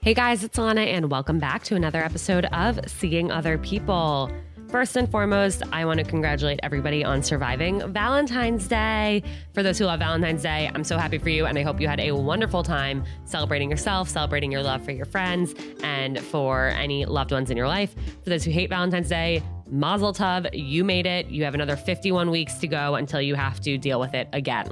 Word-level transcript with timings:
Hey 0.00 0.14
guys, 0.14 0.44
it's 0.44 0.56
Alana, 0.56 0.86
and 0.86 1.10
welcome 1.10 1.40
back 1.40 1.64
to 1.64 1.74
another 1.74 2.02
episode 2.02 2.44
of 2.46 2.78
Seeing 2.86 3.32
Other 3.32 3.58
People. 3.58 4.30
First 4.68 4.96
and 4.96 5.10
foremost, 5.10 5.64
I 5.72 5.84
want 5.84 5.98
to 5.98 6.04
congratulate 6.04 6.60
everybody 6.62 7.04
on 7.04 7.20
surviving 7.20 7.82
Valentine's 7.92 8.68
Day. 8.68 9.24
For 9.54 9.64
those 9.64 9.76
who 9.76 9.86
love 9.86 9.98
Valentine's 9.98 10.44
Day, 10.44 10.70
I'm 10.72 10.84
so 10.84 10.98
happy 10.98 11.18
for 11.18 11.30
you, 11.30 11.46
and 11.46 11.58
I 11.58 11.62
hope 11.62 11.80
you 11.80 11.88
had 11.88 11.98
a 11.98 12.12
wonderful 12.12 12.62
time 12.62 13.04
celebrating 13.24 13.70
yourself, 13.70 14.08
celebrating 14.08 14.52
your 14.52 14.62
love 14.62 14.84
for 14.84 14.92
your 14.92 15.04
friends, 15.04 15.52
and 15.82 16.20
for 16.20 16.68
any 16.68 17.04
loved 17.04 17.32
ones 17.32 17.50
in 17.50 17.56
your 17.56 17.68
life. 17.68 17.96
For 18.22 18.30
those 18.30 18.44
who 18.44 18.52
hate 18.52 18.70
Valentine's 18.70 19.08
Day, 19.08 19.42
Mazel 19.68 20.12
Tov, 20.12 20.48
you 20.52 20.84
made 20.84 21.06
it. 21.06 21.26
You 21.26 21.42
have 21.42 21.54
another 21.54 21.76
51 21.76 22.30
weeks 22.30 22.54
to 22.58 22.68
go 22.68 22.94
until 22.94 23.20
you 23.20 23.34
have 23.34 23.58
to 23.62 23.76
deal 23.76 23.98
with 23.98 24.14
it 24.14 24.28
again. 24.32 24.68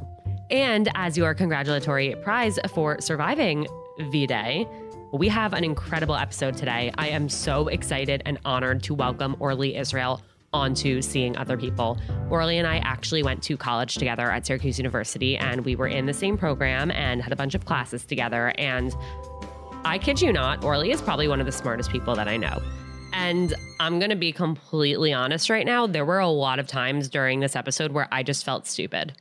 And 0.51 0.89
as 0.95 1.17
your 1.17 1.35
congratulatory 1.35 2.15
prize 2.23 2.61
for 2.73 3.01
surviving 3.01 3.67
V 3.99 4.27
Day, 4.27 4.69
we 5.13 5.29
have 5.29 5.53
an 5.53 5.65
incredible 5.65 6.17
episode 6.17 6.57
today. 6.57 6.93
I 6.99 7.09
am 7.09 7.29
so 7.29 7.69
excited 7.69 8.23
and 8.27 8.39
honored 8.45 8.83
to 8.85 8.95
welcome 8.95 9.37
Orly 9.39 9.77
Israel 9.77 10.21
onto 10.53 11.01
Seeing 11.01 11.37
Other 11.37 11.57
People. 11.57 11.99
Orly 12.29 12.59
and 12.59 12.67
I 12.67 12.79
actually 12.79 13.23
went 13.23 13.43
to 13.45 13.57
college 13.57 13.97
together 13.97 14.31
at 14.31 14.47
Syracuse 14.47 14.79
University, 14.79 15.37
and 15.37 15.65
we 15.65 15.77
were 15.77 15.87
in 15.87 16.07
the 16.07 16.13
same 16.13 16.37
program 16.37 16.91
and 16.91 17.23
had 17.23 17.33
a 17.33 17.37
bunch 17.37 17.55
of 17.55 17.65
classes 17.65 18.05
together. 18.05 18.53
And 18.59 18.95
I 19.85 19.99
kid 19.99 20.21
you 20.21 20.33
not, 20.33 20.65
Orly 20.65 20.91
is 20.91 21.01
probably 21.01 21.29
one 21.29 21.41
of 21.41 21.47
the 21.47 21.53
smartest 21.53 21.91
people 21.91 22.15
that 22.17 22.29
I 22.29 22.37
know. 22.37 22.61
And 23.13 23.55
I'm 23.79 23.99
going 23.99 24.11
to 24.11 24.17
be 24.17 24.33
completely 24.33 25.13
honest 25.13 25.49
right 25.49 25.65
now. 25.65 25.87
There 25.87 26.05
were 26.05 26.19
a 26.19 26.29
lot 26.29 26.59
of 26.59 26.67
times 26.67 27.09
during 27.09 27.41
this 27.41 27.55
episode 27.55 27.93
where 27.93 28.09
I 28.11 28.23
just 28.23 28.45
felt 28.45 28.67
stupid. 28.67 29.15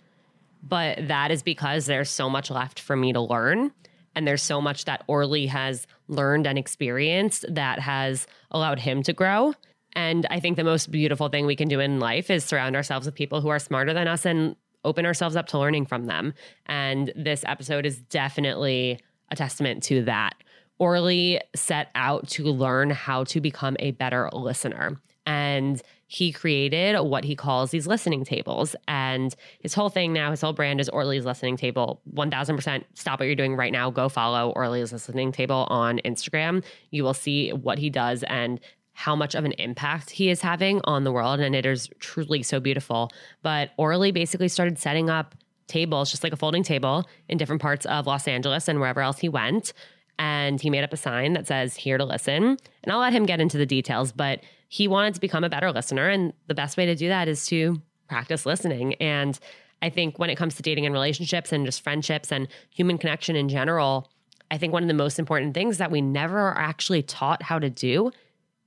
But 0.64 1.08
that 1.08 1.30
is 1.30 1.44
because 1.44 1.86
there's 1.86 2.10
so 2.10 2.28
much 2.28 2.50
left 2.50 2.80
for 2.80 2.96
me 2.96 3.14
to 3.14 3.22
learn. 3.22 3.72
And 4.16 4.28
there's 4.28 4.42
so 4.42 4.62
much 4.62 4.86
that 4.86 5.04
Orly 5.08 5.48
has 5.48 5.88
learned 6.08 6.48
and 6.48 6.58
experienced 6.58 7.46
that 7.50 7.80
has 7.80 8.28
allowed 8.52 8.80
him 8.80 9.04
to 9.04 9.14
grow. 9.14 9.54
And 9.94 10.26
I 10.30 10.40
think 10.40 10.58
the 10.58 10.64
most 10.64 10.92
beautiful 10.92 11.30
thing 11.30 11.46
we 11.46 11.56
can 11.56 11.68
do 11.68 11.80
in 11.80 12.00
life 12.00 12.30
is 12.30 12.44
surround 12.44 12.76
ourselves 12.76 13.06
with 13.06 13.16
people 13.16 13.42
who 13.42 13.50
are 13.50 13.60
smarter 13.60 13.94
than 13.94 14.08
us 14.08 14.26
and 14.26 14.56
open 14.84 15.06
ourselves 15.06 15.36
up 15.36 15.48
to 15.48 15.60
learning 15.60 15.86
from 15.86 16.06
them. 16.06 16.34
And 16.66 17.12
this 17.16 17.44
episode 17.48 17.86
is 17.86 17.98
definitely 17.98 19.00
a 19.32 19.36
testament 19.36 19.84
to 19.84 20.04
that. 20.04 20.36
Orly 20.78 21.42
set 21.56 21.90
out 21.96 22.28
to 22.30 22.44
learn 22.44 22.90
how 22.90 23.24
to 23.26 23.40
become 23.40 23.78
a 23.80 23.92
better 23.92 24.30
listener. 24.34 25.00
And 25.26 25.82
he 26.08 26.32
created 26.32 27.00
what 27.00 27.24
he 27.24 27.36
calls 27.36 27.72
these 27.72 27.88
listening 27.88 28.24
tables. 28.24 28.76
And 28.88 29.36
his 29.60 29.74
whole 29.74 29.90
thing 29.90 30.14
now, 30.14 30.32
his 30.32 30.42
whole 30.42 30.54
brand 30.54 30.80
is 30.80 30.88
Orly's 30.90 31.26
Listening 31.26 31.58
Table. 31.58 32.02
1000% 32.14 32.84
stop 32.94 33.20
what 33.20 33.26
you're 33.26 33.36
doing 33.36 33.56
right 33.56 33.72
now. 33.72 33.90
Go 33.90 34.08
follow 34.08 34.52
Orly's 34.52 34.94
Listening 34.94 35.32
Table 35.32 35.68
on 35.70 36.00
Instagram. 36.06 36.64
You 36.92 37.04
will 37.04 37.14
see 37.14 37.52
what 37.52 37.80
he 37.80 37.90
does 37.90 38.24
and 38.24 38.60
how 38.94 39.16
much 39.16 39.36
of 39.36 39.44
an 39.46 39.52
impact 39.54 40.10
he 40.10 40.30
is 40.30 40.42
having 40.42 40.80
on 40.86 41.04
the 41.04 41.12
world. 41.12 41.40
And 41.40 41.56
it 41.56 41.66
is 41.66 41.90
truly 42.00 42.44
so 42.44 42.60
beautiful. 42.60 43.10
But 43.42 43.72
Orly 43.78 44.12
basically 44.12 44.48
started 44.48 44.78
setting 44.78 45.10
up 45.10 45.36
tables, 45.68 46.12
just 46.12 46.24
like 46.24 46.34
a 46.34 46.38
folding 46.38 46.64
table, 46.64 47.06
in 47.28 47.38
different 47.38 47.62
parts 47.62 47.86
of 47.88 48.06
Los 48.06 48.28
Angeles 48.28 48.68
and 48.68 48.80
wherever 48.80 49.02
else 49.02 49.20
he 49.20 49.28
went. 49.28 49.74
And 50.18 50.62
he 50.62 50.70
made 50.70 50.84
up 50.84 50.94
a 50.94 50.98
sign 50.98 51.34
that 51.34 51.48
says, 51.48 51.76
Here 51.76 51.98
to 51.98 52.06
listen. 52.06 52.58
And 52.84 52.92
I'll 52.92 53.00
let 53.00 53.12
him 53.12 53.26
get 53.26 53.42
into 53.42 53.58
the 53.58 53.66
details, 53.66 54.12
but 54.12 54.42
he 54.76 54.90
wanted 54.90 55.14
to 55.14 55.22
become 55.22 55.46
a 55.46 55.50
better 55.50 55.72
listener. 55.72 56.10
And 56.10 56.34
the 56.48 56.54
best 56.54 56.76
way 56.76 56.86
to 56.86 56.96
do 56.96 57.08
that 57.08 57.30
is 57.30 57.46
to 57.46 57.82
practice 58.10 58.46
listening. 58.46 58.96
And 58.96 59.40
I 59.82 59.90
think 59.90 60.20
when 60.20 60.30
it 60.30 60.36
comes 60.36 60.56
to 60.56 60.62
dating 60.62 60.86
and 60.86 60.92
relationships 60.92 61.54
and 61.54 61.66
just 61.66 61.82
friendships 61.82 62.30
and 62.30 62.50
human 62.72 62.98
connection 62.98 63.38
in 63.38 63.48
general, 63.48 64.12
I 64.52 64.58
think 64.58 64.74
one 64.74 64.84
of 64.84 64.90
the 64.90 64.94
most 64.94 65.18
important 65.18 65.54
things 65.54 65.78
that 65.78 65.92
we 65.92 66.02
never 66.02 66.38
are 66.40 66.58
actually 66.58 67.04
taught 67.04 67.42
how 67.42 67.58
to 67.58 67.70
do 67.70 68.12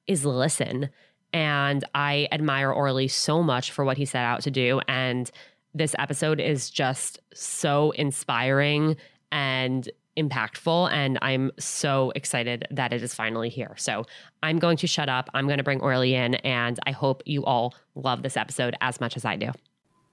is 0.07 0.25
listen. 0.25 0.89
And 1.35 1.85
I 1.95 2.27
admire 2.33 2.73
Orly 2.73 3.09
so 3.09 3.43
much 3.43 3.71
for 3.71 3.85
what 3.85 3.99
he 3.99 4.07
set 4.07 4.25
out 4.25 4.41
to 4.45 4.51
do. 4.51 4.81
And 4.89 5.31
this 5.75 5.95
episode 5.99 6.41
is 6.41 6.71
just 6.71 7.21
so 7.35 7.91
inspiring 7.91 8.97
and 9.31 9.91
impactful. 10.19 10.91
And 10.93 11.19
I'm 11.23 11.53
so 11.59 12.13
excited 12.17 12.67
that 12.71 12.93
it 12.93 13.03
is 13.03 13.15
finally 13.15 13.49
here. 13.49 13.75
So 13.77 14.05
I'm 14.43 14.59
going 14.59 14.77
to 14.79 14.87
shut 14.87 15.09
up. 15.09 15.31
I'm 15.33 15.47
going 15.47 15.59
to 15.59 15.65
bring 15.65 15.81
Orly 15.81 16.15
in, 16.15 16.35
and 16.37 16.79
I 16.87 16.91
hope 16.91 17.23
you 17.25 17.45
all 17.45 17.75
love 17.95 18.23
this 18.23 18.37
episode 18.37 18.75
as 18.81 19.01
much 19.01 19.17
as 19.17 19.25
I 19.25 19.37
do. 19.37 19.53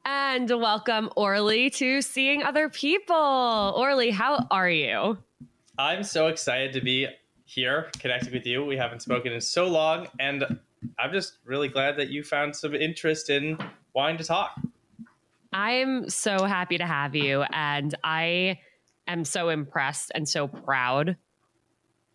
And 0.06 0.50
welcome, 0.50 1.10
Orly, 1.16 1.70
to 1.72 2.02
Seeing 2.02 2.44
Other 2.44 2.70
People. 2.70 3.74
Orly, 3.76 4.12
how 4.12 4.46
are 4.52 4.70
you? 4.70 5.18
I'm 5.78 6.04
so 6.04 6.28
excited 6.28 6.74
to 6.74 6.82
be 6.82 7.08
here 7.46 7.90
connecting 8.00 8.32
with 8.32 8.46
you. 8.46 8.64
We 8.64 8.78
haven't 8.78 9.02
spoken 9.02 9.34
in 9.34 9.42
so 9.42 9.68
long, 9.68 10.08
and 10.20 10.60
I'm 11.00 11.12
just 11.12 11.38
really 11.44 11.68
glad 11.68 11.98
that 11.98 12.10
you 12.10 12.24
found 12.24 12.56
some 12.56 12.76
interest 12.76 13.30
in 13.30 13.58
wanting 13.94 14.18
to 14.18 14.24
talk. 14.24 14.60
I'm 15.54 16.10
so 16.10 16.44
happy 16.44 16.78
to 16.78 16.86
have 16.86 17.16
you. 17.16 17.44
And 17.54 17.96
I 18.04 18.60
am 19.08 19.26
so 19.26 19.50
impressed 19.50 20.12
and 20.16 20.28
so 20.28 20.48
proud 20.48 21.18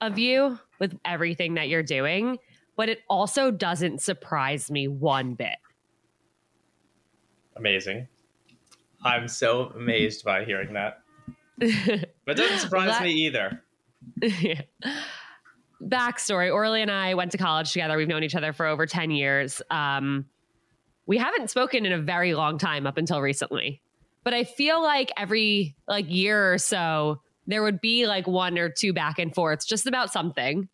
of 0.00 0.19
you 0.19 0.58
with 0.78 0.98
everything 1.04 1.54
that 1.54 1.69
you're 1.69 1.82
doing, 1.82 2.38
but 2.76 2.88
it 2.88 3.00
also 3.08 3.50
doesn't 3.50 4.00
surprise 4.00 4.70
me 4.70 4.88
one 4.88 5.34
bit. 5.34 5.56
Amazing. 7.56 8.08
I'm 9.04 9.28
so 9.28 9.72
amazed 9.76 10.25
by 10.25 10.44
hearing 10.44 10.75
that. 10.75 11.02
but 11.58 11.69
it 11.69 12.37
doesn't 12.37 12.58
surprise 12.58 12.88
that, 12.88 13.02
me 13.02 13.12
either. 13.12 13.62
yeah. 14.22 14.62
Backstory 15.82 16.52
Orly 16.52 16.82
and 16.82 16.90
I 16.90 17.14
went 17.14 17.32
to 17.32 17.38
college 17.38 17.72
together. 17.72 17.96
We've 17.96 18.08
known 18.08 18.22
each 18.22 18.34
other 18.34 18.52
for 18.52 18.66
over 18.66 18.87
10 18.87 19.10
years. 19.10 19.62
Um, 19.70 20.26
we 21.06 21.16
haven't 21.16 21.48
spoken 21.48 21.87
in 21.87 21.92
a 21.92 21.98
very 21.98 22.34
long 22.34 22.58
time 22.58 22.87
up 22.87 22.98
until 22.98 23.20
recently 23.20 23.81
but 24.25 24.34
I 24.34 24.44
feel 24.44 24.82
like 24.82 25.12
every 25.17 25.76
like 25.88 26.06
year 26.08 26.52
or 26.52 26.58
so 26.58 27.20
there 27.46 27.62
would 27.62 27.81
be 27.81 28.06
like 28.06 28.26
one 28.26 28.58
or 28.58 28.69
two 28.69 28.93
back 28.93 29.19
and 29.19 29.34
forths 29.34 29.67
just 29.67 29.87
about 29.87 30.12
something. 30.12 30.69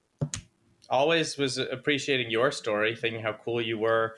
Always 0.88 1.36
was 1.36 1.58
appreciating 1.58 2.30
your 2.30 2.52
story, 2.52 2.94
thinking 2.94 3.22
how 3.22 3.32
cool 3.32 3.60
you 3.60 3.78
were 3.78 4.16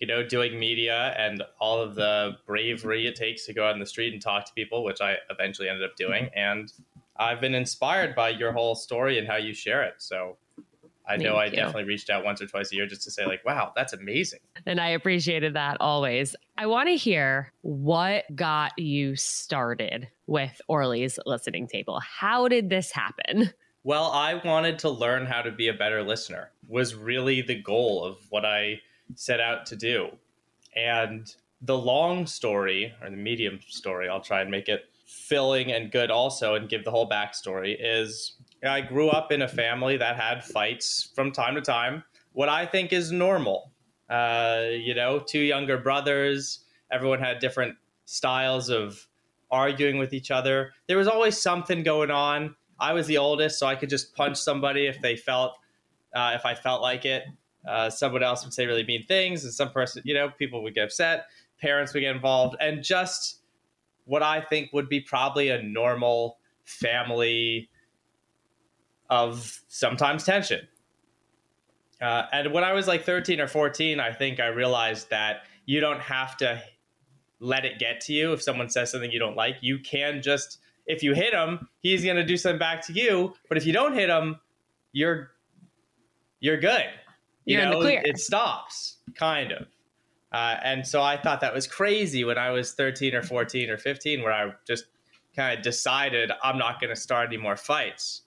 you 0.00 0.06
know, 0.06 0.22
doing 0.22 0.58
media 0.58 1.14
and 1.16 1.42
all 1.58 1.80
of 1.80 1.94
the 1.94 2.32
bravery 2.46 3.06
it 3.06 3.14
takes 3.14 3.46
to 3.46 3.54
go 3.54 3.66
out 3.66 3.72
in 3.74 3.80
the 3.80 3.86
street 3.86 4.12
and 4.12 4.20
talk 4.20 4.44
to 4.44 4.52
people, 4.52 4.84
which 4.84 5.00
I 5.00 5.16
eventually 5.30 5.68
ended 5.68 5.82
up 5.82 5.96
doing. 5.96 6.28
And 6.36 6.70
I've 7.16 7.40
been 7.40 7.54
inspired 7.54 8.14
by 8.14 8.30
your 8.30 8.52
whole 8.52 8.74
story 8.74 9.18
and 9.18 9.26
how 9.26 9.36
you 9.36 9.54
share 9.54 9.82
it. 9.82 9.94
So 9.98 10.36
I 11.06 11.16
know 11.16 11.34
Thank 11.34 11.38
I 11.38 11.44
you. 11.46 11.56
definitely 11.56 11.84
reached 11.84 12.08
out 12.08 12.24
once 12.24 12.40
or 12.40 12.46
twice 12.46 12.72
a 12.72 12.76
year 12.76 12.86
just 12.86 13.02
to 13.02 13.10
say, 13.10 13.26
like, 13.26 13.44
wow, 13.44 13.72
that's 13.76 13.92
amazing. 13.92 14.40
And 14.64 14.80
I 14.80 14.88
appreciated 14.88 15.54
that 15.54 15.76
always. 15.80 16.34
I 16.56 16.66
want 16.66 16.88
to 16.88 16.96
hear 16.96 17.52
what 17.60 18.24
got 18.34 18.78
you 18.78 19.14
started 19.16 20.08
with 20.26 20.60
Orly's 20.66 21.18
listening 21.26 21.66
table. 21.66 22.00
How 22.00 22.48
did 22.48 22.70
this 22.70 22.90
happen? 22.90 23.52
Well, 23.82 24.10
I 24.12 24.40
wanted 24.42 24.78
to 24.80 24.88
learn 24.88 25.26
how 25.26 25.42
to 25.42 25.50
be 25.50 25.68
a 25.68 25.74
better 25.74 26.02
listener, 26.02 26.50
was 26.68 26.94
really 26.94 27.42
the 27.42 27.60
goal 27.60 28.02
of 28.02 28.16
what 28.30 28.46
I 28.46 28.80
set 29.14 29.40
out 29.40 29.66
to 29.66 29.76
do. 29.76 30.08
And 30.74 31.32
the 31.60 31.76
long 31.76 32.26
story, 32.26 32.94
or 33.02 33.10
the 33.10 33.16
medium 33.16 33.60
story, 33.68 34.08
I'll 34.08 34.22
try 34.22 34.40
and 34.40 34.50
make 34.50 34.68
it 34.68 34.86
filling 35.04 35.70
and 35.70 35.92
good 35.92 36.10
also 36.10 36.54
and 36.54 36.68
give 36.68 36.84
the 36.84 36.90
whole 36.90 37.08
backstory, 37.08 37.76
is 37.78 38.36
I 38.66 38.80
grew 38.80 39.08
up 39.08 39.32
in 39.32 39.42
a 39.42 39.48
family 39.48 39.96
that 39.96 40.16
had 40.16 40.44
fights 40.44 41.10
from 41.14 41.32
time 41.32 41.54
to 41.54 41.60
time. 41.60 42.04
What 42.32 42.48
I 42.48 42.66
think 42.66 42.92
is 42.92 43.12
normal. 43.12 43.70
Uh, 44.08 44.66
you 44.70 44.94
know, 44.94 45.18
two 45.18 45.40
younger 45.40 45.78
brothers, 45.78 46.64
everyone 46.90 47.18
had 47.18 47.38
different 47.38 47.76
styles 48.04 48.68
of 48.68 49.06
arguing 49.50 49.98
with 49.98 50.12
each 50.12 50.30
other. 50.30 50.72
There 50.88 50.98
was 50.98 51.08
always 51.08 51.40
something 51.40 51.82
going 51.82 52.10
on. 52.10 52.54
I 52.78 52.92
was 52.92 53.06
the 53.06 53.18
oldest, 53.18 53.58
so 53.58 53.66
I 53.66 53.76
could 53.76 53.88
just 53.88 54.14
punch 54.14 54.36
somebody 54.36 54.86
if 54.86 55.00
they 55.00 55.16
felt, 55.16 55.52
uh, 56.14 56.32
if 56.34 56.44
I 56.44 56.54
felt 56.54 56.82
like 56.82 57.04
it. 57.04 57.24
Uh, 57.66 57.88
someone 57.88 58.22
else 58.22 58.44
would 58.44 58.52
say 58.52 58.66
really 58.66 58.84
mean 58.84 59.04
things, 59.06 59.44
and 59.44 59.52
some 59.52 59.70
person, 59.70 60.02
you 60.04 60.12
know, 60.12 60.28
people 60.28 60.62
would 60.62 60.74
get 60.74 60.84
upset. 60.84 61.26
Parents 61.60 61.94
would 61.94 62.00
get 62.00 62.14
involved, 62.14 62.56
and 62.60 62.82
just 62.82 63.40
what 64.04 64.22
I 64.22 64.40
think 64.40 64.72
would 64.72 64.88
be 64.88 65.00
probably 65.00 65.48
a 65.48 65.62
normal 65.62 66.38
family 66.64 67.70
of 69.10 69.60
sometimes 69.68 70.24
tension. 70.24 70.66
Uh, 72.00 72.26
and 72.32 72.52
when 72.52 72.64
I 72.64 72.72
was 72.72 72.86
like 72.86 73.04
13 73.04 73.40
or 73.40 73.48
14, 73.48 74.00
I 74.00 74.12
think 74.12 74.40
I 74.40 74.48
realized 74.48 75.10
that 75.10 75.44
you 75.66 75.80
don't 75.80 76.00
have 76.00 76.36
to 76.38 76.62
let 77.40 77.64
it 77.64 77.78
get 77.78 78.00
to 78.02 78.12
you 78.12 78.32
if 78.32 78.42
someone 78.42 78.68
says 78.68 78.90
something 78.90 79.10
you 79.10 79.18
don't 79.18 79.36
like. 79.36 79.56
You 79.60 79.78
can 79.78 80.22
just, 80.22 80.58
if 80.86 81.02
you 81.02 81.14
hit 81.14 81.32
him, 81.32 81.68
he's 81.80 82.04
going 82.04 82.16
to 82.16 82.24
do 82.24 82.36
something 82.36 82.58
back 82.58 82.84
to 82.86 82.92
you. 82.92 83.34
But 83.48 83.58
if 83.58 83.66
you 83.66 83.72
don't 83.72 83.94
hit 83.94 84.08
him, 84.08 84.36
you're 84.92 85.30
you're 86.40 86.58
good. 86.58 86.84
You 87.46 87.58
you're 87.58 87.70
know, 87.70 87.80
it 87.82 88.18
stops, 88.18 88.98
kind 89.14 89.52
of. 89.52 89.66
Uh, 90.32 90.56
and 90.62 90.86
so 90.86 91.00
I 91.00 91.16
thought 91.16 91.40
that 91.40 91.54
was 91.54 91.66
crazy 91.66 92.24
when 92.24 92.36
I 92.36 92.50
was 92.50 92.72
13 92.72 93.14
or 93.14 93.22
14 93.22 93.70
or 93.70 93.78
15, 93.78 94.22
where 94.22 94.32
I 94.32 94.52
just 94.66 94.86
kind 95.34 95.56
of 95.56 95.64
decided 95.64 96.32
I'm 96.42 96.58
not 96.58 96.80
going 96.80 96.94
to 96.94 97.00
start 97.00 97.28
any 97.28 97.36
more 97.38 97.56
fights 97.56 98.23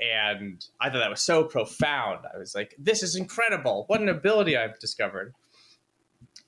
and 0.00 0.64
I 0.80 0.88
thought 0.88 0.98
that 0.98 1.10
was 1.10 1.20
so 1.20 1.44
profound. 1.44 2.24
I 2.32 2.38
was 2.38 2.54
like, 2.54 2.74
this 2.78 3.02
is 3.02 3.16
incredible. 3.16 3.84
What 3.86 4.00
an 4.00 4.08
ability 4.08 4.56
I've 4.56 4.78
discovered. 4.78 5.34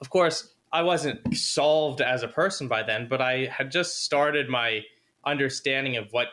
Of 0.01 0.11
course, 0.11 0.55
I 0.73 0.83
wasn't 0.83 1.37
solved 1.37 2.01
as 2.01 2.23
a 2.23 2.29
person 2.29 2.67
by 2.67 2.83
then, 2.83 3.07
but 3.09 3.21
I 3.21 3.47
had 3.47 3.71
just 3.71 4.05
started 4.05 4.49
my 4.49 4.81
understanding 5.25 5.97
of 5.97 6.09
what 6.13 6.29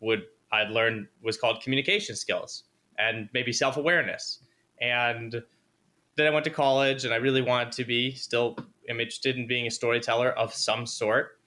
would 0.00 0.22
I'd 0.52 0.70
learned 0.70 1.06
was 1.22 1.36
called 1.36 1.62
communication 1.62 2.16
skills 2.16 2.64
and 2.98 3.28
maybe 3.32 3.52
self-awareness. 3.52 4.40
And 4.80 5.42
then 6.16 6.26
I 6.26 6.30
went 6.30 6.44
to 6.44 6.50
college 6.50 7.04
and 7.04 7.14
I 7.14 7.18
really 7.18 7.42
wanted 7.42 7.72
to 7.72 7.84
be 7.84 8.12
still 8.12 8.56
interested 8.88 9.36
in 9.36 9.46
being 9.46 9.68
a 9.68 9.70
storyteller 9.70 10.30
of 10.30 10.52
some 10.52 10.84
sort, 10.84 11.38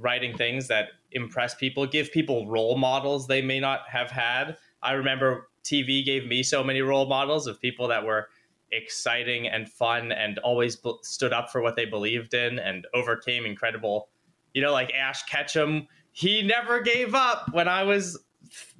writing 0.00 0.36
things 0.36 0.68
that 0.68 0.88
impress 1.12 1.54
people, 1.54 1.86
give 1.86 2.10
people 2.10 2.48
role 2.48 2.76
models 2.76 3.26
they 3.26 3.42
may 3.42 3.60
not 3.60 3.80
have 3.88 4.10
had. 4.10 4.56
I 4.82 4.92
remember 4.92 5.48
TV 5.64 6.04
gave 6.04 6.26
me 6.26 6.42
so 6.42 6.64
many 6.64 6.80
role 6.80 7.06
models 7.06 7.46
of 7.46 7.60
people 7.60 7.88
that 7.88 8.04
were 8.04 8.28
exciting 8.72 9.46
and 9.46 9.68
fun 9.68 10.12
and 10.12 10.38
always 10.38 10.76
b- 10.76 10.94
stood 11.02 11.32
up 11.32 11.50
for 11.50 11.60
what 11.60 11.76
they 11.76 11.84
believed 11.84 12.34
in 12.34 12.58
and 12.58 12.86
overcame 12.94 13.44
incredible, 13.44 14.08
you 14.54 14.62
know, 14.62 14.72
like 14.72 14.92
Ash 14.94 15.22
Ketchum. 15.24 15.86
He 16.12 16.42
never 16.42 16.80
gave 16.80 17.14
up 17.14 17.52
when 17.52 17.68
I 17.68 17.82
was, 17.82 18.18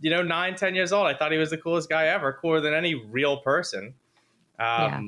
you 0.00 0.11
know, 0.11 0.22
nine, 0.22 0.55
ten 0.55 0.75
years 0.75 0.93
old. 0.93 1.06
I 1.06 1.14
thought 1.14 1.32
he 1.32 1.38
was 1.38 1.50
the 1.50 1.58
coolest 1.58 1.88
guy 1.88 2.06
ever, 2.06 2.32
cooler 2.32 2.61
than 2.61 2.72
any 2.72 2.94
real 2.94 3.38
person. 3.38 3.94
Um, 4.58 4.67
yeah. 4.90 5.00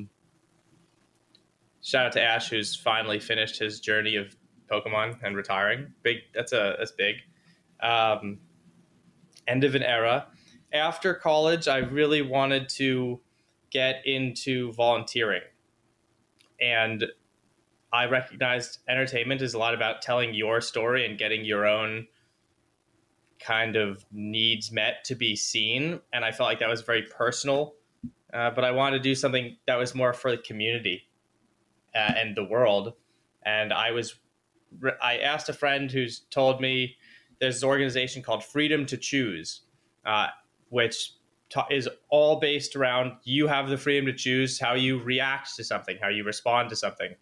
Shout 1.81 2.05
out 2.05 2.11
to 2.13 2.21
Ash, 2.21 2.49
who's 2.49 2.75
finally 2.75 3.19
finished 3.19 3.59
his 3.59 3.79
journey 3.79 4.15
of 4.15 4.35
Pokemon 4.73 5.19
and 5.23 5.35
retiring. 5.35 5.93
Big. 6.01 6.17
That's 6.33 6.53
a 6.53 6.75
that's 6.77 6.91
big. 6.91 7.15
Um, 7.81 8.39
end 9.47 9.63
of 9.63 9.75
an 9.75 9.83
era. 9.83 10.27
After 10.73 11.13
college, 11.13 11.67
I 11.67 11.77
really 11.77 12.21
wanted 12.21 12.69
to 12.69 13.19
get 13.69 14.01
into 14.05 14.71
volunteering, 14.73 15.41
and 16.59 17.05
I 17.91 18.05
recognized 18.05 18.79
entertainment 18.89 19.41
is 19.41 19.53
a 19.53 19.59
lot 19.59 19.75
about 19.75 20.01
telling 20.01 20.33
your 20.33 20.61
story 20.61 21.05
and 21.05 21.17
getting 21.17 21.45
your 21.45 21.67
own 21.67 22.07
kind 23.39 23.75
of 23.75 24.03
needs 24.11 24.71
met 24.71 25.03
to 25.05 25.15
be 25.15 25.35
seen. 25.35 25.99
And 26.11 26.25
I 26.25 26.31
felt 26.31 26.49
like 26.49 26.59
that 26.59 26.69
was 26.69 26.81
very 26.81 27.03
personal. 27.03 27.75
Uh, 28.33 28.49
but 28.49 28.63
I 28.63 28.71
wanted 28.71 28.97
to 28.97 29.03
do 29.03 29.13
something 29.13 29.57
that 29.67 29.75
was 29.75 29.93
more 29.93 30.11
for 30.11 30.31
the 30.31 30.37
community 30.37 31.03
uh, 31.93 32.13
and 32.17 32.35
the 32.35 32.43
world. 32.43 32.93
And 33.45 33.71
I 33.71 33.91
was 33.91 34.15
I 35.01 35.17
asked 35.17 35.49
a 35.49 35.53
friend 35.53 35.91
who's 35.91 36.21
told 36.29 36.61
me 36.61 36.95
there's 37.39 37.61
an 37.63 37.69
organization 37.69 38.21
called 38.21 38.43
Freedom 38.43 38.85
to 38.85 38.97
Choose, 38.97 39.61
uh, 40.05 40.27
which 40.69 41.13
ta- 41.49 41.67
is 41.69 41.87
all 42.09 42.39
based 42.39 42.75
around 42.75 43.13
you 43.23 43.47
have 43.47 43.69
the 43.69 43.77
freedom 43.77 44.05
to 44.07 44.13
choose 44.13 44.59
how 44.59 44.73
you 44.73 45.01
react 45.01 45.55
to 45.55 45.63
something, 45.63 45.97
how 46.01 46.09
you 46.09 46.23
respond 46.23 46.69
to 46.69 46.75
something. 46.75 47.15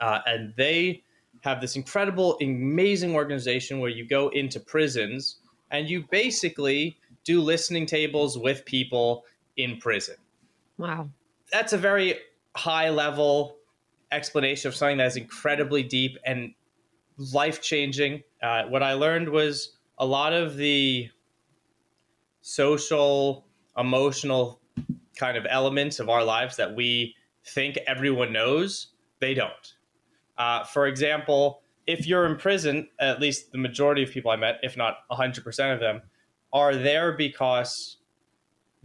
Uh, 0.00 0.20
and 0.26 0.54
they 0.56 1.02
have 1.40 1.60
this 1.60 1.76
incredible, 1.76 2.38
amazing 2.40 3.14
organization 3.14 3.80
where 3.80 3.90
you 3.90 4.06
go 4.06 4.28
into 4.30 4.58
prisons 4.58 5.36
and 5.70 5.88
you 5.88 6.04
basically 6.10 6.98
do 7.24 7.40
listening 7.40 7.86
tables 7.86 8.38
with 8.38 8.64
people 8.64 9.24
in 9.56 9.76
prison. 9.78 10.16
Wow. 10.78 11.10
That's 11.52 11.72
a 11.72 11.78
very 11.78 12.18
high 12.56 12.88
level 12.88 13.57
explanation 14.12 14.68
of 14.68 14.74
something 14.74 14.98
that 14.98 15.06
is 15.06 15.16
incredibly 15.16 15.82
deep 15.82 16.16
and 16.24 16.54
life 17.32 17.60
changing. 17.60 18.22
Uh, 18.42 18.64
what 18.64 18.82
I 18.82 18.94
learned 18.94 19.28
was 19.28 19.76
a 19.98 20.06
lot 20.06 20.32
of 20.32 20.56
the 20.56 21.08
social, 22.40 23.46
emotional 23.76 24.60
kind 25.16 25.36
of 25.36 25.46
elements 25.50 25.98
of 25.98 26.08
our 26.08 26.24
lives 26.24 26.56
that 26.56 26.74
we 26.74 27.14
think 27.44 27.78
everyone 27.86 28.32
knows, 28.32 28.88
they 29.20 29.34
don't. 29.34 29.74
Uh, 30.36 30.64
for 30.64 30.86
example, 30.86 31.62
if 31.86 32.06
you're 32.06 32.26
in 32.26 32.36
prison, 32.36 32.88
at 33.00 33.20
least 33.20 33.50
the 33.50 33.58
majority 33.58 34.02
of 34.02 34.10
people 34.10 34.30
I 34.30 34.36
met, 34.36 34.60
if 34.62 34.76
not 34.76 34.98
100% 35.10 35.74
of 35.74 35.80
them, 35.80 36.02
are 36.52 36.76
there 36.76 37.12
because 37.12 37.96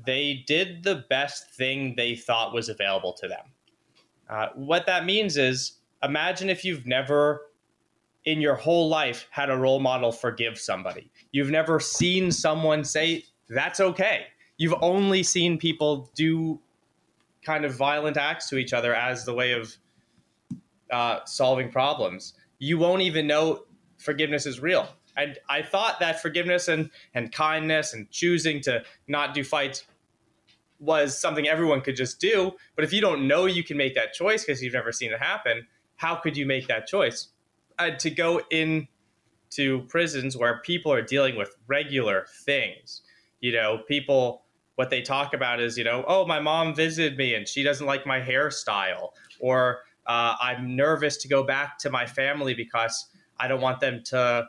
they 0.05 0.43
did 0.47 0.83
the 0.83 1.03
best 1.09 1.53
thing 1.53 1.93
they 1.95 2.15
thought 2.15 2.53
was 2.53 2.69
available 2.69 3.13
to 3.13 3.27
them. 3.27 3.52
Uh, 4.29 4.47
what 4.55 4.85
that 4.85 5.05
means 5.05 5.37
is 5.37 5.73
imagine 6.01 6.49
if 6.49 6.63
you've 6.65 6.85
never 6.85 7.47
in 8.25 8.39
your 8.39 8.55
whole 8.55 8.87
life 8.87 9.27
had 9.31 9.49
a 9.49 9.57
role 9.57 9.79
model 9.79 10.11
forgive 10.11 10.57
somebody. 10.57 11.09
You've 11.31 11.49
never 11.49 11.79
seen 11.79 12.31
someone 12.31 12.83
say, 12.83 13.25
that's 13.49 13.79
okay. 13.79 14.27
You've 14.57 14.75
only 14.81 15.23
seen 15.23 15.57
people 15.57 16.09
do 16.15 16.59
kind 17.43 17.65
of 17.65 17.75
violent 17.75 18.17
acts 18.17 18.47
to 18.49 18.57
each 18.57 18.71
other 18.71 18.95
as 18.95 19.25
the 19.25 19.33
way 19.33 19.51
of 19.51 19.75
uh, 20.91 21.19
solving 21.25 21.69
problems. 21.69 22.33
You 22.59 22.77
won't 22.77 23.01
even 23.01 23.27
know 23.27 23.65
forgiveness 23.97 24.45
is 24.45 24.61
real. 24.61 24.87
And 25.17 25.37
I 25.49 25.61
thought 25.61 25.99
that 25.99 26.21
forgiveness 26.21 26.69
and, 26.69 26.89
and 27.13 27.31
kindness 27.31 27.93
and 27.93 28.09
choosing 28.09 28.61
to 28.61 28.83
not 29.07 29.33
do 29.33 29.43
fights 29.43 29.85
was 30.83 31.17
something 31.17 31.47
everyone 31.47 31.81
could 31.81 31.95
just 31.95 32.19
do. 32.19 32.51
But 32.75 32.83
if 32.83 32.93
you 32.93 33.01
don't 33.01 33.27
know 33.27 33.45
you 33.45 33.63
can 33.63 33.77
make 33.77 33.95
that 33.95 34.13
choice 34.13 34.43
because 34.43 34.61
you've 34.61 34.73
never 34.73 34.91
seen 34.91 35.11
it 35.11 35.19
happen, 35.19 35.67
how 35.95 36.15
could 36.15 36.35
you 36.35 36.45
make 36.45 36.67
that 36.67 36.87
choice? 36.87 37.29
Uh, 37.79 37.91
to 37.91 38.09
go 38.09 38.41
in 38.51 38.87
to 39.51 39.81
prisons 39.83 40.35
where 40.35 40.59
people 40.59 40.91
are 40.91 41.01
dealing 41.01 41.35
with 41.35 41.55
regular 41.67 42.25
things, 42.45 43.01
you 43.39 43.51
know, 43.51 43.79
people 43.87 44.43
what 44.75 44.89
they 44.89 45.01
talk 45.01 45.33
about 45.33 45.59
is, 45.61 45.77
you 45.77 45.83
know, 45.83 46.03
oh, 46.07 46.25
my 46.25 46.39
mom 46.39 46.73
visited 46.73 47.17
me 47.17 47.35
and 47.35 47.47
she 47.47 47.61
doesn't 47.61 47.85
like 47.85 48.05
my 48.05 48.19
hairstyle, 48.19 49.09
or 49.39 49.81
uh, 50.07 50.35
I'm 50.41 50.75
nervous 50.75 51.17
to 51.17 51.27
go 51.27 51.43
back 51.43 51.77
to 51.79 51.89
my 51.89 52.05
family 52.05 52.53
because 52.53 53.07
I 53.39 53.47
don't 53.47 53.61
want 53.61 53.79
them 53.79 54.01
to 54.05 54.47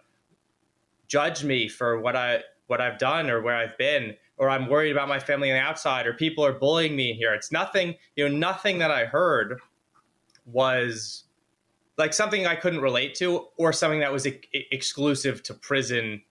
judge 1.06 1.44
me 1.44 1.68
for 1.68 2.00
what 2.00 2.16
I 2.16 2.42
what 2.66 2.80
I've 2.80 2.98
done 2.98 3.28
or 3.28 3.42
where 3.42 3.54
I've 3.54 3.76
been 3.76 4.16
or 4.36 4.50
I'm 4.50 4.68
worried 4.68 4.92
about 4.92 5.08
my 5.08 5.20
family 5.20 5.50
on 5.50 5.56
the 5.56 5.62
outside, 5.62 6.06
or 6.06 6.14
people 6.14 6.44
are 6.44 6.52
bullying 6.52 6.96
me 6.96 7.12
here. 7.12 7.32
It's 7.34 7.52
nothing, 7.52 7.94
you 8.16 8.28
know, 8.28 8.36
nothing 8.36 8.78
that 8.78 8.90
I 8.90 9.04
heard 9.04 9.60
was 10.46 11.24
like 11.96 12.12
something 12.12 12.46
I 12.46 12.56
couldn't 12.56 12.80
relate 12.80 13.14
to 13.16 13.46
or 13.56 13.72
something 13.72 14.00
that 14.00 14.12
was 14.12 14.26
exclusive 14.52 15.42
to 15.44 15.54
prison 15.54 16.22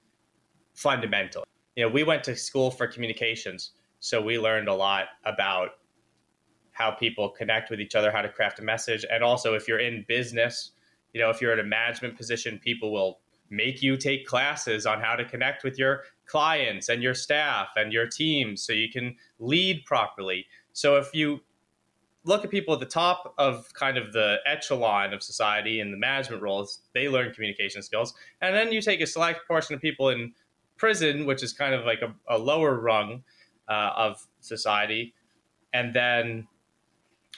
fundamental. 0.74 1.46
You 1.76 1.86
know, 1.86 1.92
we 1.92 2.04
went 2.04 2.24
to 2.26 2.36
school 2.36 2.70
for 2.70 2.88
communications, 2.88 3.72
so 4.00 4.22
we 4.22 4.38
learned 4.38 4.68
a 4.68 4.74
lot 4.74 5.06
about 5.26 5.70
how 6.72 6.92
people 6.92 7.30
connect 7.30 7.70
with 7.70 7.80
each 7.80 7.96
other, 7.96 8.12
how 8.12 8.22
to 8.22 8.30
craft 8.30 8.60
a 8.60 8.64
message, 8.64 9.06
and 9.10 9.24
also 9.24 9.54
if 9.54 9.68
you're 9.68 9.80
in 9.80 10.04
business, 10.08 10.72
you 11.14 11.22
know, 11.22 11.30
if 11.30 11.40
you're 11.40 11.54
in 11.54 11.60
a 11.60 11.64
management 11.64 12.18
position, 12.18 12.60
people 12.60 12.92
will 12.92 13.20
make 13.54 13.82
you 13.82 13.96
take 13.96 14.26
classes 14.26 14.86
on 14.86 15.00
how 15.00 15.16
to 15.16 15.24
connect 15.24 15.64
with 15.64 15.78
your 15.78 16.04
clients 16.26 16.90
and 16.90 17.04
your 17.04 17.14
staff 17.14 17.70
and 17.76 17.94
your 17.94 18.08
teams 18.08 18.64
so 18.64 18.74
you 18.74 18.90
can 18.90 19.16
lead 19.40 19.84
properly. 19.86 20.46
So 20.74 20.98
if 20.98 21.14
you 21.14 21.42
look 22.26 22.44
at 22.44 22.52
people 22.52 22.74
at 22.74 22.80
the 22.80 22.86
top 22.86 23.34
of 23.38 23.72
kind 23.74 23.98
of 23.98 24.14
the 24.14 24.38
echelon 24.46 25.14
of 25.14 25.22
society 25.22 25.80
in 25.80 25.92
the 25.92 25.98
management 25.98 26.42
roles, 26.42 26.80
they 26.94 27.10
learn 27.10 27.34
communication 27.34 27.84
skills. 27.84 28.14
And 28.42 28.56
then 28.56 28.72
you 28.72 28.82
take 28.82 29.02
a 29.02 29.08
select 29.08 29.48
portion 29.48 29.76
of 29.76 29.82
people 29.82 30.10
in 30.10 30.34
prison, 30.78 31.26
which 31.26 31.44
is 31.44 31.54
kind 31.54 31.74
of 31.74 31.86
like 31.86 32.02
a, 32.02 32.14
a 32.34 32.38
lower 32.38 32.80
rung 32.80 33.24
uh, 33.68 33.92
of 33.96 34.26
society. 34.40 35.14
And 35.74 35.94
then 35.94 36.48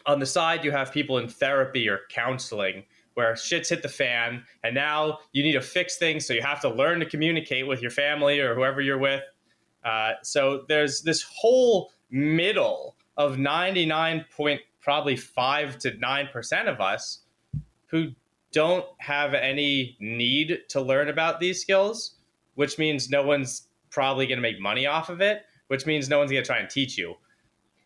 on 0.06 0.20
the 0.20 0.26
side, 0.26 0.64
you 0.64 0.72
have 0.72 0.92
people 0.92 1.18
in 1.18 1.28
therapy 1.28 1.90
or 1.90 2.02
counseling 2.10 2.84
where 3.16 3.36
shit's 3.36 3.70
hit 3.70 3.82
the 3.82 3.90
fan. 3.90 4.44
And 4.64 4.76
now 4.76 5.20
you 5.34 5.44
need 5.44 5.54
to 5.54 5.62
fix 5.62 5.98
things. 5.98 6.26
So 6.26 6.34
you 6.34 6.42
have 6.42 6.62
to 6.62 6.70
learn 6.70 7.00
to 7.00 7.06
communicate 7.06 7.68
with 7.68 7.82
your 7.82 7.92
family 7.92 8.40
or 8.40 8.56
whoever 8.56 8.80
you're 8.80 8.98
with. 8.98 9.24
Uh, 9.84 10.14
so 10.24 10.64
there's 10.68 11.02
this 11.02 11.24
whole 11.24 11.92
middle 12.10 12.96
of 13.18 13.38
99 13.38 14.26
point 14.36 14.62
probably 14.82 15.16
five 15.16 15.80
to 15.80 15.98
nine 15.98 16.28
percent 16.32 16.68
of 16.70 16.80
us 16.80 17.22
who 17.88 18.12
don't 18.52 18.86
have 19.00 19.34
any 19.34 19.98
need 20.00 20.60
to 20.70 20.82
learn 20.82 21.10
about 21.10 21.40
these 21.40 21.60
skills, 21.60 22.16
which 22.54 22.78
means 22.78 23.10
no 23.10 23.24
one's 23.24 23.68
probably 23.90 24.28
going 24.28 24.38
to 24.38 24.42
make 24.42 24.60
money 24.60 24.86
off 24.86 25.10
of 25.10 25.22
it, 25.22 25.44
which 25.68 25.86
means 25.86 26.08
no 26.08 26.20
one's 26.20 26.32
going 26.32 26.44
to 26.44 26.48
try 26.48 26.60
and 26.60 26.70
teach 26.70 26.98
you 26.98 27.16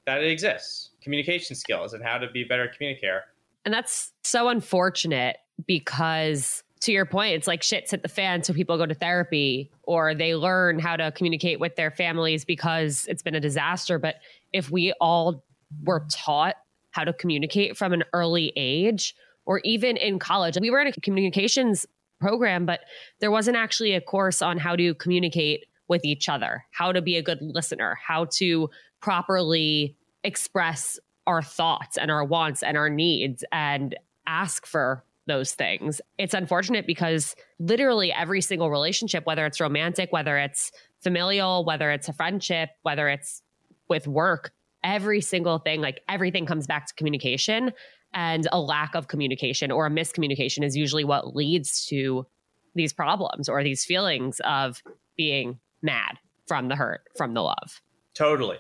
that 0.06 0.24
it 0.24 0.32
exists 0.32 0.90
communication 1.02 1.56
skills 1.56 1.94
and 1.94 2.04
how 2.04 2.18
to 2.18 2.30
be 2.32 2.42
a 2.42 2.46
better 2.46 2.68
communicator. 2.68 3.24
And 3.66 3.74
that's 3.74 4.12
so 4.24 4.50
unfortunate 4.50 5.38
because 5.66 6.64
to 6.82 6.92
your 6.92 7.06
point, 7.06 7.36
it's 7.36 7.48
like 7.48 7.62
shit's 7.62 7.92
hit 7.92 8.04
the 8.04 8.10
fan. 8.10 8.44
So 8.44 8.54
people 8.54 8.78
go 8.78 8.86
to 8.86 8.94
therapy 8.94 9.70
or 9.84 10.16
they 10.16 10.36
learn 10.36 10.80
how 10.80 10.96
to 10.96 11.12
communicate 11.12 11.60
with 11.60 11.76
their 11.76 11.92
families 11.92 12.46
because 12.46 13.06
it's 13.10 13.22
been 13.22 13.36
a 13.36 13.40
disaster. 13.40 14.00
But 14.00 14.16
if 14.54 14.72
we 14.72 14.94
all 15.02 15.44
were 15.84 16.06
taught 16.10 16.56
how 16.92 17.04
to 17.04 17.14
communicate 17.14 17.78
from 17.78 17.94
an 17.94 18.04
early 18.14 18.52
age 18.56 19.16
or 19.46 19.60
even 19.64 19.98
in 19.98 20.20
college. 20.20 20.58
We 20.60 20.70
were 20.70 20.80
in 20.80 20.88
a 20.88 20.92
communications 20.94 21.86
program, 22.20 22.66
but 22.66 22.82
there 23.20 23.32
wasn't 23.32 23.58
actually 23.58 23.94
a 23.94 24.02
course 24.02 24.42
on 24.42 24.58
how 24.58 24.76
to 24.76 24.94
communicate 24.96 25.66
with 25.88 26.06
each 26.06 26.30
other, 26.30 26.66
how 26.72 26.92
to 26.92 27.02
be 27.02 27.18
a 27.18 27.22
good 27.22 27.40
listener, 27.42 27.98
how 28.06 28.26
to 28.26 28.70
properly 29.02 29.96
express 30.24 31.00
our 31.28 31.42
thoughts 31.42 31.98
and 31.98 32.10
our 32.10 32.24
wants 32.24 32.64
and 32.64 32.78
our 32.78 32.90
needs 32.90 33.44
and 33.52 33.96
ask 34.26 34.66
for 34.66 35.04
those 35.28 35.54
things. 35.54 36.02
It's 36.18 36.34
unfortunate 36.34 36.88
because 36.88 37.36
literally 37.60 38.12
every 38.12 38.42
single 38.42 38.70
relationship, 38.70 39.26
whether 39.26 39.46
it's 39.46 39.60
romantic, 39.60 40.12
whether 40.12 40.38
it's 40.38 40.72
familial, 41.02 41.64
whether 41.64 41.92
it's 41.92 42.10
a 42.10 42.14
friendship, 42.14 42.70
whether 42.82 43.08
it's 43.08 43.42
with 43.88 44.08
work, 44.08 44.52
every 44.84 45.22
single 45.22 45.60
thing, 45.60 45.82
like 45.82 46.02
everything 46.10 46.46
comes 46.46 46.68
back 46.68 46.88
to 46.88 46.94
communication. 46.96 47.72
And 48.12 48.48
a 48.52 48.60
lack 48.60 48.96
of 48.96 49.08
communication 49.08 49.72
or 49.72 49.86
a 49.86 49.90
miscommunication 49.92 50.64
is 50.64 50.76
usually 50.76 51.04
what 51.04 51.36
leads 51.36 51.86
to 51.88 52.26
these 52.74 52.92
problems 52.92 53.48
or 53.48 53.64
these 53.64 53.86
feelings 53.86 54.42
of 54.46 54.82
being 55.16 55.60
mad 55.84 56.18
from 56.48 56.70
the 56.70 56.76
hurt, 56.76 57.02
from 57.16 57.36
the 57.36 57.42
love. 57.42 57.82
Totally. 58.16 58.58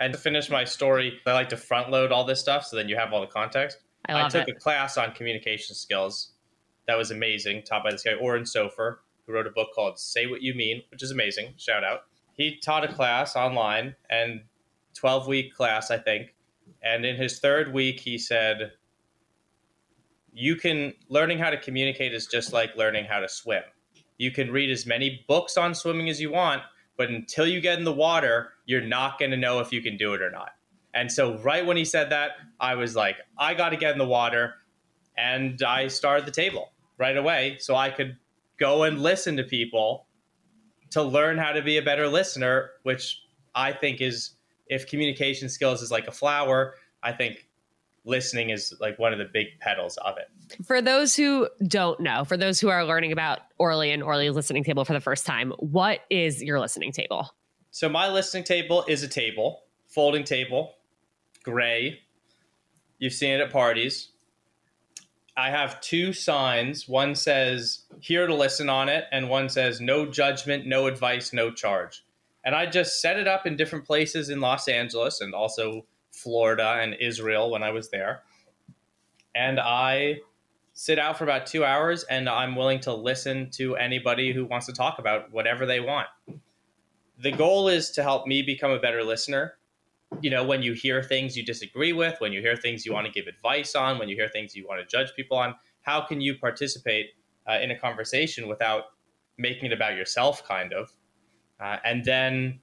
And 0.00 0.14
to 0.14 0.18
finish 0.18 0.50
my 0.50 0.64
story, 0.64 1.20
I 1.26 1.32
like 1.32 1.50
to 1.50 1.56
front 1.56 1.90
load 1.90 2.10
all 2.10 2.24
this 2.24 2.40
stuff 2.40 2.64
so 2.64 2.74
then 2.74 2.88
you 2.88 2.96
have 2.96 3.12
all 3.12 3.20
the 3.20 3.26
context. 3.26 3.78
I, 4.08 4.24
I 4.24 4.28
took 4.28 4.48
it. 4.48 4.56
a 4.56 4.58
class 4.58 4.96
on 4.96 5.12
communication 5.12 5.76
skills 5.76 6.32
that 6.86 6.96
was 6.96 7.10
amazing, 7.10 7.62
taught 7.62 7.84
by 7.84 7.90
this 7.92 8.02
guy, 8.02 8.14
Oren 8.14 8.44
Sofer, 8.44 8.96
who 9.26 9.32
wrote 9.32 9.46
a 9.46 9.50
book 9.50 9.68
called 9.74 9.98
Say 9.98 10.26
What 10.26 10.42
You 10.42 10.54
Mean, 10.54 10.82
which 10.90 11.02
is 11.02 11.10
amazing. 11.10 11.52
Shout 11.58 11.84
out. 11.84 12.04
He 12.32 12.58
taught 12.58 12.82
a 12.82 12.92
class 12.92 13.36
online, 13.36 13.94
and 14.08 14.40
12 14.94 15.26
week 15.26 15.54
class, 15.54 15.90
I 15.90 15.98
think. 15.98 16.34
And 16.82 17.04
in 17.04 17.16
his 17.16 17.38
third 17.38 17.72
week, 17.72 18.00
he 18.00 18.16
said, 18.16 18.72
You 20.32 20.56
can, 20.56 20.94
learning 21.08 21.38
how 21.38 21.50
to 21.50 21.58
communicate 21.58 22.14
is 22.14 22.26
just 22.26 22.52
like 22.52 22.74
learning 22.74 23.04
how 23.04 23.20
to 23.20 23.28
swim. 23.28 23.62
You 24.16 24.30
can 24.30 24.50
read 24.50 24.70
as 24.70 24.86
many 24.86 25.24
books 25.28 25.56
on 25.56 25.74
swimming 25.74 26.08
as 26.08 26.20
you 26.20 26.30
want, 26.30 26.62
but 27.00 27.08
until 27.08 27.46
you 27.46 27.62
get 27.62 27.78
in 27.78 27.84
the 27.86 27.94
water, 27.94 28.52
you're 28.66 28.82
not 28.82 29.18
going 29.18 29.30
to 29.30 29.36
know 29.38 29.58
if 29.60 29.72
you 29.72 29.80
can 29.80 29.96
do 29.96 30.12
it 30.12 30.20
or 30.20 30.30
not. 30.30 30.50
And 30.92 31.10
so, 31.10 31.38
right 31.38 31.64
when 31.64 31.78
he 31.78 31.84
said 31.86 32.10
that, 32.10 32.32
I 32.60 32.74
was 32.74 32.94
like, 32.94 33.16
I 33.38 33.54
got 33.54 33.70
to 33.70 33.78
get 33.78 33.92
in 33.92 33.98
the 33.98 34.06
water. 34.06 34.56
And 35.16 35.62
I 35.62 35.88
started 35.88 36.26
the 36.26 36.30
table 36.30 36.72
right 36.98 37.16
away 37.16 37.56
so 37.58 37.74
I 37.74 37.88
could 37.88 38.18
go 38.58 38.82
and 38.82 39.00
listen 39.00 39.34
to 39.38 39.44
people 39.44 40.08
to 40.90 41.02
learn 41.02 41.38
how 41.38 41.52
to 41.52 41.62
be 41.62 41.78
a 41.78 41.82
better 41.82 42.06
listener, 42.06 42.72
which 42.82 43.22
I 43.54 43.72
think 43.72 44.02
is 44.02 44.32
if 44.66 44.86
communication 44.86 45.48
skills 45.48 45.80
is 45.80 45.90
like 45.90 46.06
a 46.06 46.12
flower, 46.12 46.74
I 47.02 47.12
think 47.12 47.48
listening 48.04 48.50
is 48.50 48.74
like 48.80 48.98
one 48.98 49.12
of 49.12 49.18
the 49.18 49.24
big 49.24 49.58
petals 49.60 49.96
of 49.98 50.16
it. 50.18 50.64
For 50.64 50.80
those 50.80 51.14
who 51.14 51.48
don't 51.66 52.00
know, 52.00 52.24
for 52.24 52.36
those 52.36 52.60
who 52.60 52.68
are 52.68 52.84
learning 52.84 53.12
about 53.12 53.40
Orly 53.58 53.90
and 53.90 54.02
Orly's 54.02 54.34
listening 54.34 54.64
table 54.64 54.84
for 54.84 54.92
the 54.92 55.00
first 55.00 55.26
time, 55.26 55.52
what 55.58 56.00
is 56.10 56.42
your 56.42 56.60
listening 56.60 56.92
table? 56.92 57.30
So 57.70 57.88
my 57.88 58.08
listening 58.08 58.44
table 58.44 58.84
is 58.88 59.02
a 59.02 59.08
table, 59.08 59.62
folding 59.86 60.24
table, 60.24 60.74
gray. 61.44 62.00
You've 62.98 63.12
seen 63.12 63.34
it 63.34 63.40
at 63.40 63.50
parties. 63.50 64.10
I 65.36 65.50
have 65.50 65.80
two 65.80 66.12
signs. 66.12 66.88
One 66.88 67.14
says 67.14 67.84
here 68.00 68.26
to 68.26 68.34
listen 68.34 68.68
on 68.68 68.88
it, 68.88 69.04
and 69.12 69.30
one 69.30 69.48
says 69.48 69.80
no 69.80 70.04
judgment, 70.06 70.66
no 70.66 70.86
advice, 70.86 71.32
no 71.32 71.50
charge 71.52 72.02
and 72.44 72.54
I 72.54 72.66
just 72.66 73.00
set 73.00 73.18
it 73.18 73.28
up 73.28 73.46
in 73.46 73.56
different 73.56 73.84
places 73.84 74.30
in 74.30 74.40
Los 74.40 74.68
Angeles 74.68 75.20
and 75.20 75.34
also 75.34 75.86
Florida 76.12 76.78
and 76.80 76.94
Israel 77.00 77.50
when 77.50 77.62
I 77.62 77.70
was 77.70 77.90
there. 77.90 78.22
And 79.34 79.60
I 79.60 80.20
sit 80.72 80.98
out 80.98 81.18
for 81.18 81.24
about 81.24 81.46
two 81.46 81.64
hours 81.64 82.04
and 82.04 82.28
I'm 82.28 82.56
willing 82.56 82.80
to 82.80 82.94
listen 82.94 83.50
to 83.50 83.76
anybody 83.76 84.32
who 84.32 84.44
wants 84.44 84.66
to 84.66 84.72
talk 84.72 84.98
about 84.98 85.32
whatever 85.32 85.66
they 85.66 85.80
want. 85.80 86.08
The 87.18 87.32
goal 87.32 87.68
is 87.68 87.90
to 87.92 88.02
help 88.02 88.26
me 88.26 88.42
become 88.42 88.70
a 88.70 88.78
better 88.78 89.04
listener. 89.04 89.54
You 90.22 90.30
know, 90.30 90.44
when 90.44 90.62
you 90.62 90.72
hear 90.72 91.02
things 91.02 91.36
you 91.36 91.44
disagree 91.44 91.92
with, 91.92 92.20
when 92.20 92.32
you 92.32 92.40
hear 92.40 92.56
things 92.56 92.84
you 92.84 92.92
want 92.92 93.06
to 93.06 93.12
give 93.12 93.26
advice 93.26 93.74
on, 93.74 93.98
when 93.98 94.08
you 94.08 94.16
hear 94.16 94.28
things 94.28 94.56
you 94.56 94.66
want 94.66 94.80
to 94.80 94.86
judge 94.86 95.14
people 95.14 95.36
on, 95.36 95.54
how 95.82 96.00
can 96.00 96.20
you 96.20 96.34
participate 96.36 97.10
uh, 97.48 97.58
in 97.60 97.70
a 97.70 97.78
conversation 97.78 98.48
without 98.48 98.84
making 99.38 99.66
it 99.66 99.72
about 99.72 99.96
yourself, 99.96 100.46
kind 100.46 100.72
of? 100.72 100.92
Uh, 101.60 101.76
and 101.84 102.04
then 102.04 102.58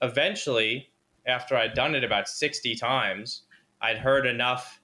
eventually, 0.00 0.91
after 1.26 1.56
I'd 1.56 1.74
done 1.74 1.94
it 1.94 2.04
about 2.04 2.28
60 2.28 2.74
times, 2.76 3.42
I'd 3.80 3.98
heard 3.98 4.26
enough 4.26 4.80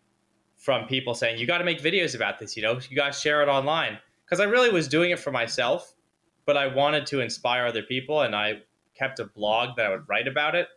from 0.57 0.87
people 0.87 1.15
saying, 1.15 1.39
you 1.39 1.47
got 1.47 1.59
to 1.59 1.65
make 1.65 1.81
videos 1.81 2.15
about 2.15 2.39
this, 2.39 2.57
you 2.57 2.63
know, 2.63 2.79
you 2.89 2.97
got 2.97 3.13
to 3.13 3.19
share 3.19 3.43
it 3.43 3.49
online. 3.49 3.99
Because 4.25 4.41
I 4.41 4.45
really 4.45 4.71
was 4.71 4.89
doing 4.89 5.11
it 5.11 5.19
for 5.19 5.31
myself, 5.31 5.95
but 6.45 6.57
I 6.57 6.67
wanted 6.67 7.07
to 7.07 7.21
inspire 7.21 7.67
other 7.67 7.83
people. 7.83 8.23
And 8.23 8.37
I 8.37 8.63
kept 8.95 9.21
a 9.21 9.25
blog 9.25 9.77
that 9.77 9.87
I 9.87 9.91
would 9.91 10.09
write 10.09 10.29
about 10.29 10.55
it. 10.55 10.69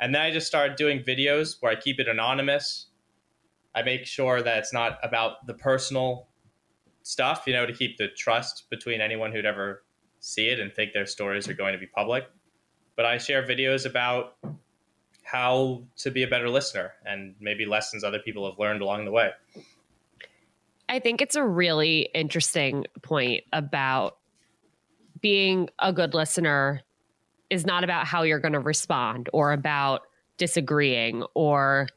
And 0.00 0.14
then 0.14 0.22
I 0.22 0.30
just 0.30 0.46
started 0.46 0.76
doing 0.76 1.02
videos 1.02 1.56
where 1.60 1.72
I 1.72 1.76
keep 1.76 1.98
it 2.00 2.08
anonymous. 2.08 2.86
I 3.74 3.82
make 3.82 4.06
sure 4.06 4.42
that 4.42 4.58
it's 4.58 4.72
not 4.72 4.98
about 5.02 5.46
the 5.46 5.54
personal 5.54 6.28
stuff, 7.02 7.44
you 7.46 7.52
know, 7.52 7.64
to 7.64 7.72
keep 7.72 7.96
the 7.96 8.08
trust 8.08 8.68
between 8.70 9.00
anyone 9.00 9.32
who'd 9.32 9.46
ever 9.46 9.84
see 10.20 10.48
it 10.48 10.60
and 10.60 10.72
think 10.72 10.92
their 10.92 11.06
stories 11.06 11.48
are 11.48 11.54
going 11.54 11.72
to 11.72 11.78
be 11.78 11.86
public. 11.86 12.28
But 12.96 13.06
I 13.06 13.18
share 13.18 13.46
videos 13.46 13.86
about 13.86 14.36
how 15.30 15.82
to 15.98 16.10
be 16.10 16.22
a 16.22 16.28
better 16.28 16.48
listener 16.48 16.92
and 17.04 17.34
maybe 17.38 17.66
lessons 17.66 18.02
other 18.02 18.18
people 18.18 18.48
have 18.48 18.58
learned 18.58 18.80
along 18.80 19.04
the 19.04 19.10
way. 19.10 19.30
I 20.88 21.00
think 21.00 21.20
it's 21.20 21.36
a 21.36 21.44
really 21.44 22.08
interesting 22.14 22.86
point 23.02 23.44
about 23.52 24.16
being 25.20 25.68
a 25.80 25.92
good 25.92 26.14
listener 26.14 26.80
is 27.50 27.66
not 27.66 27.84
about 27.84 28.06
how 28.06 28.22
you're 28.22 28.38
going 28.38 28.54
to 28.54 28.60
respond 28.60 29.28
or 29.34 29.52
about 29.52 30.02
disagreeing 30.38 31.24
or 31.34 31.88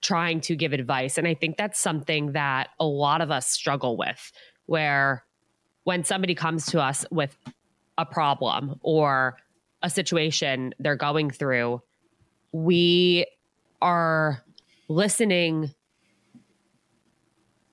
trying 0.00 0.40
to 0.40 0.56
give 0.56 0.72
advice. 0.72 1.16
And 1.16 1.28
I 1.28 1.34
think 1.34 1.56
that's 1.56 1.78
something 1.78 2.32
that 2.32 2.70
a 2.80 2.86
lot 2.86 3.20
of 3.20 3.30
us 3.30 3.46
struggle 3.46 3.96
with, 3.96 4.32
where 4.66 5.24
when 5.84 6.02
somebody 6.02 6.34
comes 6.34 6.66
to 6.66 6.80
us 6.80 7.04
with 7.12 7.36
a 7.98 8.06
problem 8.06 8.80
or 8.82 9.36
a 9.82 9.90
situation 9.90 10.74
they're 10.80 10.96
going 10.96 11.30
through, 11.30 11.82
we 12.52 13.26
are 13.80 14.42
listening 14.88 15.72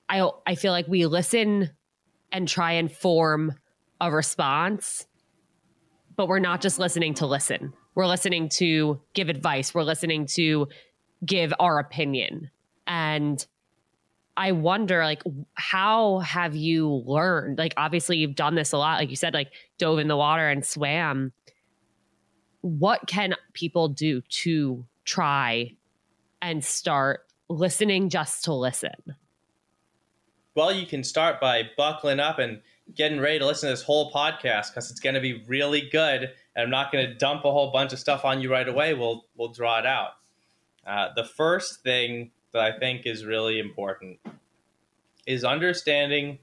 I 0.08 0.28
I 0.46 0.54
feel 0.54 0.72
like 0.72 0.88
we 0.88 1.06
listen 1.06 1.70
and 2.32 2.48
try 2.48 2.72
and 2.72 2.90
form 2.90 3.54
a 4.00 4.10
response, 4.10 5.06
but 6.16 6.28
we're 6.28 6.38
not 6.38 6.60
just 6.60 6.78
listening 6.78 7.14
to 7.14 7.26
listen. 7.26 7.72
We're 7.94 8.06
listening 8.06 8.48
to 8.56 9.00
give 9.14 9.28
advice. 9.28 9.74
We're 9.74 9.82
listening 9.82 10.26
to 10.34 10.68
give 11.24 11.52
our 11.58 11.78
opinion. 11.78 12.50
And 12.86 13.44
I 14.36 14.52
wonder, 14.52 15.02
like, 15.02 15.22
how 15.54 16.20
have 16.20 16.54
you 16.54 17.02
learned? 17.06 17.58
Like, 17.58 17.74
obviously, 17.76 18.18
you've 18.18 18.36
done 18.36 18.54
this 18.54 18.72
a 18.72 18.78
lot. 18.78 19.00
Like 19.00 19.10
you 19.10 19.16
said, 19.16 19.34
like, 19.34 19.50
dove 19.78 19.98
in 19.98 20.06
the 20.06 20.16
water 20.16 20.48
and 20.48 20.64
swam. 20.64 21.32
What 22.60 23.06
can 23.06 23.34
people 23.52 23.88
do 23.88 24.22
to 24.28 24.84
try 25.04 25.76
and 26.42 26.64
start 26.64 27.20
listening 27.48 28.08
just 28.08 28.44
to 28.44 28.52
listen? 28.52 29.16
Well, 30.54 30.72
you 30.72 30.86
can 30.86 31.04
start 31.04 31.40
by 31.40 31.70
buckling 31.76 32.20
up 32.20 32.38
and 32.38 32.60
getting 32.94 33.20
ready 33.20 33.38
to 33.38 33.46
listen 33.46 33.68
to 33.68 33.72
this 33.72 33.82
whole 33.82 34.10
podcast 34.12 34.70
because 34.70 34.90
it's 34.90 35.00
going 35.00 35.14
to 35.14 35.20
be 35.20 35.44
really 35.46 35.88
good. 35.88 36.30
And 36.56 36.64
I'm 36.64 36.70
not 36.70 36.90
going 36.90 37.06
to 37.06 37.14
dump 37.14 37.44
a 37.44 37.52
whole 37.52 37.70
bunch 37.70 37.92
of 37.92 37.98
stuff 37.98 38.24
on 38.24 38.40
you 38.40 38.50
right 38.50 38.68
away. 38.68 38.94
We'll 38.94 39.26
we'll 39.36 39.52
draw 39.52 39.78
it 39.78 39.86
out. 39.86 40.10
Uh, 40.86 41.08
the 41.14 41.24
first 41.24 41.82
thing 41.82 42.32
that 42.52 42.62
I 42.62 42.78
think 42.78 43.02
is 43.04 43.24
really 43.24 43.58
important 43.58 44.18
is 45.26 45.44
understanding 45.44 46.38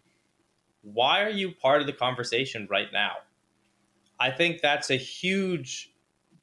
why 0.82 1.24
are 1.24 1.30
you 1.30 1.52
part 1.52 1.82
of 1.82 1.88
the 1.88 1.94
conversation 1.94 2.68
right 2.70 2.90
now. 2.94 3.14
I 4.20 4.30
think 4.30 4.62
that's 4.62 4.92
a 4.92 4.96
huge 4.96 5.92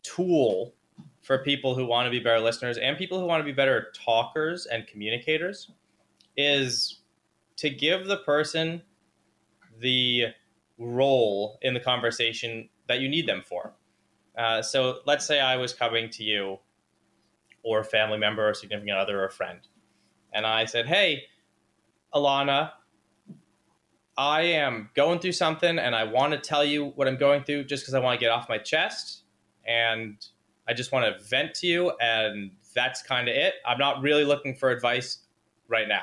tool 0.03 0.75
for 1.23 1.39
people 1.39 1.75
who 1.75 1.87
want 1.87 2.07
to 2.07 2.11
be 2.11 2.19
better 2.19 2.41
listeners 2.41 2.79
and 2.79 2.97
people 2.97 3.19
who 3.19 3.27
want 3.27 3.41
to 3.41 3.45
be 3.45 3.53
better 3.53 3.93
talkers 3.95 4.67
and 4.67 4.87
communicators 4.87 5.71
is 6.37 7.01
to 7.57 7.71
give 7.71 8.07
the 8.07 8.19
person 8.19 8.83
the 9.79 10.27
role 10.79 11.59
in 11.63 11.75
the 11.75 11.81
conversation 11.81 12.69
that 12.89 13.01
you 13.01 13.09
need 13.09 13.27
them 13.27 13.43
for. 13.47 13.73
Uh, 14.37 14.63
so 14.63 14.99
let's 15.07 15.27
say 15.27 15.41
I 15.41 15.57
was 15.57 15.73
coming 15.73 16.09
to 16.11 16.25
you 16.25 16.59
or 17.63 17.81
a 17.81 17.85
family 17.85 18.19
member 18.19 18.49
or 18.49 18.55
significant 18.55 18.97
other 18.97 19.21
or 19.21 19.27
a 19.27 19.31
friend, 19.31 19.61
and 20.33 20.47
I 20.47 20.65
said, 20.65 20.87
Hey, 20.87 21.25
Alana, 22.15 22.73
I 24.17 24.43
am 24.43 24.91
going 24.95 25.21
through 25.21 25.33
something 25.33 25.79
and 25.79 25.95
I 25.95 26.05
want 26.05 26.33
to 26.33 26.39
tell 26.39 26.65
you 26.65 26.87
what 26.97 27.09
I'm 27.09 27.17
going 27.17 27.45
through 27.45 27.65
just 27.65 27.83
because 27.83 27.95
I 27.95 28.01
want 28.01 28.19
to 28.19 28.25
get 28.25 28.31
off 28.31 28.49
my 28.49 28.59
chest. 28.59 29.22
And 29.67 30.17
I 30.69 30.75
just 30.75 30.93
want 30.93 31.05
to 31.07 31.25
vent 31.25 31.55
to 31.57 31.67
you. 31.67 31.93
And 32.01 32.53
that's 32.75 33.03
kind 33.03 33.29
of 33.29 33.35
it. 33.35 33.55
I'm 33.67 33.79
not 33.79 34.03
really 34.03 34.25
looking 34.25 34.55
for 34.55 34.71
advice 34.71 35.19
right 35.69 35.89
now. 35.89 36.03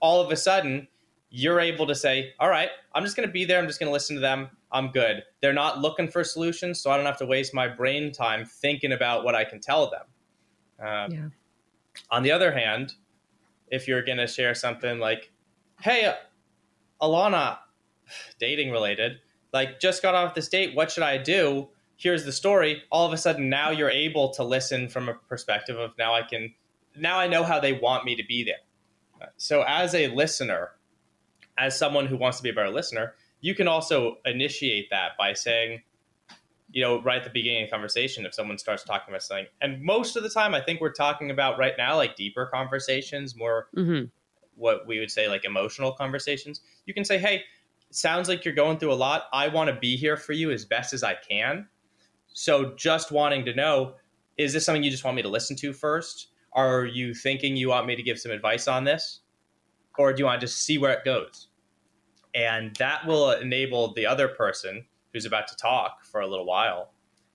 All 0.00 0.20
of 0.20 0.30
a 0.30 0.36
sudden, 0.36 0.88
you're 1.30 1.60
able 1.60 1.86
to 1.86 1.94
say, 1.94 2.32
All 2.38 2.48
right, 2.48 2.70
I'm 2.94 3.02
just 3.02 3.16
going 3.16 3.28
to 3.28 3.32
be 3.32 3.44
there. 3.44 3.58
I'm 3.58 3.66
just 3.66 3.80
going 3.80 3.88
to 3.88 3.92
listen 3.92 4.16
to 4.16 4.20
them. 4.20 4.48
I'm 4.70 4.88
good. 4.88 5.22
They're 5.40 5.52
not 5.52 5.80
looking 5.80 6.08
for 6.08 6.22
solutions, 6.24 6.80
so 6.80 6.90
I 6.90 6.96
don't 6.96 7.06
have 7.06 7.18
to 7.18 7.26
waste 7.26 7.54
my 7.54 7.68
brain 7.68 8.12
time 8.12 8.44
thinking 8.44 8.92
about 8.92 9.24
what 9.24 9.34
I 9.34 9.44
can 9.44 9.60
tell 9.60 9.90
them. 9.90 10.86
Um, 10.86 11.12
yeah. 11.12 11.28
On 12.10 12.22
the 12.22 12.32
other 12.32 12.52
hand, 12.52 12.94
if 13.68 13.88
you're 13.88 14.02
going 14.02 14.18
to 14.18 14.26
share 14.26 14.54
something 14.54 14.98
like, 14.98 15.32
Hey, 15.80 16.14
Alana, 17.00 17.58
dating 18.38 18.70
related, 18.70 19.18
like 19.52 19.80
just 19.80 20.02
got 20.02 20.14
off 20.14 20.34
this 20.34 20.48
date, 20.48 20.74
what 20.74 20.90
should 20.90 21.04
I 21.04 21.18
do? 21.18 21.68
Here's 21.96 22.24
the 22.24 22.32
story. 22.32 22.82
All 22.90 23.06
of 23.06 23.12
a 23.12 23.16
sudden, 23.16 23.48
now 23.48 23.70
you're 23.70 23.90
able 23.90 24.30
to 24.34 24.44
listen 24.44 24.88
from 24.88 25.08
a 25.08 25.14
perspective 25.14 25.78
of 25.78 25.92
now 25.98 26.14
I 26.14 26.22
can, 26.22 26.52
now 26.96 27.18
I 27.18 27.28
know 27.28 27.44
how 27.44 27.60
they 27.60 27.72
want 27.72 28.04
me 28.04 28.16
to 28.16 28.24
be 28.26 28.44
there. 28.44 28.56
So, 29.36 29.62
as 29.66 29.94
a 29.94 30.08
listener, 30.08 30.70
as 31.56 31.78
someone 31.78 32.06
who 32.06 32.16
wants 32.16 32.38
to 32.38 32.42
be 32.42 32.50
a 32.50 32.52
better 32.52 32.70
listener, 32.70 33.14
you 33.40 33.54
can 33.54 33.68
also 33.68 34.18
initiate 34.24 34.90
that 34.90 35.12
by 35.18 35.32
saying, 35.32 35.82
you 36.72 36.82
know, 36.82 37.00
right 37.02 37.18
at 37.18 37.24
the 37.24 37.30
beginning 37.30 37.62
of 37.62 37.68
the 37.68 37.72
conversation, 37.72 38.26
if 38.26 38.34
someone 38.34 38.58
starts 38.58 38.82
talking 38.82 39.12
about 39.12 39.22
something, 39.22 39.46
and 39.60 39.82
most 39.82 40.16
of 40.16 40.22
the 40.22 40.30
time, 40.30 40.54
I 40.54 40.60
think 40.60 40.80
we're 40.80 40.92
talking 40.92 41.30
about 41.30 41.58
right 41.58 41.74
now, 41.78 41.96
like 41.96 42.16
deeper 42.16 42.46
conversations, 42.46 43.36
more 43.36 43.68
mm-hmm. 43.76 44.06
what 44.56 44.86
we 44.86 44.98
would 44.98 45.10
say 45.10 45.28
like 45.28 45.44
emotional 45.44 45.92
conversations. 45.92 46.60
You 46.86 46.94
can 46.94 47.04
say, 47.04 47.18
hey, 47.18 47.44
sounds 47.90 48.28
like 48.28 48.44
you're 48.44 48.54
going 48.54 48.78
through 48.78 48.92
a 48.92 48.94
lot. 48.94 49.24
I 49.32 49.48
want 49.48 49.70
to 49.70 49.76
be 49.76 49.96
here 49.96 50.16
for 50.16 50.32
you 50.32 50.50
as 50.50 50.64
best 50.64 50.92
as 50.92 51.04
I 51.04 51.14
can. 51.14 51.68
So 52.34 52.74
just 52.76 53.10
wanting 53.10 53.46
to 53.46 53.54
know, 53.54 53.94
is 54.36 54.52
this 54.52 54.66
something 54.66 54.82
you 54.82 54.90
just 54.90 55.04
want 55.04 55.16
me 55.16 55.22
to 55.22 55.28
listen 55.28 55.56
to 55.56 55.72
first? 55.72 56.28
Are 56.52 56.84
you 56.84 57.14
thinking 57.14 57.56
you 57.56 57.70
want 57.70 57.86
me 57.86 57.96
to 57.96 58.02
give 58.02 58.18
some 58.18 58.30
advice 58.30 58.68
on 58.68 58.84
this? 58.84 59.20
or 59.98 60.12
do 60.12 60.20
you 60.20 60.24
want 60.26 60.40
to 60.40 60.46
just 60.46 60.62
see 60.62 60.78
where 60.78 60.92
it 60.92 61.04
goes? 61.04 61.48
And 62.34 62.74
that 62.76 63.06
will 63.06 63.30
enable 63.30 63.92
the 63.94 64.06
other 64.06 64.28
person 64.28 64.84
who's 65.12 65.24
about 65.24 65.46
to 65.48 65.56
talk 65.56 66.04
for 66.04 66.20
a 66.20 66.26
little 66.26 66.46
while 66.46 66.90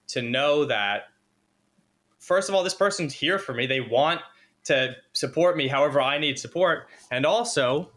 to 0.08 0.22
know 0.22 0.66
that, 0.66 1.04
first 2.18 2.50
of 2.50 2.56
all, 2.56 2.64
this 2.64 2.74
person's 2.74 3.14
here 3.14 3.40
for 3.40 3.54
me. 3.54 3.66
They 3.66 3.80
want 3.80 4.22
to 4.66 4.96
support 5.14 5.56
me 5.56 5.68
however 5.68 6.02
I 6.02 6.18
need 6.18 6.38
support. 6.38 6.88
And 7.12 7.26
also, 7.26 7.90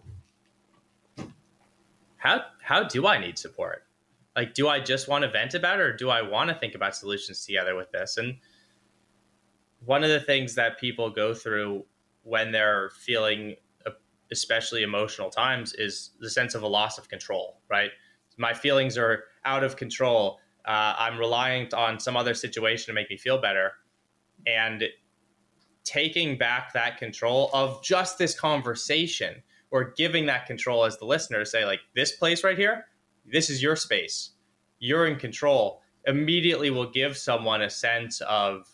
how, 2.18 2.42
how 2.62 2.84
do 2.84 3.06
I 3.06 3.18
need 3.18 3.38
support? 3.38 3.84
Like, 4.34 4.54
do 4.54 4.68
I 4.68 4.80
just 4.80 5.08
want 5.08 5.22
to 5.22 5.30
vent 5.30 5.54
about 5.54 5.78
it 5.78 5.82
or 5.82 5.96
do 5.96 6.08
I 6.10 6.22
want 6.22 6.48
to 6.50 6.56
think 6.56 6.74
about 6.74 6.96
solutions 6.96 7.44
together 7.44 7.74
with 7.74 7.90
this? 7.92 8.16
And 8.16 8.36
one 9.84 10.02
of 10.02 10.10
the 10.10 10.20
things 10.20 10.54
that 10.54 10.78
people 10.78 11.10
go 11.10 11.34
through 11.34 11.84
when 12.22 12.52
they're 12.52 12.90
feeling 12.90 13.56
especially 14.32 14.82
emotional 14.82 15.30
times, 15.30 15.74
is 15.74 16.10
the 16.18 16.30
sense 16.30 16.54
of 16.56 16.62
a 16.62 16.66
loss 16.66 16.98
of 16.98 17.08
control, 17.08 17.60
right? 17.70 17.90
My 18.38 18.54
feelings 18.54 18.96
are 18.98 19.24
out 19.44 19.62
of 19.62 19.76
control. 19.76 20.40
Uh, 20.64 20.94
I'm 20.98 21.18
relying 21.18 21.72
on 21.74 22.00
some 22.00 22.16
other 22.16 22.34
situation 22.34 22.86
to 22.86 22.94
make 22.94 23.10
me 23.10 23.16
feel 23.16 23.38
better. 23.38 23.72
And 24.46 24.84
taking 25.84 26.38
back 26.38 26.72
that 26.72 26.96
control 26.96 27.50
of 27.52 27.84
just 27.84 28.18
this 28.18 28.38
conversation 28.38 29.42
or 29.70 29.92
giving 29.96 30.26
that 30.26 30.46
control 30.46 30.84
as 30.84 30.96
the 30.96 31.04
listener 31.04 31.40
to 31.40 31.46
say, 31.46 31.64
like, 31.64 31.80
this 31.94 32.12
place 32.12 32.42
right 32.42 32.56
here, 32.56 32.86
this 33.24 33.50
is 33.50 33.62
your 33.62 33.76
space. 33.76 34.30
You're 34.78 35.06
in 35.06 35.16
control. 35.16 35.80
Immediately 36.06 36.70
will 36.70 36.90
give 36.90 37.16
someone 37.16 37.62
a 37.62 37.70
sense 37.70 38.20
of, 38.22 38.68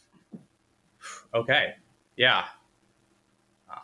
okay, 1.34 1.74
yeah, 2.16 2.44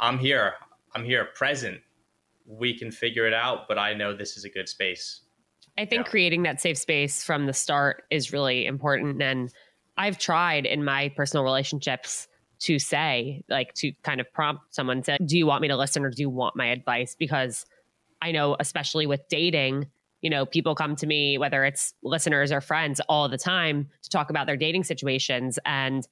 I'm 0.00 0.18
here. 0.18 0.54
I'm 0.94 1.04
here 1.04 1.26
present. 1.34 1.80
We 2.46 2.76
can 2.78 2.90
figure 2.90 3.26
it 3.26 3.34
out, 3.34 3.68
but 3.68 3.78
I 3.78 3.94
know 3.94 4.14
this 4.14 4.36
is 4.36 4.44
a 4.44 4.48
good 4.48 4.68
space. 4.68 5.20
I 5.76 5.84
think 5.84 6.06
yeah. 6.06 6.10
creating 6.10 6.42
that 6.44 6.60
safe 6.60 6.78
space 6.78 7.24
from 7.24 7.46
the 7.46 7.52
start 7.52 8.04
is 8.10 8.32
really 8.32 8.64
important. 8.64 9.20
And 9.22 9.52
I've 9.96 10.18
tried 10.18 10.66
in 10.66 10.84
my 10.84 11.10
personal 11.16 11.44
relationships 11.44 12.28
to 12.60 12.78
say, 12.78 13.42
like, 13.48 13.74
to 13.74 13.92
kind 14.02 14.20
of 14.20 14.32
prompt 14.32 14.74
someone 14.74 15.02
to, 15.02 15.18
do 15.24 15.36
you 15.36 15.46
want 15.46 15.62
me 15.62 15.68
to 15.68 15.76
listen 15.76 16.04
or 16.04 16.10
do 16.10 16.22
you 16.22 16.30
want 16.30 16.56
my 16.56 16.66
advice? 16.66 17.16
Because 17.18 17.66
I 18.22 18.32
know, 18.32 18.56
especially 18.58 19.06
with 19.06 19.20
dating, 19.28 19.88
you 20.24 20.30
know, 20.30 20.46
people 20.46 20.74
come 20.74 20.96
to 20.96 21.06
me, 21.06 21.36
whether 21.36 21.66
it's 21.66 21.92
listeners 22.02 22.50
or 22.50 22.62
friends, 22.62 22.98
all 23.10 23.28
the 23.28 23.36
time 23.36 23.90
to 24.02 24.08
talk 24.08 24.30
about 24.30 24.46
their 24.46 24.56
dating 24.56 24.82
situations. 24.82 25.58
And 25.66 26.08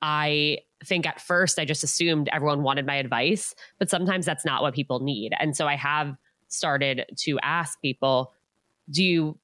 I 0.00 0.58
think 0.84 1.06
at 1.06 1.20
first 1.20 1.58
I 1.58 1.64
just 1.64 1.82
assumed 1.82 2.28
everyone 2.32 2.62
wanted 2.62 2.86
my 2.86 2.94
advice, 2.94 3.56
but 3.80 3.90
sometimes 3.90 4.24
that's 4.24 4.44
not 4.44 4.62
what 4.62 4.74
people 4.74 5.00
need. 5.00 5.32
And 5.40 5.56
so 5.56 5.66
I 5.66 5.74
have 5.74 6.14
started 6.46 7.04
to 7.16 7.36
ask 7.42 7.80
people, 7.82 8.32
do 8.90 9.02
you 9.02 9.36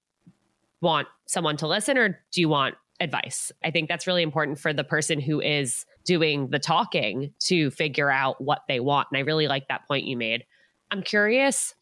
want 0.80 1.08
someone 1.26 1.56
to 1.56 1.66
listen 1.66 1.98
or 1.98 2.20
do 2.30 2.40
you 2.40 2.48
want 2.48 2.76
advice? 3.00 3.50
I 3.64 3.72
think 3.72 3.88
that's 3.88 4.06
really 4.06 4.22
important 4.22 4.60
for 4.60 4.72
the 4.72 4.84
person 4.84 5.20
who 5.20 5.40
is 5.40 5.86
doing 6.04 6.50
the 6.50 6.60
talking 6.60 7.32
to 7.40 7.72
figure 7.72 8.12
out 8.12 8.40
what 8.40 8.60
they 8.68 8.78
want. 8.78 9.08
And 9.10 9.18
I 9.18 9.22
really 9.22 9.48
like 9.48 9.66
that 9.66 9.88
point 9.88 10.06
you 10.06 10.16
made. 10.16 10.44
I'm 10.92 11.02
curious 11.02 11.74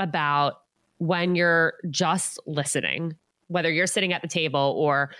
about 0.00 0.54
when 0.98 1.34
you're 1.34 1.74
just 1.90 2.38
listening, 2.46 3.16
whether 3.48 3.70
you're 3.70 3.86
sitting 3.86 4.12
at 4.12 4.22
the 4.22 4.28
table 4.28 4.74
or 4.76 5.10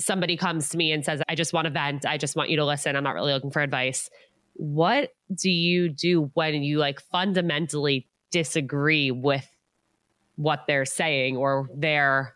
somebody 0.00 0.36
comes 0.36 0.68
to 0.70 0.76
me 0.76 0.92
and 0.92 1.04
says, 1.04 1.22
I 1.28 1.34
just 1.34 1.52
want 1.52 1.66
to 1.66 1.70
vent, 1.70 2.06
I 2.06 2.16
just 2.16 2.34
want 2.34 2.50
you 2.50 2.56
to 2.56 2.64
listen, 2.64 2.96
I'm 2.96 3.04
not 3.04 3.14
really 3.14 3.32
looking 3.32 3.50
for 3.50 3.62
advice. 3.62 4.10
What 4.54 5.10
do 5.34 5.50
you 5.50 5.88
do 5.88 6.30
when 6.34 6.62
you 6.62 6.78
like 6.78 7.00
fundamentally 7.00 8.08
disagree 8.30 9.10
with 9.10 9.46
what 10.36 10.64
they're 10.66 10.84
saying 10.84 11.36
or 11.36 11.68
their 11.74 12.34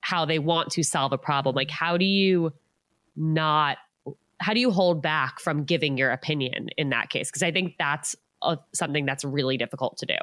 how 0.00 0.24
they 0.24 0.38
want 0.38 0.70
to 0.72 0.82
solve 0.82 1.12
a 1.12 1.18
problem? 1.18 1.54
Like, 1.54 1.70
how 1.70 1.96
do 1.96 2.04
you 2.04 2.52
not, 3.16 3.78
how 4.38 4.52
do 4.54 4.60
you 4.60 4.70
hold 4.70 5.02
back 5.02 5.40
from 5.40 5.64
giving 5.64 5.96
your 5.96 6.10
opinion 6.10 6.68
in 6.76 6.90
that 6.90 7.10
case? 7.10 7.28
Because 7.28 7.42
I 7.42 7.52
think 7.52 7.74
that's 7.78 8.16
a, 8.42 8.58
something 8.72 9.06
that's 9.06 9.24
really 9.24 9.56
difficult 9.56 9.96
to 9.98 10.06
do. 10.06 10.16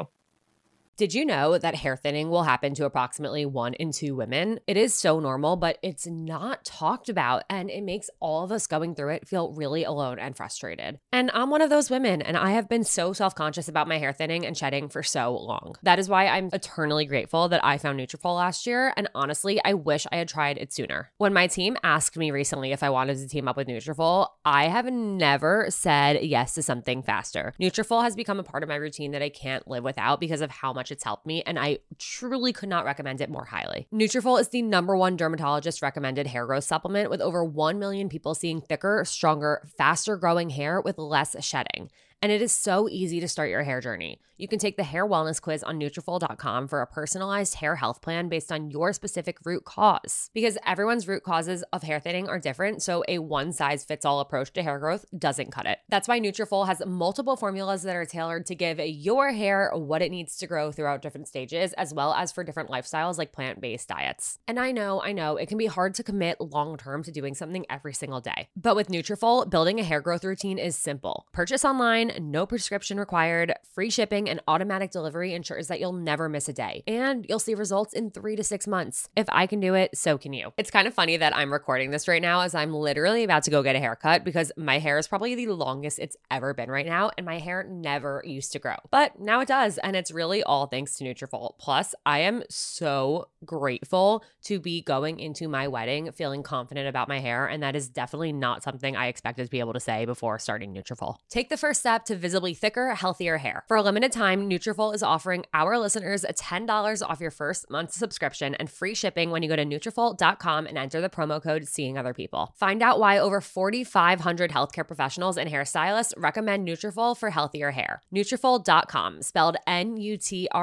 Did 0.96 1.16
you 1.16 1.26
know 1.26 1.58
that 1.58 1.74
hair 1.74 1.98
thinning 1.98 2.30
will 2.30 2.44
happen 2.44 2.76
to 2.76 2.86
approximately 2.86 3.48
one 3.48 3.74
in 3.74 3.92
two 3.92 4.16
women? 4.16 4.60
It 4.68 4.78
is 4.78 4.94
so 4.94 5.20
normal, 5.20 5.56
but 5.56 5.80
it's 5.82 6.06
not 6.06 6.64
talked 6.64 7.10
about, 7.10 7.46
and 7.50 7.72
it 7.72 7.82
makes 7.82 8.12
all 8.20 8.44
of 8.44 8.52
us 8.52 8.68
going 8.68 8.94
through 8.94 9.10
it 9.10 9.28
feel 9.28 9.54
really 9.54 9.84
alone 9.84 10.20
and 10.20 10.38
frustrated. 10.38 11.00
And 11.12 11.32
I'm 11.34 11.50
one 11.50 11.64
of 11.64 11.72
those 11.72 11.90
women, 11.90 12.22
and 12.22 12.38
I 12.38 12.52
have 12.52 12.70
been 12.70 12.84
so 12.84 13.12
self 13.12 13.34
conscious 13.34 13.68
about 13.68 13.88
my 13.88 13.98
hair 13.98 14.14
thinning 14.14 14.46
and 14.46 14.56
shedding 14.56 14.88
for 14.88 15.02
so 15.02 15.36
long. 15.36 15.74
That 15.82 15.98
is 15.98 16.10
why 16.10 16.28
I'm 16.28 16.50
eternally 16.54 17.08
grateful 17.08 17.50
that 17.50 17.66
I 17.66 17.80
found 17.80 18.00
Nutrafol 18.00 18.36
last 18.36 18.68
year, 18.68 18.94
and 18.96 19.10
honestly, 19.16 19.60
I 19.66 19.74
wish 19.74 20.06
I 20.12 20.18
had 20.18 20.28
tried 20.28 20.60
it 20.60 20.72
sooner. 20.72 21.10
When 21.18 21.34
my 21.34 21.48
team 21.48 21.76
asked 21.82 22.18
me 22.18 22.30
recently 22.30 22.72
if 22.72 22.84
I 22.84 22.92
wanted 22.92 23.18
to 23.18 23.28
team 23.28 23.48
up 23.48 23.58
with 23.58 23.68
Nutrafol, 23.68 24.28
I 24.46 24.68
have 24.68 24.86
never 24.86 25.66
said 25.70 26.24
yes 26.24 26.54
to 26.54 26.62
something 26.62 27.02
faster. 27.02 27.56
Nutrafol 27.60 28.04
has 28.04 28.16
become 28.16 28.40
a 28.40 28.44
part 28.44 28.62
of 28.62 28.70
my 28.70 28.76
routine 28.76 29.10
that 29.14 29.24
I 29.24 29.30
can't 29.30 29.68
live 29.68 29.84
without 29.84 30.20
because 30.20 30.42
of 30.42 30.52
how 30.52 30.72
much 30.72 30.83
it's 30.92 31.04
helped 31.04 31.26
me, 31.26 31.44
and 31.46 31.60
I 31.60 31.80
truly 31.98 32.54
could 32.54 32.70
not 32.70 32.86
recommend 32.86 33.22
it 33.22 33.30
more 33.30 33.46
highly. 33.46 33.88
Nutrafol 33.94 34.40
is 34.40 34.50
the 34.50 34.62
number 34.62 34.96
one 34.96 35.16
dermatologist 35.16 35.82
recommended 35.82 36.28
hair 36.28 36.46
growth 36.46 36.64
supplement 36.64 37.10
with 37.10 37.22
over 37.22 37.44
1 37.44 37.80
million 37.80 38.10
people 38.10 38.36
seeing 38.36 38.62
thicker, 38.62 39.04
stronger, 39.06 39.68
faster 39.78 40.18
growing 40.18 40.50
hair 40.50 40.82
with 40.82 40.98
less 40.98 41.36
shedding. 41.44 41.90
And 42.24 42.32
it 42.32 42.42
is 42.42 42.54
so 42.54 42.88
easy 42.88 43.20
to 43.20 43.28
start 43.28 43.50
your 43.50 43.64
hair 43.64 43.82
journey. 43.82 44.22
You 44.38 44.48
can 44.48 44.58
take 44.58 44.78
the 44.78 44.84
hair 44.84 45.06
wellness 45.06 45.42
quiz 45.42 45.62
on 45.62 45.78
Nutrafol.com 45.78 46.70
for 46.70 46.82
a 46.82 46.88
personalized 46.88 47.56
hair 47.56 47.76
health 47.76 48.02
plan 48.02 48.30
based 48.30 48.50
on 48.50 48.72
your 48.72 48.94
specific 48.94 49.38
root 49.44 49.66
cause. 49.66 50.30
Because 50.34 50.58
everyone's 50.66 51.08
root 51.08 51.24
causes 51.24 51.64
of 51.74 51.84
hair 51.84 52.00
thinning 52.00 52.30
are 52.30 52.40
different, 52.40 52.82
so 52.82 53.04
a 53.10 53.20
one 53.20 53.52
size 53.52 53.84
fits 53.84 54.06
all 54.06 54.22
approach 54.22 54.54
to 54.54 54.64
hair 54.64 54.80
growth 54.80 55.06
doesn't 55.18 55.52
cut 55.52 55.66
it. 55.66 55.80
That's 55.90 56.08
why 56.08 56.20
Nutrafol 56.20 56.66
has 56.66 56.82
multiple 56.86 57.36
formulas 57.36 57.84
that 57.84 57.96
are 57.96 58.06
tailored 58.06 58.46
to 58.46 58.56
give 58.56 58.80
your 58.80 59.34
hair 59.34 59.72
what 59.74 60.02
it 60.02 60.10
needs 60.10 60.38
to 60.38 60.48
grow 60.48 60.72
throughout 60.72 61.02
different 61.02 61.28
stages, 61.28 61.74
as 61.74 61.94
well 61.94 62.14
as 62.14 62.32
for 62.32 62.46
different 62.46 62.70
lifestyles 62.70 63.18
like 63.18 63.34
plant 63.34 63.60
based 63.60 63.90
diets. 63.90 64.40
And 64.48 64.60
I 64.60 64.72
know, 64.72 65.02
I 65.02 65.12
know, 65.12 65.36
it 65.36 65.48
can 65.48 65.58
be 65.58 65.68
hard 65.68 65.94
to 65.96 66.04
commit 66.04 66.40
long 66.40 66.78
term 66.78 67.04
to 67.04 67.12
doing 67.12 67.36
something 67.36 67.66
every 67.70 67.94
single 67.94 68.22
day. 68.22 68.48
But 68.56 68.78
with 68.78 68.88
Nutrafol, 68.88 69.50
building 69.50 69.80
a 69.80 69.84
hair 69.84 70.00
growth 70.00 70.24
routine 70.24 70.58
is 70.58 70.78
simple. 70.78 71.28
Purchase 71.34 71.66
online 71.66 72.13
no 72.20 72.46
prescription 72.46 73.00
required, 73.00 73.54
free 73.74 73.90
shipping, 73.90 74.30
and 74.30 74.40
automatic 74.48 74.92
delivery 74.92 75.34
ensures 75.34 75.68
that 75.68 75.80
you'll 75.80 75.94
never 75.94 76.30
miss 76.30 76.50
a 76.50 76.54
day. 76.54 76.84
And 76.88 77.26
you'll 77.28 77.40
see 77.40 77.56
results 77.56 77.94
in 77.94 78.12
three 78.12 78.36
to 78.36 78.44
six 78.44 78.68
months. 78.68 79.10
If 79.16 79.28
I 79.30 79.48
can 79.48 79.60
do 79.60 79.74
it, 79.74 79.98
so 79.98 80.18
can 80.18 80.34
you. 80.34 80.54
It's 80.58 80.72
kind 80.72 80.88
of 80.88 80.94
funny 80.94 81.18
that 81.18 81.36
I'm 81.36 81.52
recording 81.52 81.92
this 81.92 82.08
right 82.08 82.22
now 82.22 82.42
as 82.42 82.56
I'm 82.56 82.74
literally 82.74 83.24
about 83.24 83.44
to 83.44 83.52
go 83.52 83.64
get 83.64 83.76
a 83.76 83.80
haircut 83.80 84.24
because 84.24 84.52
my 84.58 84.80
hair 84.80 84.98
is 84.98 85.08
probably 85.08 85.36
the 85.36 85.48
longest 85.48 86.00
it's 86.00 86.18
ever 86.32 86.54
been 86.54 86.70
right 86.72 86.86
now, 86.86 87.12
and 87.18 87.26
my 87.26 87.40
hair 87.40 87.64
never 87.64 88.24
used 88.26 88.52
to 88.54 88.60
grow. 88.60 88.76
But 88.92 89.20
now 89.20 89.40
it 89.40 89.48
does, 89.48 89.78
and 89.78 89.96
it's 89.96 90.12
really 90.12 90.44
all 90.44 90.68
thanks 90.68 90.96
to 90.98 91.04
Nutrafol. 91.04 91.58
Plus, 91.58 91.96
I 92.06 92.20
am 92.20 92.44
so 92.50 93.30
grateful 93.46 94.24
to 94.44 94.60
be 94.60 94.82
going 94.82 95.20
into 95.20 95.48
my 95.48 95.68
wedding 95.68 96.12
feeling 96.12 96.44
confident 96.44 96.88
about 96.88 97.08
my 97.08 97.20
hair, 97.20 97.46
and 97.46 97.62
that 97.64 97.76
is 97.76 97.90
definitely 97.90 98.34
not 98.34 98.64
something 98.64 98.96
I 98.96 99.08
expected 99.08 99.46
to 99.46 99.52
be 99.52 99.60
able 99.60 99.74
to 99.74 99.80
say 99.80 100.06
before 100.06 100.40
starting 100.40 100.74
Nutrafol. 100.74 101.16
Take 101.30 101.50
the 101.50 101.58
first 101.58 101.80
step 101.80 101.93
to 102.06 102.16
visibly 102.16 102.54
thicker, 102.54 102.94
healthier 102.96 103.38
hair. 103.38 103.64
For 103.68 103.78
a 103.78 103.82
limited 103.82 104.12
time, 104.12 104.50
Nutrafol 104.50 104.94
is 104.94 105.04
offering 105.04 105.46
our 105.54 105.78
listeners 105.78 106.24
$10 106.24 107.02
off 107.02 107.20
your 107.20 107.32
first 107.32 107.70
month's 107.70 107.96
subscription 107.96 108.56
and 108.56 108.70
free 108.70 108.94
shipping 108.96 109.32
when 109.32 109.44
you 109.44 109.50
go 109.50 109.56
to 109.56 109.66
Nutrafol.com 109.66 110.68
and 110.68 110.78
enter 110.78 111.02
the 111.02 111.10
promo 111.10 111.42
code 111.42 111.68
Seeing 111.68 111.98
Other 111.98 112.14
People. 112.14 112.54
Find 112.56 112.82
out 112.82 113.00
why 113.00 113.18
over 113.18 113.42
4,500 113.42 114.52
healthcare 114.52 114.86
professionals 114.86 115.38
and 115.38 115.50
hairstylists 115.50 116.14
recommend 116.18 116.68
Nutrafol 116.68 117.18
for 117.18 117.30
healthier 117.30 117.72
hair. 117.72 118.02
Nutrafol.com, 118.14 119.22
spelled 119.22 119.58
N-U-T-R-A-F-O-L.com, 119.68 120.56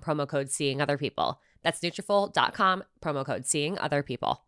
promo 0.00 0.28
code 0.28 0.50
Seeing 0.50 0.80
Other 0.80 0.98
People. 0.98 1.40
That's 1.62 1.80
Nutrafol.com, 1.80 2.84
promo 3.00 3.24
code 3.24 3.46
Seeing 3.46 3.78
Other 3.78 4.02
People. 4.02 4.47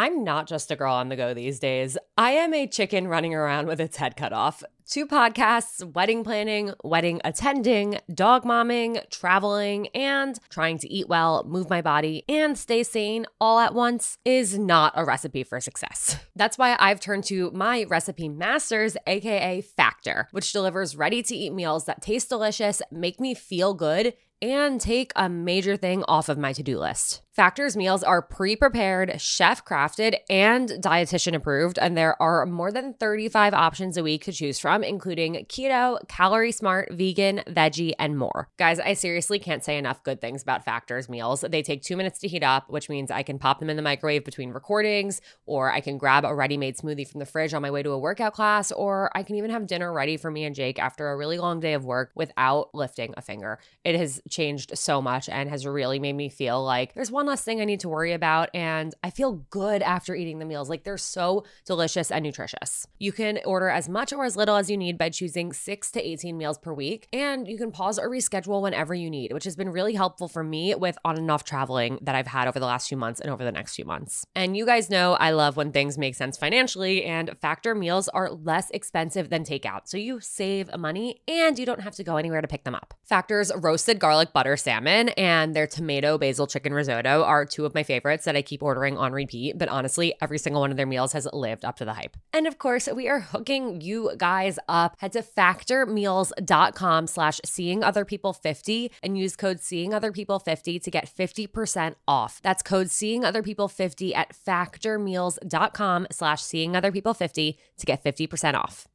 I'm 0.00 0.24
not 0.24 0.46
just 0.46 0.70
a 0.70 0.76
girl 0.76 0.94
on 0.94 1.10
the 1.10 1.16
go 1.16 1.34
these 1.34 1.58
days. 1.58 1.98
I 2.16 2.30
am 2.30 2.54
a 2.54 2.66
chicken 2.66 3.06
running 3.06 3.34
around 3.34 3.66
with 3.66 3.82
its 3.82 3.98
head 3.98 4.16
cut 4.16 4.32
off. 4.32 4.64
Two 4.90 5.06
podcasts, 5.06 5.84
wedding 5.94 6.24
planning, 6.24 6.72
wedding 6.82 7.20
attending, 7.22 8.00
dog 8.12 8.42
momming, 8.42 9.08
traveling, 9.08 9.86
and 9.94 10.36
trying 10.48 10.78
to 10.78 10.92
eat 10.92 11.08
well, 11.08 11.44
move 11.46 11.70
my 11.70 11.80
body, 11.80 12.24
and 12.28 12.58
stay 12.58 12.82
sane 12.82 13.24
all 13.40 13.60
at 13.60 13.72
once 13.72 14.18
is 14.24 14.58
not 14.58 14.92
a 14.96 15.04
recipe 15.04 15.44
for 15.44 15.60
success. 15.60 16.16
That's 16.34 16.58
why 16.58 16.74
I've 16.80 16.98
turned 16.98 17.22
to 17.26 17.52
my 17.52 17.84
recipe 17.84 18.28
masters, 18.28 18.96
aka 19.06 19.60
Factor, 19.60 20.26
which 20.32 20.52
delivers 20.52 20.96
ready 20.96 21.22
to 21.22 21.36
eat 21.36 21.52
meals 21.52 21.84
that 21.84 22.02
taste 22.02 22.28
delicious, 22.28 22.82
make 22.90 23.20
me 23.20 23.32
feel 23.32 23.74
good, 23.74 24.14
and 24.42 24.80
take 24.80 25.12
a 25.16 25.28
major 25.28 25.76
thing 25.76 26.02
off 26.08 26.28
of 26.28 26.38
my 26.38 26.52
to 26.52 26.62
do 26.62 26.78
list. 26.78 27.22
Factor's 27.32 27.76
meals 27.76 28.02
are 28.02 28.22
pre 28.22 28.56
prepared, 28.56 29.20
chef 29.20 29.64
crafted, 29.64 30.16
and 30.28 30.68
dietitian 30.68 31.34
approved, 31.34 31.78
and 31.78 31.96
there 31.96 32.20
are 32.20 32.46
more 32.46 32.72
than 32.72 32.94
35 32.94 33.54
options 33.54 33.96
a 33.96 34.02
week 34.02 34.24
to 34.24 34.32
choose 34.32 34.58
from, 34.58 34.79
including 34.82 35.46
keto, 35.48 35.98
calorie 36.08 36.52
smart, 36.52 36.92
vegan, 36.92 37.42
veggie, 37.46 37.92
and 37.98 38.18
more. 38.18 38.48
Guys, 38.58 38.78
I 38.80 38.94
seriously 38.94 39.38
can't 39.38 39.64
say 39.64 39.78
enough 39.78 40.02
good 40.02 40.20
things 40.20 40.42
about 40.42 40.64
Factor's 40.64 41.08
meals. 41.08 41.44
They 41.48 41.62
take 41.62 41.82
two 41.82 41.96
minutes 41.96 42.18
to 42.20 42.28
heat 42.28 42.42
up, 42.42 42.70
which 42.70 42.88
means 42.88 43.10
I 43.10 43.22
can 43.22 43.38
pop 43.38 43.60
them 43.60 43.70
in 43.70 43.76
the 43.76 43.82
microwave 43.82 44.24
between 44.24 44.50
recordings, 44.50 45.20
or 45.46 45.70
I 45.70 45.80
can 45.80 45.98
grab 45.98 46.24
a 46.24 46.34
ready 46.34 46.56
made 46.56 46.76
smoothie 46.76 47.08
from 47.08 47.20
the 47.20 47.26
fridge 47.26 47.54
on 47.54 47.62
my 47.62 47.70
way 47.70 47.82
to 47.82 47.90
a 47.90 47.98
workout 47.98 48.32
class, 48.32 48.72
or 48.72 49.10
I 49.16 49.22
can 49.22 49.36
even 49.36 49.50
have 49.50 49.66
dinner 49.66 49.92
ready 49.92 50.16
for 50.16 50.30
me 50.30 50.44
and 50.44 50.54
Jake 50.54 50.78
after 50.78 51.08
a 51.08 51.16
really 51.16 51.38
long 51.38 51.60
day 51.60 51.74
of 51.74 51.84
work 51.84 52.10
without 52.14 52.74
lifting 52.74 53.14
a 53.16 53.22
finger. 53.22 53.58
It 53.84 53.96
has 53.96 54.20
changed 54.28 54.76
so 54.76 55.00
much 55.00 55.28
and 55.28 55.48
has 55.48 55.66
really 55.66 55.98
made 55.98 56.14
me 56.14 56.28
feel 56.28 56.62
like 56.64 56.94
there's 56.94 57.10
one 57.10 57.26
less 57.26 57.42
thing 57.42 57.60
I 57.60 57.64
need 57.64 57.80
to 57.80 57.88
worry 57.88 58.12
about. 58.12 58.50
And 58.54 58.94
I 59.02 59.10
feel 59.10 59.32
good 59.50 59.82
after 59.82 60.14
eating 60.14 60.38
the 60.38 60.44
meals. 60.44 60.68
Like 60.68 60.84
they're 60.84 60.98
so 60.98 61.44
delicious 61.66 62.10
and 62.10 62.22
nutritious. 62.22 62.86
You 62.98 63.12
can 63.12 63.40
order 63.44 63.68
as 63.68 63.88
much 63.88 64.12
or 64.12 64.24
as 64.24 64.36
little 64.36 64.56
you 64.68 64.76
need 64.76 64.98
by 64.98 65.08
choosing 65.08 65.52
six 65.52 65.90
to 65.92 66.06
18 66.06 66.36
meals 66.36 66.58
per 66.58 66.72
week. 66.72 67.08
And 67.12 67.46
you 67.46 67.56
can 67.56 67.70
pause 67.70 67.98
or 67.98 68.10
reschedule 68.10 68.60
whenever 68.62 68.94
you 68.94 69.08
need, 69.08 69.32
which 69.32 69.44
has 69.44 69.56
been 69.56 69.70
really 69.70 69.94
helpful 69.94 70.28
for 70.28 70.42
me 70.42 70.74
with 70.74 70.98
on 71.04 71.16
and 71.16 71.30
off 71.30 71.44
traveling 71.44 71.98
that 72.02 72.14
I've 72.14 72.26
had 72.26 72.48
over 72.48 72.58
the 72.58 72.66
last 72.66 72.88
few 72.88 72.98
months 72.98 73.20
and 73.20 73.30
over 73.30 73.44
the 73.44 73.52
next 73.52 73.76
few 73.76 73.84
months. 73.84 74.26
And 74.34 74.56
you 74.56 74.66
guys 74.66 74.90
know 74.90 75.14
I 75.14 75.30
love 75.30 75.56
when 75.56 75.70
things 75.70 75.96
make 75.96 76.14
sense 76.14 76.36
financially, 76.36 77.04
and 77.04 77.36
Factor 77.40 77.74
meals 77.74 78.08
are 78.08 78.30
less 78.30 78.70
expensive 78.70 79.30
than 79.30 79.44
takeout. 79.44 79.82
So 79.84 79.96
you 79.96 80.20
save 80.20 80.76
money 80.76 81.20
and 81.28 81.58
you 81.58 81.66
don't 81.66 81.80
have 81.80 81.94
to 81.94 82.04
go 82.04 82.16
anywhere 82.16 82.40
to 82.40 82.48
pick 82.48 82.64
them 82.64 82.74
up. 82.74 82.94
Factor's 83.04 83.52
roasted 83.56 83.98
garlic 83.98 84.32
butter 84.32 84.56
salmon 84.56 85.10
and 85.10 85.54
their 85.54 85.66
tomato 85.66 86.18
basil 86.18 86.46
chicken 86.46 86.74
risotto 86.74 87.22
are 87.22 87.44
two 87.44 87.66
of 87.66 87.74
my 87.74 87.82
favorites 87.82 88.24
that 88.24 88.36
I 88.36 88.42
keep 88.42 88.62
ordering 88.62 88.96
on 88.96 89.12
repeat, 89.12 89.58
but 89.58 89.68
honestly, 89.68 90.14
every 90.20 90.38
single 90.38 90.60
one 90.60 90.70
of 90.70 90.76
their 90.76 90.86
meals 90.86 91.12
has 91.12 91.28
lived 91.32 91.64
up 91.64 91.76
to 91.76 91.84
the 91.84 91.94
hype. 91.94 92.16
And 92.32 92.46
of 92.46 92.58
course, 92.58 92.88
we 92.92 93.08
are 93.08 93.20
hooking 93.20 93.80
you 93.80 94.12
guys 94.16 94.49
up. 94.68 94.96
Head 94.98 95.12
to 95.12 95.22
factormeals.com 95.22 97.06
slash 97.06 97.40
seeing 97.44 97.82
other 97.82 98.04
people 98.04 98.32
50 98.32 98.90
and 99.02 99.18
use 99.18 99.36
code 99.36 99.60
seeing 99.60 99.94
other 99.94 100.12
people 100.12 100.38
50 100.38 100.78
to 100.78 100.90
get 100.90 101.08
50% 101.08 101.94
off. 102.06 102.40
That's 102.42 102.62
code 102.62 102.90
seeing 102.90 103.24
other 103.24 103.42
people 103.42 103.68
50 103.68 104.14
at 104.14 104.34
factormeals.com 104.34 106.06
slash 106.10 106.42
seeing 106.42 106.76
other 106.76 106.92
people 106.92 107.14
50 107.14 107.58
to 107.78 107.86
get 107.86 108.02
50% 108.02 108.54
off. 108.54 108.86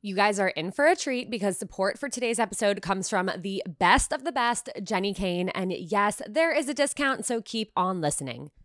You 0.00 0.14
guys 0.14 0.38
are 0.38 0.48
in 0.48 0.70
for 0.70 0.86
a 0.86 0.94
treat 0.94 1.28
because 1.28 1.58
support 1.58 1.98
for 1.98 2.08
today's 2.08 2.38
episode 2.38 2.82
comes 2.82 3.08
from 3.08 3.32
the 3.36 3.64
best 3.80 4.12
of 4.12 4.22
the 4.22 4.30
best, 4.30 4.68
Jenni 4.78 5.14
Kayne. 5.14 5.48
And 5.48 5.72
yes, 5.72 6.22
there 6.24 6.54
is 6.54 6.68
a 6.68 6.74
discount, 6.74 7.26
so 7.26 7.42
keep 7.42 7.72
on 7.76 8.00
listening. 8.00 8.52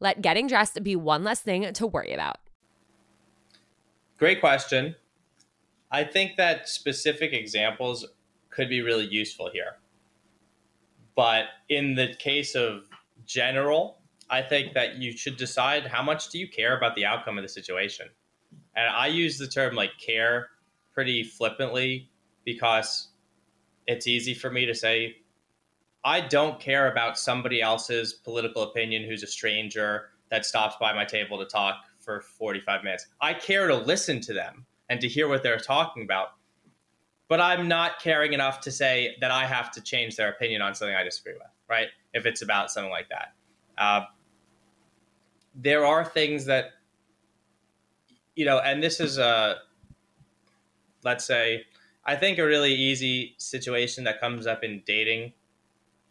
Let 0.00 0.22
getting 0.22 0.46
dressed 0.46 0.82
be 0.82 0.96
one 0.96 1.24
less 1.24 1.40
thing 1.40 1.72
to 1.72 1.86
worry 1.86 2.12
about. 2.12 2.36
Great 4.18 4.40
question. 4.40 4.94
I 5.90 6.04
think 6.04 6.36
that 6.36 6.68
specific 6.68 7.32
examples 7.32 8.06
could 8.50 8.68
be 8.68 8.82
really 8.82 9.06
useful 9.06 9.50
here. 9.52 9.76
But 11.16 11.44
in 11.68 11.94
the 11.94 12.14
case 12.18 12.54
of 12.54 12.82
general, 13.24 13.98
I 14.30 14.42
think 14.42 14.74
that 14.74 14.96
you 14.96 15.12
should 15.12 15.36
decide 15.36 15.86
how 15.86 16.02
much 16.02 16.30
do 16.30 16.38
you 16.38 16.48
care 16.48 16.76
about 16.76 16.94
the 16.96 17.04
outcome 17.04 17.38
of 17.38 17.42
the 17.42 17.48
situation. 17.48 18.08
And 18.74 18.88
I 18.88 19.06
use 19.06 19.38
the 19.38 19.46
term 19.46 19.74
like 19.74 19.92
care 19.98 20.48
pretty 20.92 21.22
flippantly 21.22 22.10
because 22.44 23.08
it's 23.86 24.06
easy 24.06 24.34
for 24.34 24.50
me 24.50 24.66
to 24.66 24.74
say 24.74 25.16
I 26.04 26.20
don't 26.20 26.60
care 26.60 26.90
about 26.92 27.18
somebody 27.18 27.62
else's 27.62 28.12
political 28.12 28.62
opinion 28.62 29.04
who's 29.04 29.22
a 29.22 29.26
stranger 29.26 30.10
that 30.30 30.44
stops 30.44 30.76
by 30.78 30.92
my 30.92 31.04
table 31.04 31.38
to 31.38 31.46
talk 31.46 31.84
for 31.98 32.20
45 32.20 32.84
minutes. 32.84 33.06
I 33.20 33.32
care 33.32 33.68
to 33.68 33.74
listen 33.74 34.20
to 34.22 34.34
them 34.34 34.66
and 34.90 35.00
to 35.00 35.08
hear 35.08 35.28
what 35.28 35.42
they're 35.42 35.58
talking 35.58 36.02
about. 36.02 36.34
But 37.28 37.40
I'm 37.40 37.68
not 37.68 38.00
caring 38.00 38.34
enough 38.34 38.60
to 38.60 38.70
say 38.70 39.16
that 39.22 39.30
I 39.30 39.46
have 39.46 39.70
to 39.72 39.80
change 39.80 40.16
their 40.16 40.28
opinion 40.28 40.60
on 40.60 40.74
something 40.74 40.94
I 40.94 41.02
disagree 41.02 41.32
with, 41.32 41.42
right? 41.68 41.88
If 42.12 42.26
it's 42.26 42.42
about 42.42 42.70
something 42.70 42.90
like 42.90 43.08
that. 43.08 43.32
Uh, 43.78 44.02
there 45.54 45.86
are 45.86 46.04
things 46.04 46.44
that, 46.44 46.72
you 48.34 48.44
know, 48.44 48.58
and 48.58 48.82
this 48.82 49.00
is 49.00 49.16
a, 49.16 49.56
let's 51.02 51.24
say, 51.24 51.64
I 52.04 52.16
think 52.16 52.38
a 52.38 52.44
really 52.44 52.74
easy 52.74 53.34
situation 53.38 54.04
that 54.04 54.20
comes 54.20 54.46
up 54.46 54.62
in 54.62 54.82
dating 54.84 55.32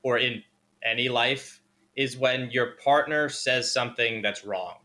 or 0.03 0.17
in 0.17 0.43
any 0.83 1.09
life 1.09 1.61
is 1.95 2.17
when 2.17 2.49
your 2.51 2.73
partner 2.83 3.29
says 3.29 3.71
something 3.71 4.21
that's 4.21 4.45
wrong 4.45 4.75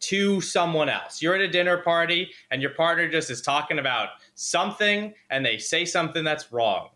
to 0.00 0.40
someone 0.40 0.88
else. 0.88 1.22
You're 1.22 1.36
at 1.36 1.40
a 1.40 1.48
dinner 1.48 1.78
party 1.78 2.30
and 2.50 2.60
your 2.60 2.72
partner 2.72 3.08
just 3.08 3.30
is 3.30 3.40
talking 3.40 3.78
about 3.78 4.08
something 4.34 5.14
and 5.30 5.46
they 5.46 5.58
say 5.58 5.84
something 5.84 6.24
that's 6.24 6.52
wrong 6.52 6.88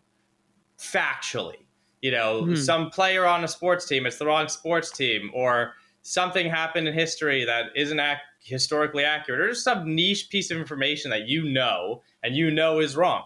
factually. 0.77 1.65
You 2.01 2.11
know, 2.11 2.43
mm-hmm. 2.43 2.55
some 2.55 2.89
player 2.89 3.25
on 3.25 3.43
a 3.43 3.47
sports 3.47 3.87
team, 3.87 4.05
it's 4.05 4.17
the 4.17 4.25
wrong 4.25 4.47
sports 4.49 4.91
team, 4.91 5.31
or 5.33 5.73
something 6.03 6.47
happened 6.47 6.87
in 6.87 6.93
history 6.93 7.43
that 7.45 7.65
isn't 7.75 7.99
ac- 7.99 8.21
historically 8.43 9.03
accurate, 9.03 9.41
or 9.41 9.49
just 9.49 9.63
some 9.63 9.95
niche 9.95 10.29
piece 10.29 10.51
of 10.51 10.57
information 10.57 11.09
that 11.09 11.27
you 11.27 11.43
know 11.49 12.03
and 12.21 12.35
you 12.35 12.51
know 12.51 12.79
is 12.79 12.95
wrong 12.95 13.23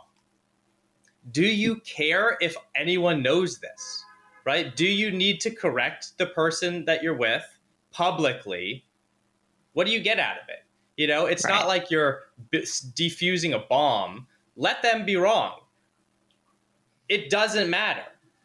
do 1.29 1.45
you 1.45 1.75
care 1.81 2.37
if 2.41 2.55
anyone 2.75 3.21
knows 3.21 3.59
this? 3.59 4.03
Right? 4.43 4.75
Do 4.75 4.85
you 4.85 5.11
need 5.11 5.39
to 5.41 5.51
correct 5.51 6.17
the 6.17 6.25
person 6.25 6.83
that 6.85 7.03
you're 7.03 7.15
with 7.15 7.43
publicly? 7.91 8.85
What 9.73 9.85
do 9.85 9.93
you 9.93 9.99
get 9.99 10.19
out 10.19 10.37
of 10.37 10.49
it? 10.49 10.65
You 10.97 11.07
know, 11.07 11.27
it's 11.27 11.45
right. 11.45 11.51
not 11.51 11.67
like 11.67 11.91
you're 11.91 12.23
defusing 12.51 13.53
a 13.53 13.59
bomb. 13.69 14.27
Let 14.55 14.81
them 14.81 15.05
be 15.05 15.15
wrong. 15.15 15.59
It 17.07 17.29
doesn't 17.29 17.69
matter. 17.69 18.03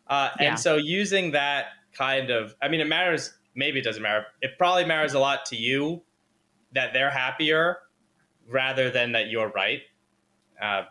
Uh, 0.08 0.30
yeah. 0.38 0.50
And 0.50 0.60
so 0.60 0.76
using 0.76 1.32
that 1.32 1.66
kind 1.92 2.30
of, 2.30 2.54
I 2.62 2.68
mean, 2.68 2.80
it 2.80 2.86
matters. 2.86 3.32
Maybe 3.54 3.78
it 3.78 3.82
doesn't 3.82 4.02
matter. 4.02 4.26
It 4.42 4.58
probably 4.58 4.84
matters 4.84 5.14
a 5.14 5.18
lot 5.18 5.46
to 5.46 5.56
you 5.56 6.02
that 6.72 6.92
they're 6.92 7.10
happier 7.10 7.78
rather 8.48 8.90
than 8.90 9.12
that 9.12 9.28
you're 9.28 9.48
right. 9.48 9.80
Uh, 10.60 10.84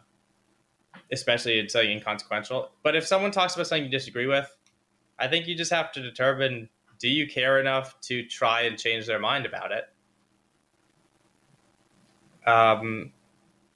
especially 1.12 1.60
in 1.60 1.70
something 1.70 1.92
inconsequential. 1.92 2.72
But 2.84 2.96
if 2.96 3.06
someone 3.06 3.32
talks 3.32 3.56
about 3.56 3.68
something 3.68 3.86
you 3.86 3.90
disagree 3.92 4.28
with, 4.28 4.50
I 5.20 5.28
think 5.28 5.48
you 5.48 5.56
just 5.56 5.72
have 5.72 5.92
to 5.94 6.02
determine 6.02 6.70
do 7.00 7.10
you 7.10 7.28
care 7.28 7.60
enough 7.60 8.00
to 8.02 8.26
try 8.26 8.62
and 8.62 8.78
change 8.78 9.06
their 9.06 9.20
mind 9.20 9.46
about 9.46 9.72
it? 9.72 9.86
Um, 12.50 13.12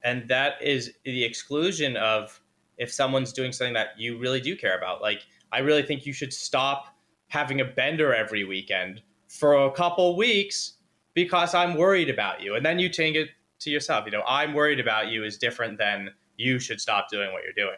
and 0.03 0.27
that 0.29 0.61
is 0.61 0.93
the 1.03 1.23
exclusion 1.23 1.97
of 1.97 2.39
if 2.77 2.91
someone's 2.91 3.33
doing 3.33 3.51
something 3.51 3.73
that 3.73 3.89
you 3.97 4.17
really 4.17 4.39
do 4.39 4.55
care 4.55 4.77
about. 4.77 5.01
Like, 5.01 5.25
I 5.51 5.59
really 5.59 5.83
think 5.83 6.05
you 6.05 6.13
should 6.13 6.31
stop 6.31 6.95
having 7.27 7.61
a 7.61 7.65
bender 7.65 8.13
every 8.13 8.45
weekend 8.45 9.01
for 9.27 9.65
a 9.65 9.71
couple 9.71 10.15
weeks 10.15 10.73
because 11.13 11.53
I'm 11.53 11.75
worried 11.75 12.09
about 12.09 12.41
you. 12.41 12.55
And 12.55 12.65
then 12.65 12.79
you 12.79 12.89
change 12.89 13.17
it 13.17 13.29
to 13.59 13.69
yourself. 13.69 14.05
You 14.05 14.11
know, 14.11 14.23
I'm 14.25 14.53
worried 14.53 14.79
about 14.79 15.09
you 15.09 15.23
is 15.23 15.37
different 15.37 15.77
than 15.77 16.11
you 16.39 16.57
should 16.57 16.79
stop 16.79 17.09
doing 17.09 17.31
what 17.33 17.43
you're 17.43 17.53
doing 17.53 17.77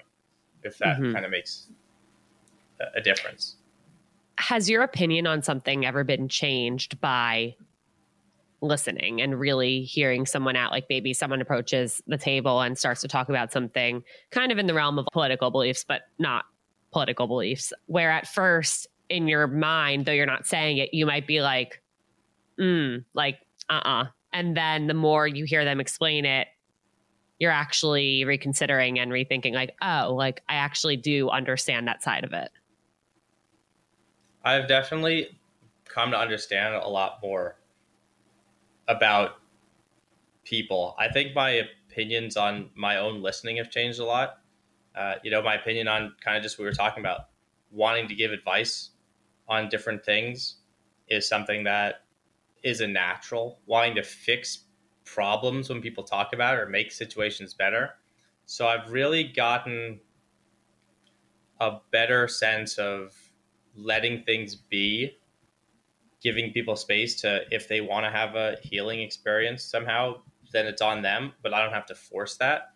if 0.64 0.78
that 0.78 0.98
mm-hmm. 0.98 1.12
kind 1.12 1.26
of 1.26 1.32
makes 1.32 1.68
a 2.96 3.02
difference 3.02 3.58
has 4.38 4.70
your 4.70 4.82
opinion 4.82 5.28
on 5.28 5.44
something 5.44 5.86
ever 5.86 6.04
been 6.04 6.28
changed 6.28 7.00
by 7.00 7.56
listening 8.62 9.22
and 9.22 9.40
really 9.40 9.82
hearing 9.82 10.26
someone 10.26 10.56
out 10.56 10.72
like 10.72 10.86
maybe 10.90 11.14
someone 11.14 11.42
approaches 11.42 12.02
the 12.08 12.18
table 12.18 12.62
and 12.62 12.78
starts 12.78 13.02
to 13.02 13.08
talk 13.08 13.30
about 13.30 13.52
something 13.52 14.04
kind 14.30 14.52
of 14.52 14.58
in 14.58 14.68
the 14.68 14.74
realm 14.74 15.00
of 15.00 15.06
political 15.12 15.50
beliefs 15.50 15.84
but 15.88 16.04
not 16.20 16.46
political 16.92 17.28
beliefs 17.28 17.74
where 17.88 18.12
at 18.12 18.28
first 18.28 18.88
in 19.10 19.28
your 19.28 19.48
mind 19.48 20.06
though 20.06 20.12
you're 20.12 20.26
not 20.26 20.46
saying 20.46 20.78
it 20.78 20.94
you 20.94 21.06
might 21.06 21.26
be 21.26 21.42
like 21.42 21.82
mm 22.60 23.04
like 23.14 23.40
uh-uh 23.70 24.06
and 24.34 24.56
then 24.56 24.88
the 24.88 24.94
more 24.94 25.28
you 25.28 25.46
hear 25.46 25.66
them 25.66 25.80
explain 25.80 26.26
it 26.26 26.48
you're 27.42 27.52
actually 27.52 28.24
reconsidering 28.24 29.00
and 29.00 29.12
rethinking 29.12 29.54
like 29.54 29.76
oh 29.82 30.14
like 30.14 30.44
i 30.48 30.54
actually 30.54 30.96
do 30.96 31.28
understand 31.30 31.88
that 31.88 32.04
side 32.04 32.24
of 32.24 32.34
it. 32.34 32.52
I've 34.44 34.68
definitely 34.68 35.40
come 35.86 36.12
to 36.12 36.20
understand 36.20 36.76
a 36.76 36.88
lot 36.88 37.20
more 37.24 37.56
about 38.88 39.38
people. 40.44 40.96
I 41.00 41.12
think 41.12 41.34
my 41.36 41.68
opinions 41.90 42.38
on 42.38 42.70
my 42.76 42.98
own 42.98 43.24
listening 43.24 43.58
have 43.58 43.72
changed 43.72 44.00
a 44.00 44.06
lot. 44.06 44.38
Uh, 44.96 45.16
you 45.24 45.32
know 45.32 45.42
my 45.42 45.56
opinion 45.56 45.88
on 45.88 46.14
kind 46.24 46.38
of 46.38 46.44
just 46.44 46.60
what 46.60 46.64
we 46.64 46.70
were 46.70 46.76
talking 46.76 47.02
about 47.02 47.30
wanting 47.72 48.08
to 48.08 48.14
give 48.14 48.32
advice 48.32 48.92
on 49.48 49.68
different 49.68 50.06
things 50.06 50.58
is 51.08 51.28
something 51.28 51.64
that 51.64 52.04
is 52.62 52.82
a 52.82 52.88
natural. 52.88 53.58
Wanting 53.66 53.96
to 53.96 54.04
fix 54.04 54.66
problems 55.14 55.70
when 55.70 55.82
people 55.82 56.04
talk 56.04 56.34
about 56.34 56.56
it 56.56 56.62
or 56.62 56.68
make 56.68 56.92
situations 56.92 57.54
better. 57.54 57.92
So 58.46 58.68
I've 58.68 58.92
really 58.92 59.24
gotten 59.24 60.00
a 61.60 61.80
better 61.92 62.28
sense 62.28 62.78
of 62.78 63.16
letting 63.76 64.24
things 64.24 64.56
be, 64.56 65.18
giving 66.22 66.52
people 66.52 66.76
space 66.76 67.20
to, 67.22 67.42
if 67.52 67.68
they 67.68 67.82
want 67.82 68.06
to 68.06 68.10
have 68.10 68.36
a 68.36 68.58
healing 68.64 69.02
experience 69.02 69.64
somehow, 69.64 70.16
then 70.52 70.66
it's 70.66 70.82
on 70.82 71.02
them, 71.02 71.34
but 71.44 71.54
I 71.54 71.64
don't 71.64 71.74
have 71.74 71.86
to 71.88 71.96
force 71.96 72.38
that. 72.38 72.74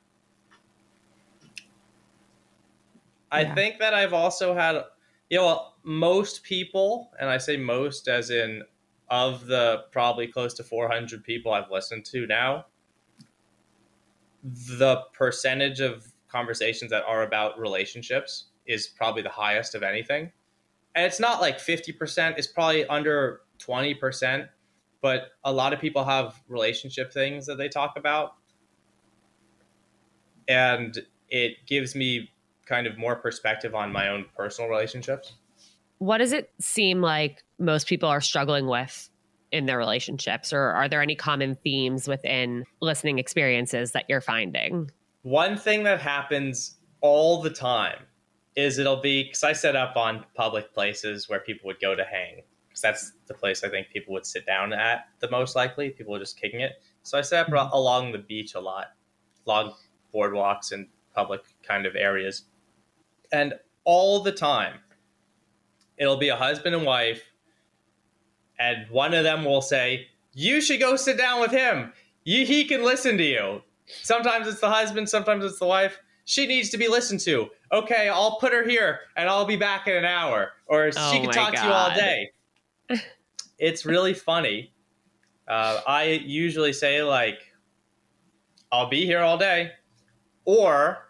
I 3.31 3.43
think 3.43 3.79
that 3.79 3.93
I've 3.93 4.13
also 4.13 4.55
had, 4.55 4.81
you 5.29 5.37
know, 5.37 5.71
most 5.83 6.43
people, 6.43 7.11
and 7.19 7.29
I 7.29 7.37
say 7.37 7.57
most 7.57 8.07
as 8.07 8.29
in 8.29 8.63
of 9.09 9.45
the 9.45 9.83
probably 9.91 10.27
close 10.27 10.53
to 10.55 10.63
400 10.63 11.23
people 11.23 11.53
I've 11.53 11.69
listened 11.69 12.05
to 12.05 12.25
now, 12.25 12.65
the 14.43 15.03
percentage 15.13 15.79
of 15.79 16.07
conversations 16.27 16.91
that 16.91 17.03
are 17.05 17.23
about 17.23 17.59
relationships 17.59 18.45
is 18.65 18.87
probably 18.87 19.21
the 19.21 19.29
highest 19.29 19.75
of 19.75 19.83
anything. 19.83 20.31
And 20.95 21.05
it's 21.05 21.19
not 21.19 21.41
like 21.41 21.57
50%, 21.57 22.37
it's 22.37 22.47
probably 22.47 22.85
under 22.87 23.41
20%, 23.59 24.47
but 25.01 25.31
a 25.43 25.51
lot 25.51 25.73
of 25.73 25.79
people 25.79 26.03
have 26.03 26.41
relationship 26.47 27.13
things 27.13 27.45
that 27.45 27.57
they 27.57 27.69
talk 27.69 27.97
about. 27.97 28.35
And 30.47 30.97
it 31.29 31.65
gives 31.65 31.95
me 31.95 32.31
kind 32.65 32.87
of 32.87 32.97
more 32.97 33.15
perspective 33.15 33.75
on 33.75 33.91
my 33.91 34.09
own 34.09 34.25
personal 34.35 34.69
relationships 34.69 35.33
what 35.99 36.17
does 36.17 36.33
it 36.33 36.51
seem 36.59 37.01
like 37.01 37.43
most 37.59 37.87
people 37.87 38.09
are 38.09 38.21
struggling 38.21 38.67
with 38.67 39.09
in 39.51 39.65
their 39.65 39.77
relationships 39.77 40.51
or 40.51 40.59
are 40.71 40.89
there 40.89 41.01
any 41.01 41.15
common 41.15 41.55
themes 41.55 42.07
within 42.07 42.63
listening 42.81 43.19
experiences 43.19 43.91
that 43.91 44.05
you're 44.09 44.21
finding 44.21 44.89
one 45.21 45.57
thing 45.57 45.83
that 45.83 46.01
happens 46.01 46.77
all 47.01 47.41
the 47.41 47.49
time 47.49 47.99
is 48.55 48.77
it'll 48.79 49.01
be 49.01 49.23
because 49.23 49.43
i 49.43 49.53
set 49.53 49.75
up 49.75 49.95
on 49.95 50.25
public 50.35 50.73
places 50.73 51.29
where 51.29 51.39
people 51.39 51.67
would 51.67 51.79
go 51.79 51.95
to 51.95 52.03
hang 52.03 52.41
because 52.75 52.81
that's 52.81 53.13
the 53.27 53.33
place 53.33 53.63
I 53.63 53.69
think 53.69 53.87
people 53.89 54.13
would 54.13 54.25
sit 54.25 54.45
down 54.45 54.73
at 54.73 55.05
the 55.21 55.29
most 55.31 55.55
likely. 55.55 55.91
People 55.91 56.13
are 56.13 56.19
just 56.19 56.37
kicking 56.37 56.59
it. 56.59 56.73
So 57.03 57.17
I 57.17 57.21
sat 57.21 57.47
Mm-hmm. 57.47 57.71
along 57.73 58.11
the 58.11 58.17
beach 58.17 58.53
a 58.53 58.59
lot, 58.59 58.87
along 59.47 59.75
boardwalks 60.13 60.73
and 60.73 60.87
public 61.13 61.41
kind 61.63 61.85
of 61.85 61.95
areas. 61.95 62.43
And 63.31 63.53
all 63.85 64.21
the 64.23 64.33
time, 64.33 64.79
it'll 65.97 66.17
be 66.17 66.29
a 66.29 66.35
husband 66.35 66.75
and 66.75 66.85
wife, 66.85 67.23
and 68.59 68.89
one 68.89 69.13
of 69.13 69.23
them 69.23 69.45
will 69.45 69.61
say, 69.61 70.07
You 70.33 70.61
should 70.61 70.79
go 70.79 70.95
sit 70.95 71.17
down 71.17 71.41
with 71.41 71.51
him. 71.51 71.93
You, 72.23 72.45
he 72.45 72.65
can 72.65 72.83
listen 72.83 73.17
to 73.17 73.23
you. 73.23 73.61
Sometimes 73.85 74.47
it's 74.47 74.61
the 74.61 74.69
husband, 74.69 75.09
sometimes 75.09 75.45
it's 75.45 75.59
the 75.59 75.67
wife. 75.67 75.99
She 76.25 76.47
needs 76.47 76.69
to 76.69 76.77
be 76.77 76.87
listened 76.87 77.19
to. 77.21 77.49
Okay, 77.71 78.09
I'll 78.09 78.39
put 78.39 78.51
her 78.51 78.67
here 78.67 79.01
and 79.15 79.29
I'll 79.29 79.45
be 79.45 79.57
back 79.57 79.87
in 79.87 79.95
an 79.95 80.05
hour. 80.05 80.53
Or 80.65 80.89
Oh 80.95 81.11
she 81.11 81.19
can 81.19 81.29
talk 81.29 81.53
to 81.53 81.63
you 81.63 81.71
all 81.71 81.93
day. 81.93 82.31
it's 83.59 83.85
really 83.85 84.15
funny. 84.15 84.73
Uh, 85.47 85.81
I 85.87 86.03
usually 86.25 86.73
say, 86.73 87.03
like, 87.03 87.37
I'll 88.71 88.89
be 88.89 89.05
here 89.05 89.19
all 89.19 89.37
day. 89.37 89.71
Or 90.45 91.09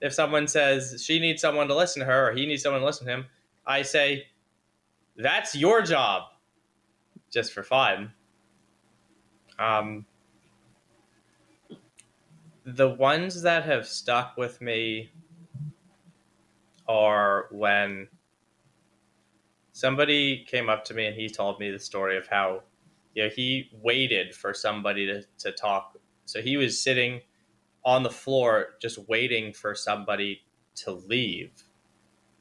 if 0.00 0.12
someone 0.12 0.48
says 0.48 1.02
she 1.04 1.20
needs 1.20 1.40
someone 1.40 1.68
to 1.68 1.76
listen 1.76 2.00
to 2.00 2.06
her 2.06 2.30
or 2.30 2.34
he 2.34 2.46
needs 2.46 2.64
someone 2.64 2.80
to 2.80 2.86
listen 2.86 3.06
to 3.06 3.12
him, 3.12 3.26
I 3.66 3.82
say, 3.82 4.26
that's 5.16 5.54
your 5.54 5.82
job, 5.82 6.22
just 7.30 7.52
for 7.52 7.62
fun. 7.62 8.12
Um, 9.58 10.06
the 12.64 12.88
ones 12.88 13.42
that 13.42 13.64
have 13.64 13.86
stuck 13.86 14.36
with 14.36 14.60
me 14.60 15.10
are 16.88 17.46
when 17.50 18.08
somebody 19.72 20.44
came 20.44 20.68
up 20.68 20.84
to 20.84 20.94
me 20.94 21.06
and 21.06 21.16
he 21.16 21.28
told 21.28 21.58
me 21.58 21.70
the 21.70 21.78
story 21.78 22.16
of 22.16 22.26
how 22.28 22.62
you 23.14 23.22
know 23.22 23.28
he 23.28 23.70
waited 23.82 24.34
for 24.34 24.54
somebody 24.54 25.06
to, 25.06 25.22
to 25.38 25.52
talk. 25.52 25.96
So 26.24 26.40
he 26.40 26.56
was 26.56 26.80
sitting 26.82 27.20
on 27.84 28.02
the 28.02 28.10
floor 28.10 28.76
just 28.80 28.98
waiting 29.08 29.52
for 29.52 29.74
somebody 29.74 30.42
to 30.76 30.92
leave 30.92 31.65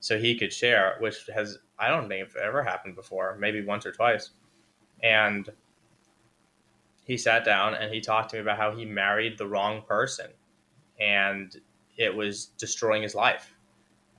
so 0.06 0.20
he 0.20 0.38
could 0.38 0.54
share 0.54 0.98
which 1.00 1.16
has 1.34 1.58
i 1.80 1.88
don't 1.88 2.08
think 2.08 2.30
ever 2.40 2.62
happened 2.62 2.96
before 2.96 3.36
maybe 3.40 3.66
once 3.66 3.88
or 3.88 3.92
twice. 3.92 4.30
And 5.02 5.50
he 7.06 7.18
sat 7.18 7.44
down 7.44 7.74
and 7.74 7.92
he 7.92 8.00
talked 8.02 8.30
to 8.30 8.36
me 8.36 8.44
about 8.44 8.58
how 8.58 8.76
he 8.76 8.86
married 8.86 9.36
the 9.40 9.48
wrong 9.48 9.82
person 9.82 10.28
and 11.00 11.60
it 11.98 12.16
was 12.16 12.52
destroying 12.60 13.02
his 13.02 13.16
life. 13.16 13.56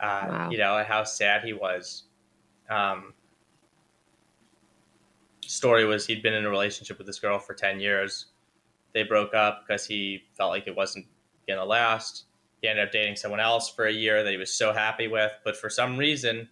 Uh, 0.01 0.27
Wow. 0.29 0.51
you 0.51 0.59
know 0.59 0.77
and 0.77 0.89
how 0.89 1.05
sad 1.05 1.45
he 1.45 1.53
was. 1.53 2.09
Um, 2.69 3.15
story 5.47 5.85
was 5.85 6.05
he'd 6.05 6.21
been 6.21 6.35
in 6.35 6.45
a 6.45 6.51
relationship 6.51 6.99
with 6.99 7.07
this 7.07 7.21
girl 7.21 7.39
for 7.39 7.55
10 7.55 7.79
years. 7.79 8.33
They 8.93 9.05
broke 9.05 9.35
up 9.35 9.63
because 9.63 9.87
he 9.87 10.25
felt 10.37 10.51
like 10.51 10.67
it 10.67 10.75
wasn't 10.75 11.07
gonna 11.47 11.65
last 11.65 12.25
he 12.61 12.69
ended 12.69 12.87
up 12.87 12.93
dating 12.93 13.17
someone 13.17 13.41
else 13.41 13.71
for 13.71 13.87
a 13.87 13.93
year 13.93 14.23
that 14.25 14.31
he 14.31 14.37
was 14.37 14.53
so 14.53 14.73
happy 14.73 15.09
with 15.09 15.33
but 15.45 15.57
for 15.57 15.69
some 15.69 15.97
reason 15.97 16.49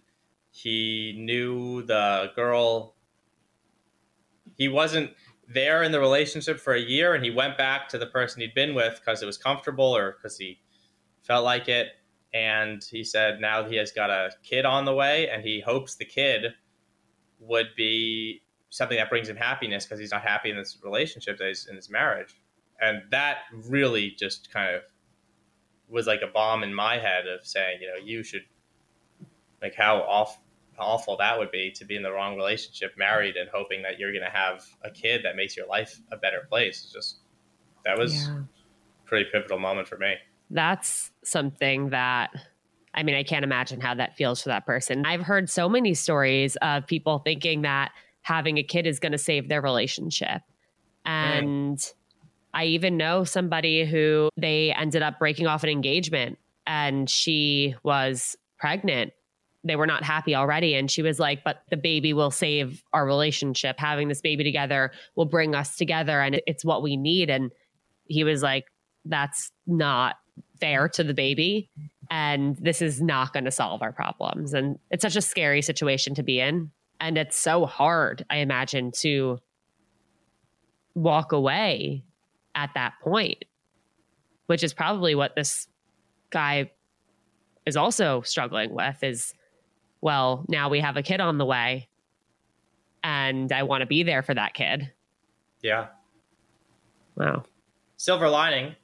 he 0.55 1.13
knew 1.17 1.83
the 1.83 2.31
girl. 2.33 2.95
He 4.55 4.69
wasn't 4.69 5.11
there 5.53 5.83
in 5.83 5.91
the 5.91 5.99
relationship 5.99 6.61
for 6.61 6.73
a 6.73 6.79
year 6.79 7.13
and 7.13 7.25
he 7.25 7.29
went 7.29 7.57
back 7.57 7.89
to 7.89 7.97
the 7.97 8.05
person 8.05 8.39
he'd 8.39 8.53
been 8.53 8.73
with 8.73 8.97
because 8.99 9.21
it 9.21 9.25
was 9.25 9.37
comfortable 9.37 9.93
or 9.95 10.13
because 10.13 10.37
he 10.37 10.61
felt 11.23 11.43
like 11.43 11.67
it. 11.67 11.87
And 12.33 12.81
he 12.89 13.03
said 13.03 13.41
now 13.41 13.65
he 13.65 13.75
has 13.75 13.91
got 13.91 14.09
a 14.09 14.29
kid 14.43 14.65
on 14.65 14.85
the 14.85 14.93
way 14.93 15.29
and 15.29 15.43
he 15.43 15.59
hopes 15.59 15.95
the 15.95 16.05
kid 16.05 16.53
would 17.39 17.67
be 17.75 18.41
something 18.69 18.97
that 18.97 19.09
brings 19.09 19.27
him 19.27 19.35
happiness 19.35 19.85
because 19.85 19.99
he's 19.99 20.11
not 20.11 20.21
happy 20.21 20.49
in 20.51 20.55
this 20.55 20.77
relationship 20.85 21.37
that 21.37 21.49
he's 21.49 21.67
in 21.67 21.75
his 21.75 21.89
marriage. 21.89 22.39
And 22.79 23.01
that 23.11 23.39
really 23.67 24.11
just 24.11 24.53
kind 24.53 24.73
of 24.73 24.83
was 25.89 26.07
like 26.07 26.21
a 26.21 26.27
bomb 26.27 26.63
in 26.63 26.73
my 26.73 26.97
head 26.97 27.27
of 27.27 27.45
saying 27.45 27.79
you 27.81 27.87
know 27.87 27.95
you 28.03 28.23
should 28.23 28.43
like 29.61 29.75
how 29.75 29.97
off 30.01 30.39
awful 30.77 31.15
that 31.17 31.37
would 31.39 31.51
be 31.51 31.71
to 31.71 31.85
be 31.85 31.95
in 31.95 32.03
the 32.03 32.11
wrong 32.11 32.35
relationship 32.35 32.91
married 32.97 33.35
and 33.37 33.49
hoping 33.53 33.81
that 33.81 33.97
you're 33.97 34.11
going 34.11 34.23
to 34.23 34.29
have 34.29 34.63
a 34.83 34.89
kid 34.89 35.21
that 35.23 35.35
makes 35.35 35.55
your 35.55 35.65
life 35.67 36.01
a 36.11 36.17
better 36.17 36.45
place 36.49 36.83
it's 36.83 36.91
just 36.93 37.19
that 37.85 37.97
was 37.97 38.13
Yeah. 38.27 38.39
a 38.39 39.07
pretty 39.07 39.29
pivotal 39.31 39.59
moment 39.59 39.87
for 39.87 39.97
me 39.97 40.15
That's 40.49 41.11
something 41.23 41.89
that 41.89 42.31
I 42.97 43.03
mean, 43.03 43.15
I 43.15 43.23
can't 43.23 43.43
imagine 43.43 43.81
how 43.81 43.93
that 43.95 44.15
feels 44.15 44.41
for 44.41 44.47
that 44.47 44.65
person. 44.65 45.05
I've 45.05 45.19
heard 45.21 45.49
so 45.49 45.67
many 45.67 45.93
stories 45.93 46.55
of 46.61 46.87
people 46.87 47.19
thinking 47.19 47.63
that 47.63 47.91
having 48.21 48.57
a 48.57 48.63
kid 48.63 48.87
is 48.87 49.01
going 49.01 49.11
to 49.11 49.17
save 49.17 49.49
their 49.49 49.61
relationship. 49.61 50.41
Mm. 51.05 51.09
And 51.09 51.93
I 52.55 52.65
even 52.65 52.95
know 52.95 53.25
somebody 53.25 53.83
who 53.85 54.29
they 54.37 54.71
ended 54.71 55.01
up 55.01 55.19
breaking 55.19 55.45
off 55.45 55.63
an 55.63 55.69
engagement 55.69 56.39
and 56.65 57.09
she 57.09 57.75
was 57.83 58.37
pregnant. 58.57 59.11
They 59.65 59.75
were 59.75 59.85
not 59.85 60.03
happy 60.03 60.35
already. 60.35 60.73
And 60.73 60.89
she 60.89 61.01
was 61.01 61.19
like, 61.19 61.43
but 61.43 61.63
the 61.69 61.75
baby 61.75 62.13
will 62.13 62.31
save 62.31 62.81
our 62.93 63.05
relationship. 63.05 63.77
Having 63.77 64.07
this 64.07 64.21
baby 64.21 64.45
together 64.45 64.91
will 65.15 65.25
bring 65.25 65.53
us 65.53 65.75
together 65.75 66.21
and 66.21 66.41
it's 66.47 66.63
what 66.63 66.81
we 66.81 66.95
need. 66.95 67.29
And 67.29 67.51
he 68.05 68.23
was 68.23 68.41
like, 68.41 68.65
that's 69.03 69.51
not 69.67 70.15
fair 70.59 70.87
to 70.87 71.03
the 71.03 71.13
baby. 71.13 71.69
And 72.09 72.55
this 72.55 72.81
is 72.81 73.01
not 73.01 73.33
going 73.33 73.45
to 73.45 73.51
solve 73.51 73.81
our 73.81 73.91
problems. 73.91 74.53
And 74.53 74.79
it's 74.91 75.01
such 75.01 75.17
a 75.17 75.21
scary 75.21 75.61
situation 75.61 76.15
to 76.15 76.23
be 76.23 76.39
in. 76.39 76.71
And 77.01 77.17
it's 77.17 77.37
so 77.37 77.65
hard, 77.65 78.25
I 78.29 78.37
imagine, 78.37 78.91
to 78.99 79.39
walk 80.93 81.33
away 81.33 82.05
at 82.55 82.71
that 82.75 82.93
point, 83.01 83.45
which 84.47 84.63
is 84.63 84.73
probably 84.73 85.13
what 85.15 85.35
this 85.35 85.67
guy 86.29 86.71
is 87.65 87.75
also 87.77 88.21
struggling 88.21 88.73
with 88.73 89.03
is 89.03 89.33
well, 90.01 90.45
now 90.47 90.69
we 90.69 90.79
have 90.81 90.97
a 90.97 91.01
kid 91.03 91.19
on 91.19 91.37
the 91.37 91.45
way 91.45 91.87
and 93.03 93.51
I 93.51 93.63
want 93.63 93.81
to 93.81 93.85
be 93.87 94.03
there 94.03 94.21
for 94.23 94.33
that 94.33 94.53
kid. 94.53 94.91
yeah 95.61 95.87
Wow. 97.15 97.43
silver 97.97 98.27
lining 98.29 98.75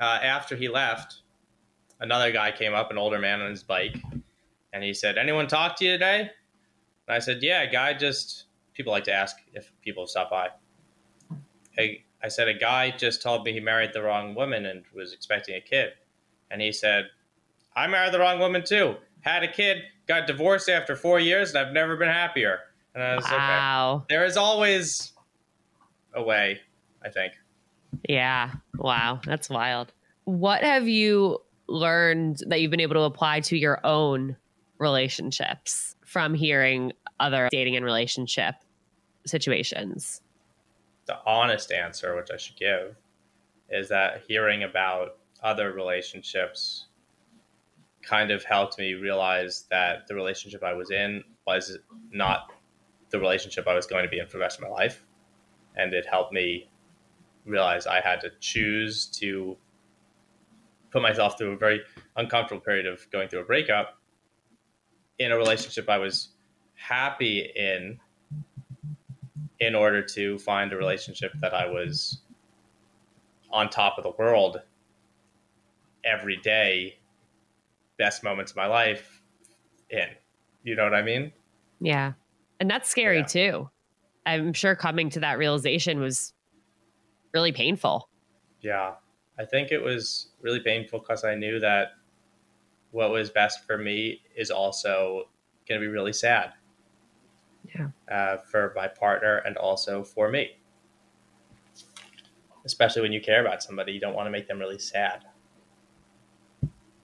uh, 0.00 0.18
after 0.22 0.56
he 0.56 0.68
left 0.68 1.22
another 2.00 2.32
guy 2.32 2.50
came 2.52 2.74
up 2.74 2.90
an 2.90 2.98
older 2.98 3.18
man 3.18 3.40
on 3.40 3.50
his 3.50 3.62
bike 3.62 3.96
and 4.72 4.82
he 4.82 4.92
said 4.94 5.18
anyone 5.18 5.46
talk 5.46 5.76
to 5.76 5.84
you 5.84 5.92
today 5.92 6.20
and 6.20 6.30
i 7.14 7.18
said 7.18 7.38
yeah 7.42 7.66
guy 7.66 7.92
just 7.94 8.44
people 8.74 8.92
like 8.92 9.04
to 9.04 9.12
ask 9.12 9.36
if 9.52 9.72
people 9.82 10.06
stop 10.06 10.30
by 10.30 10.48
I, 11.78 12.02
I 12.22 12.28
said 12.28 12.48
a 12.48 12.54
guy 12.54 12.90
just 12.90 13.22
told 13.22 13.44
me 13.44 13.52
he 13.52 13.60
married 13.60 13.90
the 13.92 14.02
wrong 14.02 14.34
woman 14.34 14.66
and 14.66 14.84
was 14.94 15.12
expecting 15.12 15.54
a 15.54 15.60
kid 15.60 15.90
and 16.50 16.60
he 16.62 16.72
said 16.72 17.06
i 17.74 17.86
married 17.86 18.12
the 18.12 18.18
wrong 18.18 18.38
woman 18.38 18.62
too 18.64 18.94
had 19.20 19.42
a 19.42 19.48
kid 19.52 19.82
got 20.06 20.26
divorced 20.26 20.68
after 20.68 20.94
four 20.96 21.18
years 21.20 21.50
and 21.50 21.58
i've 21.58 21.72
never 21.72 21.96
been 21.96 22.08
happier 22.08 22.60
and 22.94 23.02
i 23.02 23.16
was 23.16 23.24
okay 23.26 23.36
Wow. 23.36 24.04
there 24.08 24.24
is 24.24 24.36
always 24.36 25.12
a 26.14 26.22
way 26.22 26.60
i 27.04 27.08
think 27.08 27.32
Yeah. 28.08 28.50
Wow. 28.76 29.20
That's 29.24 29.48
wild. 29.48 29.92
What 30.24 30.62
have 30.62 30.86
you 30.86 31.40
learned 31.66 32.42
that 32.46 32.60
you've 32.60 32.70
been 32.70 32.80
able 32.80 32.94
to 32.94 33.02
apply 33.02 33.40
to 33.40 33.56
your 33.56 33.80
own 33.84 34.36
relationships 34.78 35.94
from 36.04 36.34
hearing 36.34 36.92
other 37.20 37.48
dating 37.50 37.74
and 37.76 37.84
relationship 37.84 38.54
situations? 39.26 40.20
The 41.06 41.18
honest 41.26 41.72
answer, 41.72 42.16
which 42.16 42.30
I 42.32 42.36
should 42.36 42.56
give, 42.56 42.96
is 43.70 43.88
that 43.88 44.24
hearing 44.26 44.62
about 44.62 45.18
other 45.42 45.72
relationships 45.72 46.86
kind 48.02 48.30
of 48.30 48.44
helped 48.44 48.78
me 48.78 48.94
realize 48.94 49.66
that 49.70 50.06
the 50.06 50.14
relationship 50.14 50.62
I 50.62 50.72
was 50.72 50.90
in 50.90 51.22
was 51.46 51.78
not 52.10 52.52
the 53.10 53.18
relationship 53.18 53.66
I 53.66 53.74
was 53.74 53.86
going 53.86 54.04
to 54.04 54.08
be 54.08 54.18
in 54.18 54.26
for 54.26 54.38
the 54.38 54.42
rest 54.42 54.58
of 54.58 54.64
my 54.64 54.70
life. 54.70 55.04
And 55.76 55.92
it 55.92 56.06
helped 56.06 56.32
me 56.32 56.68
realize 57.44 57.86
I 57.86 58.00
had 58.00 58.20
to 58.22 58.30
choose 58.40 59.06
to 59.06 59.56
put 60.90 61.02
myself 61.02 61.36
through 61.36 61.52
a 61.52 61.56
very 61.56 61.80
uncomfortable 62.16 62.60
period 62.60 62.86
of 62.86 63.08
going 63.10 63.28
through 63.28 63.40
a 63.40 63.44
breakup 63.44 63.98
in 65.18 65.32
a 65.32 65.36
relationship 65.36 65.88
I 65.88 65.98
was 65.98 66.30
happy 66.74 67.50
in 67.56 67.98
in 69.60 69.74
order 69.74 70.02
to 70.02 70.38
find 70.38 70.72
a 70.72 70.76
relationship 70.76 71.32
that 71.40 71.54
I 71.54 71.66
was 71.66 72.20
on 73.50 73.70
top 73.70 73.96
of 73.98 74.04
the 74.04 74.12
world 74.18 74.60
every 76.04 76.36
day, 76.36 76.98
best 77.98 78.22
moments 78.22 78.52
of 78.52 78.56
my 78.56 78.66
life 78.66 79.22
in. 79.90 80.08
You 80.62 80.76
know 80.76 80.84
what 80.84 80.94
I 80.94 81.02
mean? 81.02 81.32
Yeah. 81.80 82.12
And 82.60 82.70
that's 82.70 82.88
scary 82.88 83.18
Yeah. 83.18 83.24
too. 83.24 83.70
I'm 84.26 84.52
sure 84.52 84.74
coming 84.74 85.08
to 85.10 85.20
that 85.20 85.38
realization 85.38 86.00
was 86.00 86.34
really 87.32 87.52
painful. 87.52 88.08
Yeah. 88.60 88.94
I 89.38 89.44
think 89.44 89.70
it 89.70 89.78
was 89.78 90.28
really 90.40 90.60
painful 90.60 91.00
because 91.00 91.24
I 91.24 91.34
knew 91.34 91.60
that 91.60 91.92
what 92.90 93.10
was 93.10 93.30
best 93.30 93.64
for 93.66 93.78
me 93.78 94.22
is 94.34 94.50
also 94.50 95.28
going 95.68 95.80
to 95.80 95.86
be 95.86 95.90
really 95.90 96.12
sad. 96.12 96.52
Yeah. 97.74 97.88
Uh, 98.10 98.38
for 98.50 98.72
my 98.76 98.88
partner 98.88 99.38
and 99.38 99.56
also 99.56 100.02
for 100.04 100.30
me. 100.30 100.50
Especially 102.64 103.02
when 103.02 103.12
you 103.12 103.20
care 103.20 103.40
about 103.44 103.62
somebody, 103.62 103.92
you 103.92 104.00
don't 104.00 104.14
want 104.14 104.26
to 104.26 104.30
make 104.30 104.48
them 104.48 104.58
really 104.58 104.78
sad. 104.78 105.24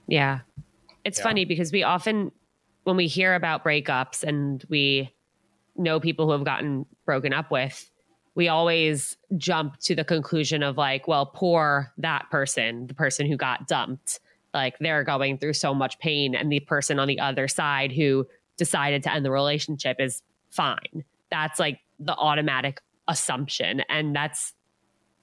Yeah. 0.06 0.40
It's 1.04 1.18
Yeah. 1.18 1.22
funny 1.24 1.44
because 1.44 1.72
we 1.72 1.82
often, 1.82 2.32
when 2.84 2.96
we 2.96 3.06
hear 3.06 3.34
about 3.34 3.64
breakups 3.64 4.22
and 4.24 4.64
we 4.68 5.14
know 5.76 6.00
people 6.00 6.26
who 6.26 6.32
have 6.32 6.44
gotten 6.44 6.86
broken 7.06 7.32
up 7.32 7.50
with, 7.50 7.90
we 8.34 8.48
always 8.48 9.16
jump 9.36 9.78
to 9.80 9.94
the 9.94 10.04
conclusion 10.04 10.62
of 10.62 10.76
like, 10.78 11.06
well, 11.06 11.26
poor 11.26 11.92
that 11.98 12.30
person, 12.30 12.86
the 12.86 12.94
person 12.94 13.26
who 13.26 13.36
got 13.36 13.68
dumped. 13.68 14.20
Like 14.54 14.78
they're 14.80 15.04
going 15.04 15.38
through 15.38 15.54
so 15.54 15.72
much 15.74 15.98
pain, 15.98 16.34
and 16.34 16.52
the 16.52 16.60
person 16.60 16.98
on 16.98 17.08
the 17.08 17.18
other 17.20 17.48
side 17.48 17.90
who 17.92 18.26
decided 18.58 19.02
to 19.04 19.12
end 19.12 19.24
the 19.24 19.30
relationship 19.30 19.96
is 19.98 20.22
fine. 20.52 21.04
That's 21.30 21.58
like 21.58 21.80
the 21.98 22.14
automatic 22.14 22.80
assumption. 23.08 23.80
And 23.88 24.14
that's 24.14 24.52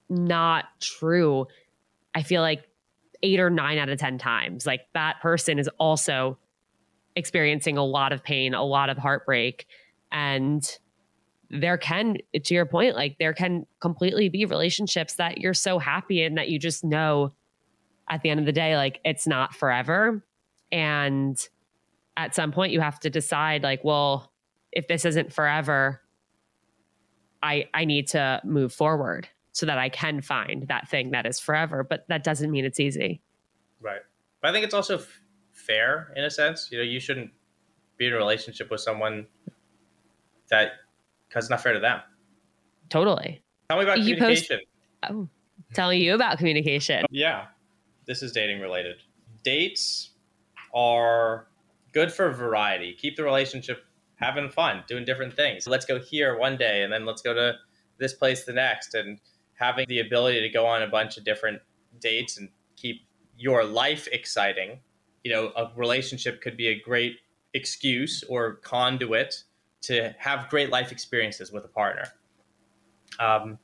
not 0.09 0.65
true. 0.81 1.47
I 2.13 2.23
feel 2.23 2.41
like 2.41 2.67
eight 3.21 3.39
or 3.39 3.49
nine 3.49 3.77
out 3.77 3.89
of 3.89 3.99
10 3.99 4.17
times. 4.17 4.65
Like 4.65 4.81
that 4.93 5.21
person 5.21 5.59
is 5.59 5.69
also 5.79 6.37
experiencing 7.15 7.77
a 7.77 7.85
lot 7.85 8.11
of 8.11 8.23
pain, 8.23 8.53
a 8.53 8.63
lot 8.63 8.89
of 8.89 8.97
heartbreak. 8.97 9.67
And 10.11 10.65
there 11.49 11.77
can, 11.77 12.17
to 12.43 12.53
your 12.53 12.65
point, 12.65 12.95
like 12.95 13.17
there 13.19 13.33
can 13.33 13.65
completely 13.79 14.29
be 14.29 14.45
relationships 14.45 15.15
that 15.15 15.39
you're 15.39 15.53
so 15.53 15.79
happy 15.79 16.23
in 16.23 16.35
that 16.35 16.49
you 16.49 16.59
just 16.59 16.83
know 16.83 17.33
at 18.09 18.21
the 18.21 18.29
end 18.29 18.39
of 18.39 18.45
the 18.45 18.51
day, 18.51 18.75
like 18.75 18.99
it's 19.05 19.27
not 19.27 19.53
forever. 19.53 20.23
And 20.71 21.37
at 22.17 22.35
some 22.35 22.51
point, 22.51 22.73
you 22.73 22.81
have 22.81 22.99
to 23.01 23.09
decide, 23.09 23.63
like, 23.63 23.83
well, 23.83 24.28
if 24.71 24.87
this 24.87 25.05
isn't 25.05 25.33
forever, 25.33 26.01
I 27.41 27.67
I 27.73 27.85
need 27.85 28.07
to 28.09 28.41
move 28.43 28.73
forward 28.73 29.27
so 29.51 29.65
that 29.65 29.77
I 29.77 29.89
can 29.89 30.21
find 30.21 30.67
that 30.67 30.89
thing 30.89 31.11
that 31.11 31.25
is 31.25 31.39
forever. 31.39 31.83
But 31.83 32.05
that 32.09 32.23
doesn't 32.23 32.51
mean 32.51 32.65
it's 32.65 32.79
easy. 32.79 33.21
Right. 33.81 34.01
But 34.41 34.49
I 34.49 34.51
think 34.53 34.65
it's 34.65 34.73
also 34.73 34.97
f- 34.99 35.21
fair 35.51 36.13
in 36.15 36.23
a 36.23 36.29
sense. 36.29 36.69
You 36.71 36.77
know, 36.79 36.83
you 36.83 36.99
shouldn't 36.99 37.31
be 37.97 38.07
in 38.07 38.13
a 38.13 38.17
relationship 38.17 38.69
with 38.71 38.81
someone 38.81 39.25
that 40.49 40.71
because 41.27 41.45
it's 41.45 41.49
not 41.49 41.61
fair 41.61 41.73
to 41.73 41.79
them. 41.79 42.01
Totally. 42.89 43.41
Tell 43.69 43.77
me 43.77 43.83
about 43.83 43.99
You 43.99 44.17
post- 44.17 44.47
communication. 44.47 44.59
Oh, 45.09 45.29
telling 45.73 46.01
you 46.01 46.13
about 46.15 46.37
communication. 46.37 47.05
Yeah, 47.11 47.45
this 48.05 48.21
is 48.23 48.31
dating 48.31 48.59
related. 48.61 48.97
Dates 49.43 50.11
are 50.73 51.47
good 51.93 52.11
for 52.11 52.31
variety. 52.31 52.93
Keep 52.93 53.15
the 53.17 53.23
relationship 53.23 53.83
having 54.19 54.49
fun, 54.49 54.83
doing 54.87 55.05
different 55.05 55.33
things. 55.33 55.67
Let's 55.67 55.85
go 55.85 55.99
here 55.99 56.37
one 56.37 56.57
day 56.57 56.83
and 56.83 56.91
then 56.91 57.05
let's 57.05 57.21
go 57.21 57.33
to 57.33 57.53
this 57.97 58.13
place 58.13 58.43
the 58.43 58.53
next 58.53 58.93
and 58.93 59.19
having 59.55 59.85
the 59.87 59.99
ability 59.99 60.41
to 60.41 60.49
go 60.49 60.65
on 60.65 60.83
a 60.83 60.87
bunch 60.87 61.17
of 61.17 61.23
different 61.23 61.61
dates 61.99 62.37
and 62.37 62.49
keep 62.75 63.01
your 63.37 63.63
life 63.63 64.07
exciting. 64.11 64.79
You 65.23 65.31
know, 65.31 65.51
a 65.55 65.71
relationship 65.75 66.41
could 66.41 66.57
be 66.57 66.67
a 66.67 66.79
great 66.79 67.17
excuse 67.53 68.23
or 68.29 68.55
conduit 68.55 69.43
to 69.81 70.13
have 70.17 70.49
great 70.49 70.69
life 70.69 70.91
experiences 70.91 71.51
with 71.51 71.65
a 71.65 71.69
partner. 71.69 72.03
Um, 73.19 73.57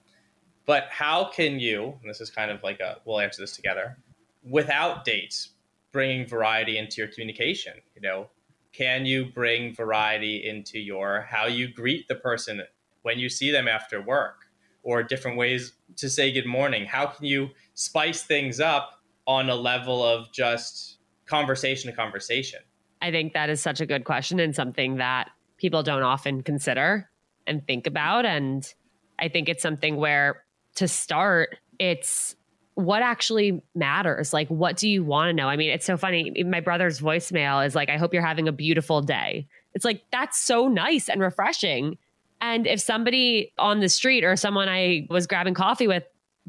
but 0.65 0.87
how 0.89 1.25
can 1.25 1.59
you, 1.59 1.97
and 2.01 2.09
this 2.09 2.21
is 2.21 2.29
kind 2.29 2.49
of 2.49 2.63
like 2.63 2.79
a, 2.79 2.97
we'll 3.05 3.19
answer 3.19 3.41
this 3.41 3.55
together, 3.55 3.97
without 4.43 5.05
dates, 5.05 5.49
bringing 5.91 6.25
variety 6.25 6.77
into 6.77 7.01
your 7.01 7.07
communication? 7.07 7.73
You 7.95 8.01
know, 8.01 8.29
can 8.75 9.05
you 9.05 9.25
bring 9.25 9.73
variety 9.73 10.47
into 10.47 10.79
your 10.79 11.21
how 11.29 11.45
you 11.45 11.71
greet 11.71 12.07
the 12.07 12.15
person 12.15 12.61
when 13.03 13.19
you 13.19 13.29
see 13.29 13.51
them 13.51 13.67
after 13.67 14.01
work 14.01 14.45
or 14.83 15.01
different 15.01 15.37
ways 15.37 15.73
to 15.97 16.09
say 16.09 16.31
good 16.31 16.45
morning? 16.45 16.85
How 16.85 17.07
can 17.07 17.25
you 17.25 17.49
spice 17.73 18.23
things 18.23 18.59
up 18.59 19.01
on 19.27 19.49
a 19.49 19.55
level 19.55 20.03
of 20.03 20.31
just 20.31 20.97
conversation 21.25 21.89
to 21.89 21.95
conversation? 21.95 22.59
I 23.01 23.11
think 23.11 23.33
that 23.33 23.49
is 23.49 23.61
such 23.61 23.81
a 23.81 23.85
good 23.85 24.03
question 24.03 24.39
and 24.39 24.55
something 24.55 24.97
that 24.97 25.29
people 25.57 25.83
don't 25.83 26.03
often 26.03 26.43
consider 26.43 27.09
and 27.47 27.65
think 27.65 27.87
about. 27.87 28.25
And 28.25 28.71
I 29.19 29.29
think 29.29 29.47
it's 29.47 29.61
something 29.61 29.95
where 29.95 30.43
to 30.75 30.87
start, 30.87 31.57
it's 31.79 32.35
what 32.75 33.01
actually 33.01 33.61
matters. 33.73 34.33
Like, 34.33 34.47
what 34.49 34.77
do 34.77 34.87
you 34.87 35.03
want 35.03 35.29
to 35.29 35.33
know? 35.33 35.47
I 35.47 35.55
mean, 35.55 35.69
it's 35.71 35.85
so 35.85 35.97
funny. 35.97 36.43
My 36.43 36.59
brother's 36.59 36.99
voicemail 36.99 37.65
is 37.65 37.73
like, 37.73 37.89
I 37.89 37.97
hope 37.97 38.13
you're 38.13 38.25
having 38.25 38.47
a 38.47 38.51
beautiful 38.51 39.01
day. 39.01 39.47
It's 39.73 39.85
like, 39.85 40.03
that's 40.11 40.39
so 40.39 40.67
nice 40.67 41.09
and 41.09 41.21
refreshing. 41.21 41.97
And 42.41 42.67
if 42.67 42.81
somebody 42.81 43.53
on 43.57 43.79
the 43.79 43.89
street 43.89 44.23
or 44.23 44.35
someone 44.35 44.67
I 44.67 45.07
was 45.09 45.25
grabbing 45.25 45.53
coffee 45.53 45.87
with 45.87 46.03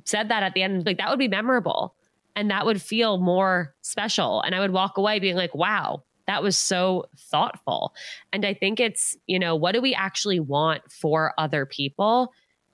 said 0.05 0.29
that 0.29 0.43
at 0.43 0.55
the 0.55 0.62
end, 0.62 0.85
like, 0.85 0.99
that 0.99 1.11
would 1.11 1.18
be 1.18 1.29
memorable 1.29 1.95
and 2.35 2.51
that 2.51 2.66
would 2.66 2.83
feel 2.83 3.18
more 3.18 3.74
special. 3.83 4.43
And 4.43 4.55
I 4.55 4.61
would 4.61 4.72
walk 4.72 4.99
away 4.99 5.20
being 5.20 5.37
like, 5.37 5.55
wow, 5.55 6.03
that 6.27 6.43
was 6.43 6.57
so 6.57 7.07
thoughtful. 7.16 7.95
And 8.33 8.45
I 8.45 8.53
think 8.53 8.81
it's, 8.81 9.16
you 9.27 9.39
know, 9.39 9.55
what 9.55 9.72
do 9.72 9.81
we 9.81 9.95
actually 9.95 10.41
want 10.41 10.83
for 10.91 11.33
other 11.39 11.64
people? 11.64 12.33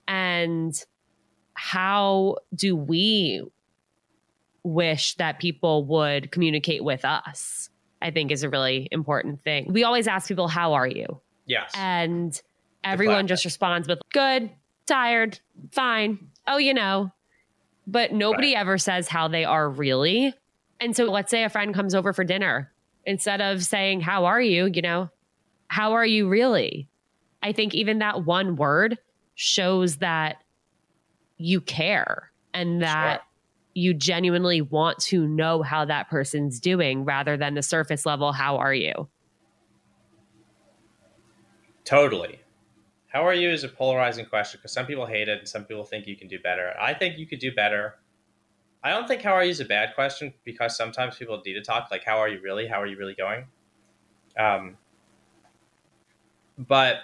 And 0.09 0.75
how 1.55 2.37
do 2.55 2.77
we 2.77 3.43
wish 4.65 5.15
that 5.17 5.39
people 5.39 5.85
would 5.87 6.31
communicate 6.31 6.85
with 6.85 7.05
us? 7.05 7.69
I 8.01 8.11
think 8.11 8.33
is 8.33 8.43
a 8.43 8.51
really 8.51 8.89
important 8.91 9.43
thing. 9.45 9.73
We 9.73 9.85
always 9.85 10.09
ask 10.09 10.29
people, 10.29 10.49
How 10.49 10.73
are 10.75 10.87
you? 10.87 11.21
Yes. 11.47 11.73
And 11.75 12.41
everyone 12.85 13.27
just 13.27 13.45
responds 13.45 13.89
with 13.89 14.01
good, 14.13 14.51
tired, 14.87 15.39
fine. 15.71 16.19
Oh, 16.47 16.57
you 16.57 16.75
know. 16.75 17.13
But 17.87 18.13
nobody 18.13 18.55
ever 18.55 18.79
says 18.79 19.09
how 19.09 19.29
they 19.29 19.45
are 19.45 19.69
really. 19.69 20.35
And 20.81 20.97
so 20.97 21.05
let's 21.05 21.31
say 21.31 21.45
a 21.45 21.49
friend 21.49 21.75
comes 21.75 21.95
over 21.95 22.13
for 22.13 22.25
dinner. 22.25 22.73
Instead 23.05 23.41
of 23.41 23.65
saying, 23.65 24.01
How 24.01 24.25
are 24.25 24.41
you? 24.41 24.67
You 24.67 24.83
know, 24.83 25.11
how 25.69 25.93
are 25.93 26.07
you 26.07 26.29
really? 26.29 26.89
I 27.43 27.53
think 27.53 27.75
even 27.75 27.99
that 27.99 28.25
one 28.25 28.57
word 28.57 28.99
shows 29.35 29.97
that 29.97 30.37
you 31.43 31.61
care 31.61 32.31
and 32.55 32.83
that 32.83 33.21
Sure. 33.21 33.27
you 33.75 33.95
genuinely 33.95 34.61
want 34.61 34.99
to 34.99 35.27
know 35.27 35.63
how 35.63 35.85
that 35.85 36.09
person's 36.09 36.61
doing 36.61 37.05
rather 37.05 37.37
than 37.37 37.55
the 37.55 37.63
surface 37.63 38.07
level, 38.07 38.33
How 38.33 38.57
are 38.57 38.75
you? 38.75 39.09
Totally. 41.85 42.41
How 43.09 43.27
are 43.27 43.35
you 43.35 43.51
is 43.51 43.65
a 43.65 43.69
polarizing 43.69 44.25
question 44.25 44.59
because 44.59 44.73
some 44.73 44.87
people 44.87 45.05
hate 45.05 45.29
it 45.29 45.39
and 45.41 45.49
some 45.49 45.65
people 45.65 45.85
think 45.85 46.07
you 46.07 46.17
can 46.17 46.29
do 46.29 46.39
better. 46.39 46.75
I 46.81 46.95
think 46.95 47.19
you 47.19 47.27
could 47.27 47.41
do 47.41 47.53
better. 47.55 47.97
I 48.83 48.91
don't 48.91 49.07
think 49.07 49.23
how 49.23 49.33
are 49.33 49.45
you 49.45 49.51
is 49.51 49.61
a 49.61 49.65
bad 49.65 49.95
question 49.95 50.33
because 50.45 50.77
sometimes 50.77 51.17
people 51.17 51.41
need 51.45 51.55
to 51.55 51.63
talk 51.63 51.91
like 51.91 52.05
how 52.05 52.19
are 52.19 52.29
you 52.29 52.41
really? 52.41 52.67
How 52.67 52.81
are 52.81 52.87
you 52.87 52.97
really 52.97 53.15
going? 53.15 53.45
Um, 54.39 54.79
but 56.59 57.01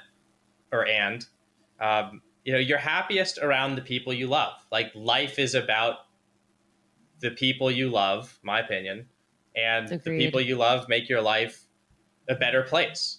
or 0.73 0.87
and 0.87 1.27
um, 1.81 2.23
you 2.45 2.53
know 2.53 2.59
you're 2.59 2.79
happiest 2.79 3.39
around 3.39 3.75
the 3.75 3.83
people 3.83 4.13
you 4.13 4.27
love. 4.27 4.55
Like 4.71 4.93
life 4.95 5.39
is 5.39 5.55
about 5.55 5.97
the 7.21 7.31
people 7.31 7.71
you 7.71 7.91
love, 7.91 8.39
my 8.43 8.61
opinion, 8.61 9.07
and 9.57 9.89
the 9.89 9.99
people 9.99 10.41
you 10.41 10.57
love 10.57 10.89
make 10.89 11.09
your 11.09 11.21
life 11.21 11.65
a 12.29 12.35
better 12.35 12.63
place. 12.63 13.19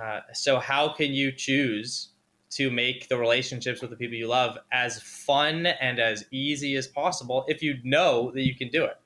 Uh, 0.00 0.20
so 0.32 0.58
how 0.58 0.88
can 0.88 1.12
you 1.12 1.32
choose 1.32 2.10
to 2.50 2.70
make 2.70 3.08
the 3.08 3.16
relationships 3.16 3.80
with 3.80 3.90
the 3.90 3.96
people 3.96 4.16
you 4.16 4.28
love 4.28 4.56
as 4.72 5.02
fun 5.02 5.66
and 5.66 5.98
as 5.98 6.24
easy 6.30 6.76
as 6.76 6.86
possible 6.86 7.44
if 7.48 7.62
you 7.62 7.76
know 7.82 8.30
that 8.32 8.42
you 8.42 8.54
can 8.54 8.68
do 8.68 8.84
it? 8.84 8.98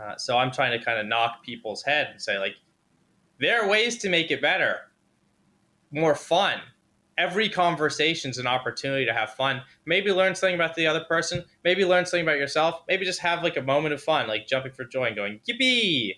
Uh, 0.00 0.16
so 0.16 0.38
I'm 0.38 0.50
trying 0.50 0.78
to 0.78 0.84
kind 0.84 0.98
of 0.98 1.06
knock 1.06 1.42
people's 1.44 1.82
head 1.82 2.08
and 2.10 2.20
say 2.20 2.38
like, 2.38 2.54
there 3.38 3.62
are 3.62 3.68
ways 3.68 3.98
to 3.98 4.08
make 4.08 4.30
it 4.30 4.40
better, 4.40 4.76
more 5.90 6.14
fun. 6.14 6.60
Every 7.20 7.50
conversation 7.50 8.30
is 8.30 8.38
an 8.38 8.46
opportunity 8.46 9.04
to 9.04 9.12
have 9.12 9.34
fun. 9.34 9.60
Maybe 9.84 10.10
learn 10.10 10.34
something 10.34 10.54
about 10.54 10.74
the 10.74 10.86
other 10.86 11.04
person. 11.04 11.44
Maybe 11.64 11.84
learn 11.84 12.06
something 12.06 12.24
about 12.26 12.38
yourself. 12.38 12.82
Maybe 12.88 13.04
just 13.04 13.20
have 13.20 13.42
like 13.42 13.58
a 13.58 13.62
moment 13.62 13.92
of 13.92 14.02
fun, 14.02 14.26
like 14.26 14.46
jumping 14.46 14.72
for 14.72 14.84
joy 14.84 15.08
and 15.08 15.16
going 15.16 15.40
yippee. 15.46 16.12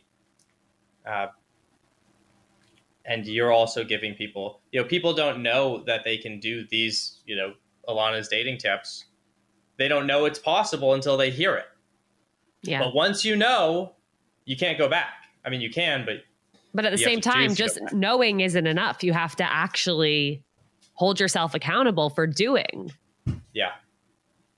Uh, 1.05 1.26
and 3.05 3.26
you're 3.26 3.50
also 3.50 3.82
giving 3.82 4.14
people 4.14 4.61
you 4.70 4.80
know 4.80 4.86
people 4.86 5.12
don't 5.12 5.42
know 5.42 5.82
that 5.86 6.05
they 6.05 6.16
can 6.16 6.38
do 6.38 6.64
these 6.70 7.18
you 7.26 7.34
know 7.34 7.53
alana's 7.88 8.28
dating 8.28 8.57
tips 8.57 9.07
they 9.76 9.88
don't 9.88 10.07
know 10.07 10.24
it's 10.24 10.38
possible 10.38 10.94
until 10.94 11.16
they 11.16 11.28
hear 11.28 11.57
it 11.57 11.66
Yeah. 12.62 12.78
but 12.78 12.94
once 12.94 13.24
you 13.24 13.34
know 13.34 13.94
you 14.44 14.57
can't 14.57 14.78
go 14.78 14.88
back 14.88 15.14
i 15.44 15.50
mean 15.50 15.61
you 15.61 15.70
can 15.70 16.05
but 16.07 16.18
But 16.74 16.84
at 16.84 16.92
the 16.92 16.98
same 16.98 17.20
time, 17.20 17.55
just 17.55 17.80
knowing 17.92 18.40
isn't 18.40 18.66
enough. 18.66 19.03
You 19.05 19.12
have 19.12 19.36
to 19.36 19.44
actually 19.44 20.42
hold 21.03 21.18
yourself 21.18 21.53
accountable 21.53 22.11
for 22.11 22.28
doing. 22.28 22.92
yeah 23.53 23.72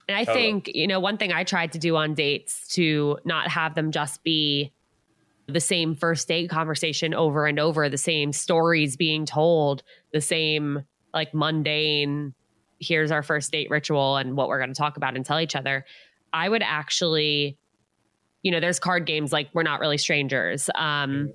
And 0.07 0.19
I 0.19 0.25
Totally. 0.25 0.45
think, 0.45 0.71
you 0.75 0.87
know, 0.87 1.01
one 1.01 1.17
thing 1.17 1.33
I 1.33 1.43
tried 1.43 1.73
to 1.73 1.79
do 1.79 1.97
on 1.97 2.13
dates 2.13 2.69
to 2.75 3.17
not 3.25 3.49
have 3.49 3.75
them 3.75 3.91
just 3.91 4.23
be 4.23 4.71
the 5.47 5.59
same 5.59 5.95
first 5.95 6.29
date 6.29 6.51
conversation 6.51 7.15
over 7.15 7.47
and 7.47 7.59
over, 7.59 7.89
the 7.89 7.97
same 7.97 8.31
stories 8.31 8.95
being 8.95 9.25
told, 9.25 9.83
the 10.13 10.21
same 10.21 10.85
like 11.15 11.33
mundane, 11.33 12.35
here's 12.79 13.11
our 13.11 13.23
first 13.23 13.51
date 13.51 13.71
ritual 13.71 14.19
and 14.19 14.37
what 14.37 14.49
we're 14.49 14.59
going 14.59 14.69
to 14.69 14.75
talk 14.75 14.99
about 14.99 15.17
and 15.17 15.25
tell 15.25 15.41
each 15.41 15.57
other. 15.57 15.87
I 16.31 16.47
would 16.47 16.63
actually, 16.63 17.57
you 18.43 18.53
know, 18.53 18.61
there's 18.61 18.79
card 18.79 19.07
games 19.07 19.33
like 19.33 19.49
we're 19.55 19.63
not 19.63 19.81
really 19.81 19.97
strangers. 19.97 20.69
Um, 20.75 21.33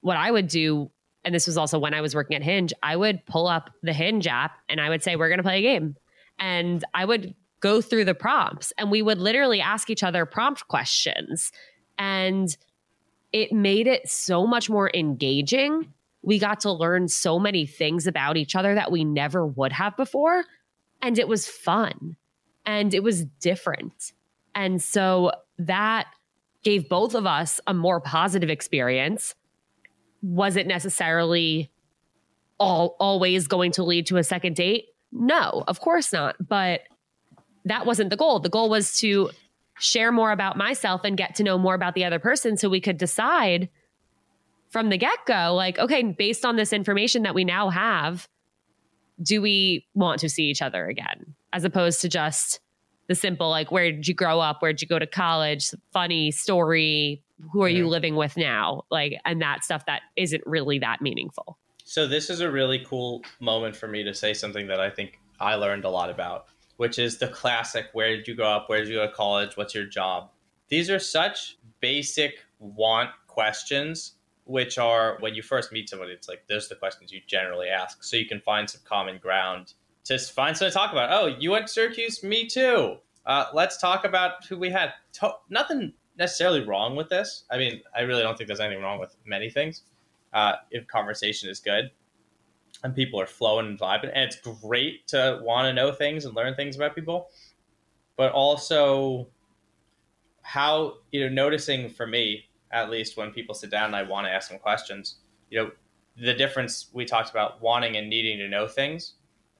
what 0.00 0.16
I 0.16 0.30
would 0.30 0.48
do, 0.48 0.90
and 1.28 1.34
this 1.34 1.46
was 1.46 1.58
also 1.58 1.78
when 1.78 1.92
I 1.92 2.00
was 2.00 2.14
working 2.14 2.36
at 2.36 2.42
Hinge, 2.42 2.72
I 2.82 2.96
would 2.96 3.22
pull 3.26 3.48
up 3.48 3.68
the 3.82 3.92
Hinge 3.92 4.26
app 4.26 4.52
and 4.66 4.80
I 4.80 4.88
would 4.88 5.02
say, 5.02 5.14
we're 5.14 5.28
going 5.28 5.36
to 5.36 5.42
play 5.42 5.58
a 5.58 5.60
game. 5.60 5.94
And 6.38 6.82
I 6.94 7.04
would 7.04 7.34
go 7.60 7.82
through 7.82 8.06
the 8.06 8.14
prompts 8.14 8.72
and 8.78 8.90
we 8.90 9.02
would 9.02 9.18
literally 9.18 9.60
ask 9.60 9.90
each 9.90 10.02
other 10.02 10.24
prompt 10.24 10.68
questions. 10.68 11.52
And 11.98 12.56
it 13.30 13.52
made 13.52 13.86
it 13.86 14.08
so 14.08 14.46
much 14.46 14.70
more 14.70 14.90
engaging. 14.94 15.92
We 16.22 16.38
got 16.38 16.60
to 16.60 16.72
learn 16.72 17.08
so 17.08 17.38
many 17.38 17.66
things 17.66 18.06
about 18.06 18.38
each 18.38 18.56
other 18.56 18.74
that 18.74 18.90
we 18.90 19.04
never 19.04 19.46
would 19.46 19.72
have 19.72 19.98
before. 19.98 20.46
And 21.02 21.18
it 21.18 21.28
was 21.28 21.46
fun 21.46 22.16
and 22.64 22.94
it 22.94 23.02
was 23.02 23.26
different. 23.38 24.14
And 24.54 24.82
so 24.82 25.32
that 25.58 26.06
gave 26.62 26.88
both 26.88 27.14
of 27.14 27.26
us 27.26 27.60
a 27.66 27.74
more 27.74 28.00
positive 28.00 28.48
experience. 28.48 29.34
Was 30.22 30.56
it 30.56 30.66
necessarily 30.66 31.70
all 32.58 32.96
always 32.98 33.46
going 33.46 33.72
to 33.72 33.84
lead 33.84 34.06
to 34.06 34.16
a 34.16 34.24
second 34.24 34.56
date? 34.56 34.86
No, 35.12 35.64
of 35.66 35.80
course 35.80 36.12
not. 36.12 36.36
But 36.46 36.82
that 37.64 37.86
wasn't 37.86 38.10
the 38.10 38.16
goal. 38.16 38.40
The 38.40 38.48
goal 38.48 38.68
was 38.68 38.98
to 39.00 39.30
share 39.78 40.10
more 40.10 40.32
about 40.32 40.56
myself 40.56 41.02
and 41.04 41.16
get 41.16 41.36
to 41.36 41.42
know 41.42 41.56
more 41.56 41.74
about 41.74 41.94
the 41.94 42.04
other 42.04 42.18
person 42.18 42.56
so 42.56 42.68
we 42.68 42.80
could 42.80 42.98
decide 42.98 43.68
from 44.70 44.90
the 44.90 44.98
get 44.98 45.18
go, 45.26 45.54
like, 45.54 45.78
okay, 45.78 46.02
based 46.02 46.44
on 46.44 46.56
this 46.56 46.72
information 46.72 47.22
that 47.22 47.34
we 47.34 47.44
now 47.44 47.70
have, 47.70 48.28
do 49.22 49.40
we 49.40 49.86
want 49.94 50.20
to 50.20 50.28
see 50.28 50.44
each 50.44 50.60
other 50.60 50.86
again? 50.86 51.34
As 51.52 51.64
opposed 51.64 52.02
to 52.02 52.08
just 52.08 52.60
the 53.08 53.14
simple, 53.14 53.50
like, 53.50 53.72
where 53.72 53.90
did 53.90 54.06
you 54.06 54.14
grow 54.14 54.40
up? 54.40 54.62
Where 54.62 54.72
did 54.72 54.82
you 54.82 54.88
go 54.88 54.98
to 54.98 55.06
college? 55.06 55.70
Funny 55.92 56.30
story. 56.30 57.22
Who 57.52 57.62
are 57.62 57.68
you 57.68 57.88
living 57.88 58.16
with 58.16 58.36
now? 58.36 58.82
Like, 58.90 59.14
and 59.24 59.40
that 59.42 59.64
stuff 59.64 59.86
that 59.86 60.02
isn't 60.16 60.42
really 60.46 60.78
that 60.80 61.00
meaningful. 61.00 61.58
So, 61.84 62.06
this 62.06 62.28
is 62.30 62.40
a 62.40 62.50
really 62.50 62.84
cool 62.84 63.22
moment 63.40 63.74
for 63.74 63.88
me 63.88 64.02
to 64.04 64.12
say 64.12 64.34
something 64.34 64.66
that 64.68 64.80
I 64.80 64.90
think 64.90 65.18
I 65.40 65.54
learned 65.54 65.84
a 65.84 65.90
lot 65.90 66.10
about 66.10 66.46
which 66.78 66.98
is 66.98 67.18
the 67.18 67.28
classic 67.28 67.86
where 67.92 68.16
did 68.16 68.26
you 68.26 68.34
grow 68.34 68.48
up? 68.48 68.68
Where 68.68 68.78
did 68.78 68.88
you 68.88 68.94
go 68.94 69.06
to 69.06 69.12
college? 69.12 69.56
What's 69.56 69.74
your 69.74 69.84
job? 69.84 70.30
These 70.68 70.88
are 70.90 70.98
such 70.98 71.58
basic 71.80 72.34
want 72.60 73.10
questions, 73.26 74.14
which 74.44 74.78
are 74.78 75.18
when 75.20 75.34
you 75.34 75.42
first 75.42 75.72
meet 75.72 75.88
somebody, 75.88 76.12
it's 76.12 76.28
like 76.28 76.46
those 76.48 76.66
are 76.66 76.70
the 76.70 76.74
questions 76.76 77.12
you 77.12 77.20
generally 77.26 77.68
ask. 77.68 78.02
So 78.04 78.16
you 78.16 78.26
can 78.26 78.40
find 78.40 78.70
some 78.70 78.80
common 78.84 79.18
ground 79.18 79.74
to 80.08 80.18
find 80.18 80.56
something 80.56 80.72
to 80.72 80.76
talk 80.76 80.92
about. 80.92 81.10
Oh, 81.12 81.26
you 81.26 81.50
went 81.50 81.66
to 81.66 81.72
Syracuse? 81.72 82.22
Me 82.22 82.46
too. 82.46 82.96
Uh, 83.26 83.46
let's 83.52 83.78
talk 83.78 84.04
about 84.04 84.44
who 84.46 84.58
we 84.58 84.70
had. 84.70 84.92
To- 85.14 85.36
nothing 85.50 85.92
necessarily 86.18 86.64
wrong 86.64 86.96
with 86.96 87.08
this. 87.08 87.44
I 87.50 87.58
mean, 87.58 87.82
I 87.96 88.02
really 88.02 88.22
don't 88.22 88.36
think 88.36 88.48
there's 88.48 88.60
anything 88.60 88.82
wrong 88.82 88.98
with 88.98 89.16
many 89.24 89.50
things 89.50 89.82
uh, 90.32 90.54
if 90.70 90.86
conversation 90.86 91.48
is 91.48 91.60
good 91.60 91.90
and 92.82 92.94
people 92.94 93.20
are 93.20 93.26
flowing 93.26 93.66
and 93.66 93.78
vibing. 93.78 94.10
And 94.14 94.24
it's 94.24 94.36
great 94.36 95.06
to 95.08 95.40
want 95.42 95.66
to 95.66 95.72
know 95.72 95.92
things 95.92 96.24
and 96.24 96.34
learn 96.34 96.54
things 96.54 96.76
about 96.76 96.94
people, 96.94 97.28
but 98.16 98.32
also 98.32 99.28
how, 100.42 100.94
you 101.10 101.20
know, 101.20 101.28
noticing 101.28 101.88
for 101.88 102.06
me, 102.06 102.44
at 102.70 102.90
least 102.90 103.16
when 103.16 103.30
people 103.30 103.54
sit 103.54 103.70
down 103.70 103.86
and 103.86 103.96
I 103.96 104.02
want 104.02 104.26
to 104.26 104.30
ask 104.30 104.50
them 104.50 104.58
questions, 104.58 105.16
you 105.50 105.58
know, 105.58 105.70
the 106.16 106.34
difference 106.34 106.88
we 106.92 107.04
talked 107.04 107.30
about 107.30 107.62
wanting 107.62 107.96
and 107.96 108.08
needing 108.08 108.38
to 108.38 108.48
know 108.48 108.66
things. 108.66 109.14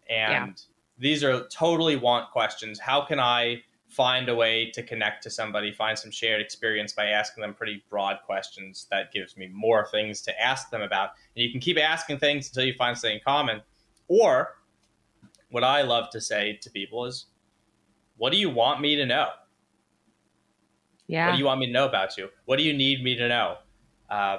And 0.08 0.48
yeah. 0.48 0.52
these 0.98 1.24
are 1.24 1.46
totally 1.48 1.96
want 1.96 2.30
questions. 2.30 2.78
How 2.78 3.04
can 3.04 3.18
I 3.20 3.62
find 3.88 4.28
a 4.28 4.34
way 4.34 4.70
to 4.70 4.82
connect 4.82 5.22
to 5.22 5.30
somebody, 5.30 5.72
find 5.72 5.98
some 5.98 6.10
shared 6.10 6.40
experience 6.40 6.92
by 6.92 7.06
asking 7.06 7.42
them 7.42 7.54
pretty 7.54 7.82
broad 7.88 8.18
questions. 8.24 8.86
That 8.90 9.12
gives 9.12 9.36
me 9.36 9.48
more 9.48 9.88
things 9.90 10.20
to 10.22 10.40
ask 10.40 10.70
them 10.70 10.82
about. 10.82 11.10
And 11.34 11.44
you 11.44 11.50
can 11.50 11.60
keep 11.60 11.78
asking 11.78 12.18
things 12.18 12.48
until 12.48 12.64
you 12.64 12.74
find 12.74 12.96
something 12.96 13.20
common. 13.24 13.62
Or 14.06 14.56
what 15.50 15.64
I 15.64 15.82
love 15.82 16.10
to 16.10 16.20
say 16.20 16.58
to 16.62 16.70
people 16.70 17.06
is, 17.06 17.26
what 18.18 18.30
do 18.30 18.38
you 18.38 18.50
want 18.50 18.80
me 18.80 18.96
to 18.96 19.06
know? 19.06 19.28
Yeah. 21.06 21.26
What 21.26 21.32
do 21.32 21.38
you 21.38 21.46
want 21.46 21.60
me 21.60 21.66
to 21.66 21.72
know 21.72 21.88
about 21.88 22.18
you? 22.18 22.28
What 22.44 22.58
do 22.58 22.64
you 22.64 22.74
need 22.74 23.02
me 23.02 23.16
to 23.16 23.28
know? 23.28 23.56
Uh, 24.10 24.38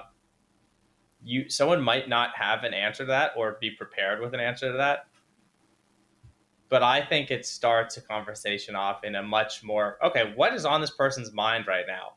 you 1.24 1.50
someone 1.50 1.82
might 1.82 2.08
not 2.08 2.30
have 2.36 2.64
an 2.64 2.74
answer 2.74 3.04
to 3.04 3.08
that 3.08 3.32
or 3.36 3.58
be 3.60 3.72
prepared 3.72 4.22
with 4.22 4.34
an 4.34 4.40
answer 4.40 4.72
to 4.72 4.78
that 4.78 5.08
but 6.70 6.84
I 6.84 7.04
think 7.04 7.32
it 7.32 7.46
starts 7.46 7.98
a 7.98 8.02
conversation 8.02 8.76
off 8.76 9.04
in 9.04 9.16
a 9.16 9.24
much 9.24 9.64
more 9.64 9.98
okay, 10.04 10.34
what 10.36 10.54
is 10.54 10.66
on 10.66 10.82
this 10.82 10.92
person's 10.92 11.34
mind 11.34 11.68
right 11.68 11.86
now? 11.88 12.14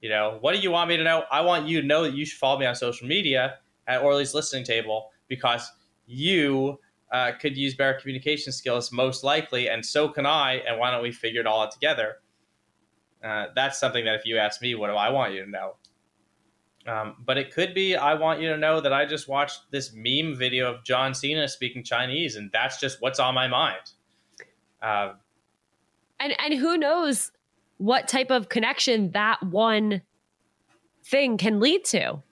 You 0.00 0.10
know, 0.10 0.38
what 0.40 0.54
do 0.54 0.60
you 0.60 0.70
want 0.70 0.90
me 0.90 0.96
to 0.96 1.04
know? 1.04 1.24
I 1.30 1.40
want 1.40 1.66
you 1.66 1.80
to 1.80 1.86
know 1.86 2.02
that 2.02 2.12
you 2.12 2.26
should 2.26 2.38
follow 2.38 2.58
me 2.58 2.66
on 2.66 2.74
social 2.74 3.06
media 3.06 3.58
at 3.86 4.02
Orly's 4.02 4.34
listening 4.34 4.64
table 4.64 5.10
because 5.28 5.70
you 6.06 6.78
uh, 7.12 7.32
could 7.40 7.56
use 7.56 7.74
better 7.74 7.98
communication 7.98 8.52
skills 8.52 8.92
most 8.92 9.24
likely, 9.24 9.68
and 9.68 9.84
so 9.84 10.08
can 10.08 10.26
I. 10.26 10.62
And 10.66 10.78
why 10.78 10.90
don't 10.90 11.02
we 11.02 11.12
figure 11.12 11.40
it 11.40 11.46
all 11.46 11.62
out 11.62 11.70
together? 11.70 12.16
Uh, 13.22 13.46
that's 13.54 13.78
something 13.78 14.04
that 14.04 14.16
if 14.16 14.26
you 14.26 14.36
ask 14.36 14.60
me, 14.60 14.74
what 14.74 14.88
do 14.88 14.94
I 14.94 15.08
want 15.10 15.32
you 15.32 15.44
to 15.44 15.50
know? 15.50 15.76
Um, 16.86 17.16
but 17.24 17.38
it 17.38 17.50
could 17.50 17.72
be 17.72 17.96
I 17.96 18.14
want 18.14 18.40
you 18.40 18.50
to 18.50 18.58
know 18.58 18.80
that 18.80 18.92
I 18.92 19.06
just 19.06 19.26
watched 19.26 19.70
this 19.70 19.92
meme 19.94 20.36
video 20.36 20.72
of 20.72 20.84
John 20.84 21.14
Cena 21.14 21.48
speaking 21.48 21.82
Chinese, 21.82 22.36
and 22.36 22.50
that's 22.52 22.78
just 22.78 23.00
what's 23.00 23.18
on 23.18 23.34
my 23.34 23.48
mind. 23.48 23.92
Uh, 24.82 25.14
and 26.20 26.34
and 26.38 26.54
who 26.54 26.76
knows 26.76 27.32
what 27.78 28.06
type 28.06 28.30
of 28.30 28.50
connection 28.50 29.10
that 29.12 29.42
one 29.42 30.02
thing 31.04 31.38
can 31.38 31.58
lead 31.58 31.84
to? 31.86 32.22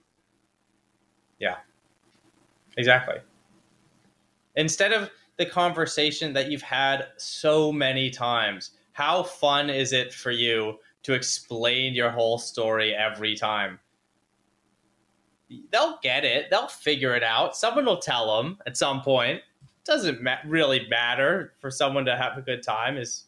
Yeah, 1.38 1.57
exactly. 2.76 3.16
Instead 4.57 4.92
of 4.92 5.11
the 5.38 5.46
conversation 5.46 6.32
that 6.34 6.50
you've 6.50 6.62
had 6.62 7.07
so 7.16 7.72
many 7.72 8.11
times, 8.11 8.72
how 8.92 9.22
fun 9.22 9.70
is 9.70 9.92
it 9.92 10.12
for 10.12 10.30
you 10.30 10.78
to 11.05 11.14
explain 11.14 11.94
your 11.94 12.11
whole 12.11 12.38
story 12.38 12.94
every 12.94 13.34
time? 13.34 13.78
They'll 15.70 15.98
get 16.03 16.24
it. 16.24 16.46
They'll 16.50 16.68
figure 16.68 17.14
it 17.14 17.22
out. 17.22 17.57
Someone 17.57 17.84
will 17.84 17.98
tell 17.98 18.36
them 18.36 18.59
at 18.66 18.76
some 18.76 19.03
point. 19.03 19.38
It 19.38 19.84
doesn't 19.84 20.22
ma- 20.22 20.36
really 20.46 20.86
matter 20.88 21.55
for 21.61 21.70
someone 21.70 22.05
to 22.07 22.16
have 22.16 22.38
a 22.38 22.42
good 22.42 22.62
time 22.62 22.96
is 22.96 23.24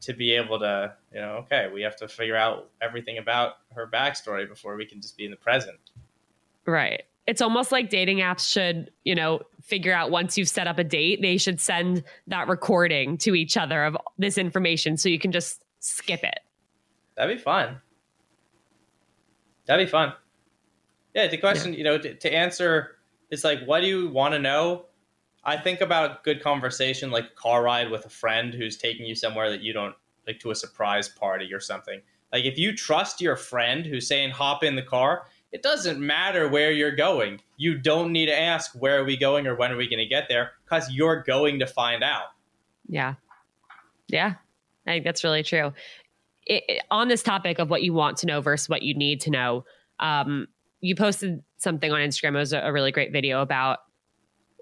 to 0.00 0.12
be 0.12 0.32
able 0.32 0.58
to, 0.58 0.92
you 1.12 1.20
know, 1.20 1.36
okay, 1.36 1.70
we 1.72 1.82
have 1.82 1.96
to 1.96 2.08
figure 2.08 2.36
out 2.36 2.70
everything 2.82 3.18
about 3.18 3.54
her 3.74 3.88
backstory 3.90 4.48
before 4.48 4.76
we 4.76 4.84
can 4.84 5.00
just 5.00 5.16
be 5.16 5.24
in 5.24 5.30
the 5.30 5.36
present. 5.36 5.78
Right. 6.66 7.04
It's 7.26 7.40
almost 7.40 7.72
like 7.72 7.88
dating 7.88 8.18
apps 8.18 8.50
should, 8.50 8.90
you 9.04 9.14
know, 9.14 9.40
figure 9.62 9.94
out 9.94 10.10
once 10.10 10.36
you've 10.36 10.48
set 10.48 10.66
up 10.66 10.78
a 10.78 10.84
date, 10.84 11.22
they 11.22 11.38
should 11.38 11.58
send 11.58 12.04
that 12.26 12.48
recording 12.48 13.16
to 13.18 13.34
each 13.34 13.56
other 13.56 13.84
of 13.84 13.96
this 14.18 14.36
information 14.36 14.98
so 14.98 15.08
you 15.08 15.18
can 15.18 15.32
just 15.32 15.64
skip 15.80 16.22
it. 16.22 16.40
That'd 17.16 17.36
be 17.36 17.42
fun. 17.42 17.80
That'd 19.66 19.86
be 19.86 19.90
fun. 19.90 20.12
Yeah, 21.14 21.28
the 21.28 21.38
question, 21.38 21.72
yeah. 21.72 21.78
you 21.78 21.84
know, 21.84 21.98
to, 21.98 22.14
to 22.14 22.32
answer 22.32 22.96
is 23.30 23.44
like, 23.44 23.64
what 23.64 23.80
do 23.80 23.86
you 23.86 24.08
want 24.08 24.34
to 24.34 24.38
know? 24.38 24.86
I 25.44 25.56
think 25.56 25.80
about 25.80 26.24
good 26.24 26.42
conversation, 26.42 27.10
like 27.10 27.24
a 27.24 27.40
car 27.40 27.62
ride 27.62 27.90
with 27.90 28.06
a 28.06 28.08
friend 28.10 28.54
who's 28.54 28.76
taking 28.76 29.06
you 29.06 29.14
somewhere 29.14 29.50
that 29.50 29.60
you 29.60 29.72
don't 29.72 29.94
like 30.26 30.40
to 30.40 30.50
a 30.50 30.54
surprise 30.54 31.08
party 31.08 31.52
or 31.52 31.60
something. 31.60 32.00
Like 32.32 32.44
if 32.44 32.58
you 32.58 32.74
trust 32.74 33.20
your 33.20 33.36
friend 33.36 33.86
who's 33.86 34.08
saying 34.08 34.30
hop 34.30 34.64
in 34.64 34.74
the 34.74 34.82
car, 34.82 35.26
it 35.52 35.62
doesn't 35.62 36.00
matter 36.00 36.48
where 36.48 36.72
you're 36.72 36.96
going. 36.96 37.40
You 37.56 37.78
don't 37.78 38.10
need 38.10 38.26
to 38.26 38.36
ask 38.36 38.72
where 38.72 39.00
are 39.00 39.04
we 39.04 39.16
going 39.16 39.46
or 39.46 39.54
when 39.54 39.70
are 39.70 39.76
we 39.76 39.86
going 39.86 39.98
to 39.98 40.06
get 40.06 40.28
there 40.28 40.52
because 40.64 40.90
you're 40.90 41.22
going 41.22 41.60
to 41.60 41.66
find 41.66 42.02
out. 42.02 42.32
Yeah. 42.88 43.14
Yeah. 44.08 44.34
I 44.86 44.90
think 44.90 45.04
that's 45.04 45.22
really 45.22 45.44
true. 45.44 45.72
It, 46.46 46.64
it, 46.68 46.82
on 46.90 47.08
this 47.08 47.22
topic 47.22 47.58
of 47.58 47.70
what 47.70 47.82
you 47.82 47.92
want 47.92 48.16
to 48.18 48.26
know 48.26 48.40
versus 48.40 48.68
what 48.68 48.82
you 48.82 48.94
need 48.94 49.20
to 49.22 49.30
know, 49.30 49.64
um, 50.00 50.48
you 50.84 50.94
posted 50.94 51.42
something 51.56 51.90
on 51.92 52.00
Instagram. 52.00 52.34
It 52.34 52.40
was 52.40 52.52
a, 52.52 52.58
a 52.58 52.70
really 52.72 52.92
great 52.92 53.10
video 53.10 53.40
about 53.40 53.78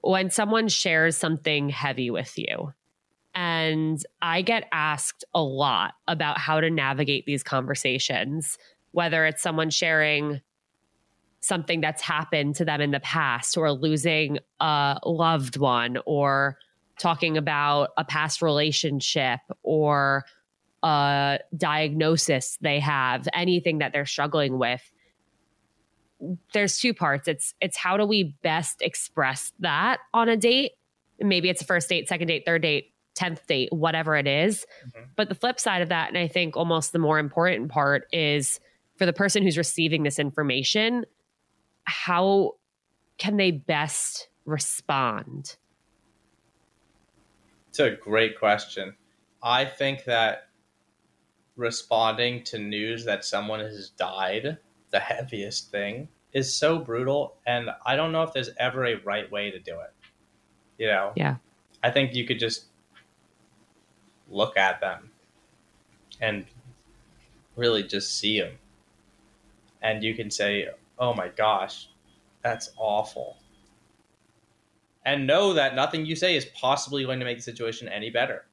when 0.02 0.30
someone 0.30 0.68
shares 0.68 1.16
something 1.16 1.68
heavy 1.68 2.10
with 2.10 2.38
you. 2.38 2.72
And 3.34 4.00
I 4.20 4.42
get 4.42 4.68
asked 4.70 5.24
a 5.34 5.42
lot 5.42 5.94
about 6.06 6.38
how 6.38 6.60
to 6.60 6.70
navigate 6.70 7.26
these 7.26 7.42
conversations, 7.42 8.56
whether 8.92 9.26
it's 9.26 9.42
someone 9.42 9.70
sharing 9.70 10.40
something 11.40 11.80
that's 11.80 12.02
happened 12.02 12.54
to 12.56 12.64
them 12.64 12.80
in 12.80 12.92
the 12.92 13.00
past 13.00 13.56
or 13.56 13.72
losing 13.72 14.38
a 14.60 15.00
loved 15.04 15.56
one 15.56 15.98
or 16.06 16.56
talking 17.00 17.36
about 17.36 17.88
a 17.96 18.04
past 18.04 18.42
relationship 18.42 19.40
or 19.64 20.24
a 20.84 21.40
diagnosis 21.56 22.58
they 22.60 22.78
have, 22.78 23.26
anything 23.34 23.78
that 23.78 23.92
they're 23.92 24.06
struggling 24.06 24.56
with 24.56 24.88
there's 26.52 26.78
two 26.78 26.94
parts. 26.94 27.28
It's 27.28 27.54
it's 27.60 27.76
how 27.76 27.96
do 27.96 28.06
we 28.06 28.34
best 28.42 28.82
express 28.82 29.52
that 29.60 30.00
on 30.14 30.28
a 30.28 30.36
date? 30.36 30.72
Maybe 31.20 31.48
it's 31.48 31.62
a 31.62 31.64
first 31.64 31.88
date, 31.88 32.08
second 32.08 32.28
date, 32.28 32.44
third 32.46 32.62
date, 32.62 32.92
10th 33.16 33.46
date, 33.46 33.72
whatever 33.72 34.16
it 34.16 34.26
is. 34.26 34.66
Mm-hmm. 34.86 35.04
But 35.16 35.28
the 35.28 35.34
flip 35.34 35.60
side 35.60 35.82
of 35.82 35.88
that, 35.90 36.08
and 36.08 36.18
I 36.18 36.28
think 36.28 36.56
almost 36.56 36.92
the 36.92 36.98
more 36.98 37.18
important 37.18 37.70
part 37.70 38.06
is 38.12 38.60
for 38.96 39.06
the 39.06 39.12
person 39.12 39.42
who's 39.42 39.58
receiving 39.58 40.02
this 40.02 40.18
information, 40.18 41.04
how 41.84 42.52
can 43.18 43.36
they 43.36 43.50
best 43.50 44.28
respond? 44.44 45.56
It's 47.68 47.80
a 47.80 47.90
great 47.90 48.38
question. 48.38 48.94
I 49.42 49.64
think 49.64 50.04
that 50.04 50.48
responding 51.56 52.44
to 52.44 52.58
news 52.58 53.04
that 53.04 53.24
someone 53.24 53.60
has 53.60 53.90
died, 53.90 54.58
the 54.92 55.00
heaviest 55.00 55.70
thing, 55.70 56.08
is 56.32 56.52
so 56.54 56.78
brutal. 56.78 57.34
And 57.46 57.70
I 57.84 57.96
don't 57.96 58.12
know 58.12 58.22
if 58.22 58.32
there's 58.32 58.50
ever 58.58 58.86
a 58.86 58.94
right 59.04 59.30
way 59.30 59.50
to 59.50 59.58
do 59.58 59.72
it. 59.72 59.92
You 60.78 60.86
know? 60.88 61.12
Yeah. 61.16 61.36
I 61.82 61.90
think 61.90 62.14
you 62.14 62.24
could 62.24 62.38
just 62.38 62.66
look 64.30 64.56
at 64.56 64.80
them 64.80 65.10
and 66.20 66.46
really 67.56 67.82
just 67.82 68.18
see 68.18 68.40
them. 68.40 68.52
And 69.82 70.02
you 70.02 70.14
can 70.14 70.30
say, 70.30 70.68
oh 70.98 71.12
my 71.12 71.28
gosh, 71.28 71.88
that's 72.42 72.70
awful. 72.76 73.36
And 75.04 75.26
know 75.26 75.52
that 75.54 75.74
nothing 75.74 76.06
you 76.06 76.14
say 76.14 76.36
is 76.36 76.44
possibly 76.54 77.04
going 77.04 77.18
to 77.18 77.24
make 77.24 77.38
the 77.38 77.42
situation 77.42 77.88
any 77.88 78.10
better. 78.10 78.46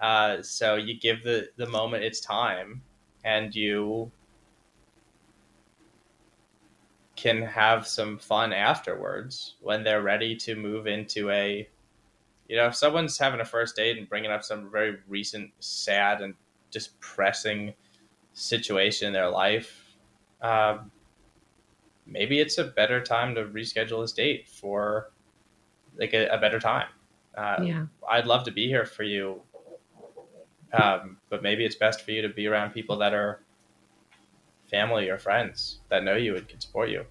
Uh, 0.00 0.42
so 0.42 0.76
you 0.76 0.98
give 0.98 1.22
the, 1.22 1.48
the 1.56 1.66
moment 1.66 2.02
its 2.02 2.20
time 2.20 2.82
and 3.24 3.54
you 3.54 4.10
can 7.16 7.42
have 7.42 7.86
some 7.86 8.18
fun 8.18 8.52
afterwards 8.52 9.56
when 9.60 9.84
they're 9.84 10.02
ready 10.02 10.34
to 10.34 10.56
move 10.56 10.86
into 10.86 11.30
a 11.30 11.68
you 12.48 12.56
know 12.56 12.66
if 12.66 12.74
someone's 12.74 13.18
having 13.18 13.40
a 13.40 13.44
first 13.44 13.76
date 13.76 13.96
and 13.96 14.08
bringing 14.08 14.30
up 14.30 14.42
some 14.42 14.70
very 14.70 14.98
recent 15.08 15.50
sad 15.60 16.20
and 16.20 16.34
depressing 16.70 17.72
situation 18.32 19.06
in 19.06 19.12
their 19.12 19.28
life 19.28 19.96
um, 20.42 20.90
maybe 22.06 22.40
it's 22.40 22.58
a 22.58 22.64
better 22.64 23.00
time 23.00 23.34
to 23.34 23.44
reschedule 23.44 24.02
this 24.02 24.12
date 24.12 24.48
for 24.48 25.10
like 25.96 26.12
a, 26.12 26.26
a 26.28 26.38
better 26.38 26.58
time 26.58 26.88
uh, 27.36 27.56
yeah. 27.62 27.86
i'd 28.10 28.26
love 28.26 28.44
to 28.44 28.50
be 28.50 28.66
here 28.66 28.84
for 28.84 29.04
you 29.04 29.40
um, 30.72 31.18
but 31.30 31.42
maybe 31.42 31.64
it's 31.64 31.76
best 31.76 32.02
for 32.02 32.10
you 32.10 32.22
to 32.22 32.28
be 32.28 32.48
around 32.48 32.72
people 32.72 32.96
that 32.98 33.14
are 33.14 33.43
family 34.74 35.08
or 35.08 35.18
friends 35.18 35.78
that 35.88 36.02
know 36.02 36.16
you 36.16 36.34
and 36.36 36.48
can 36.48 36.60
support 36.60 36.90
you. 36.90 37.04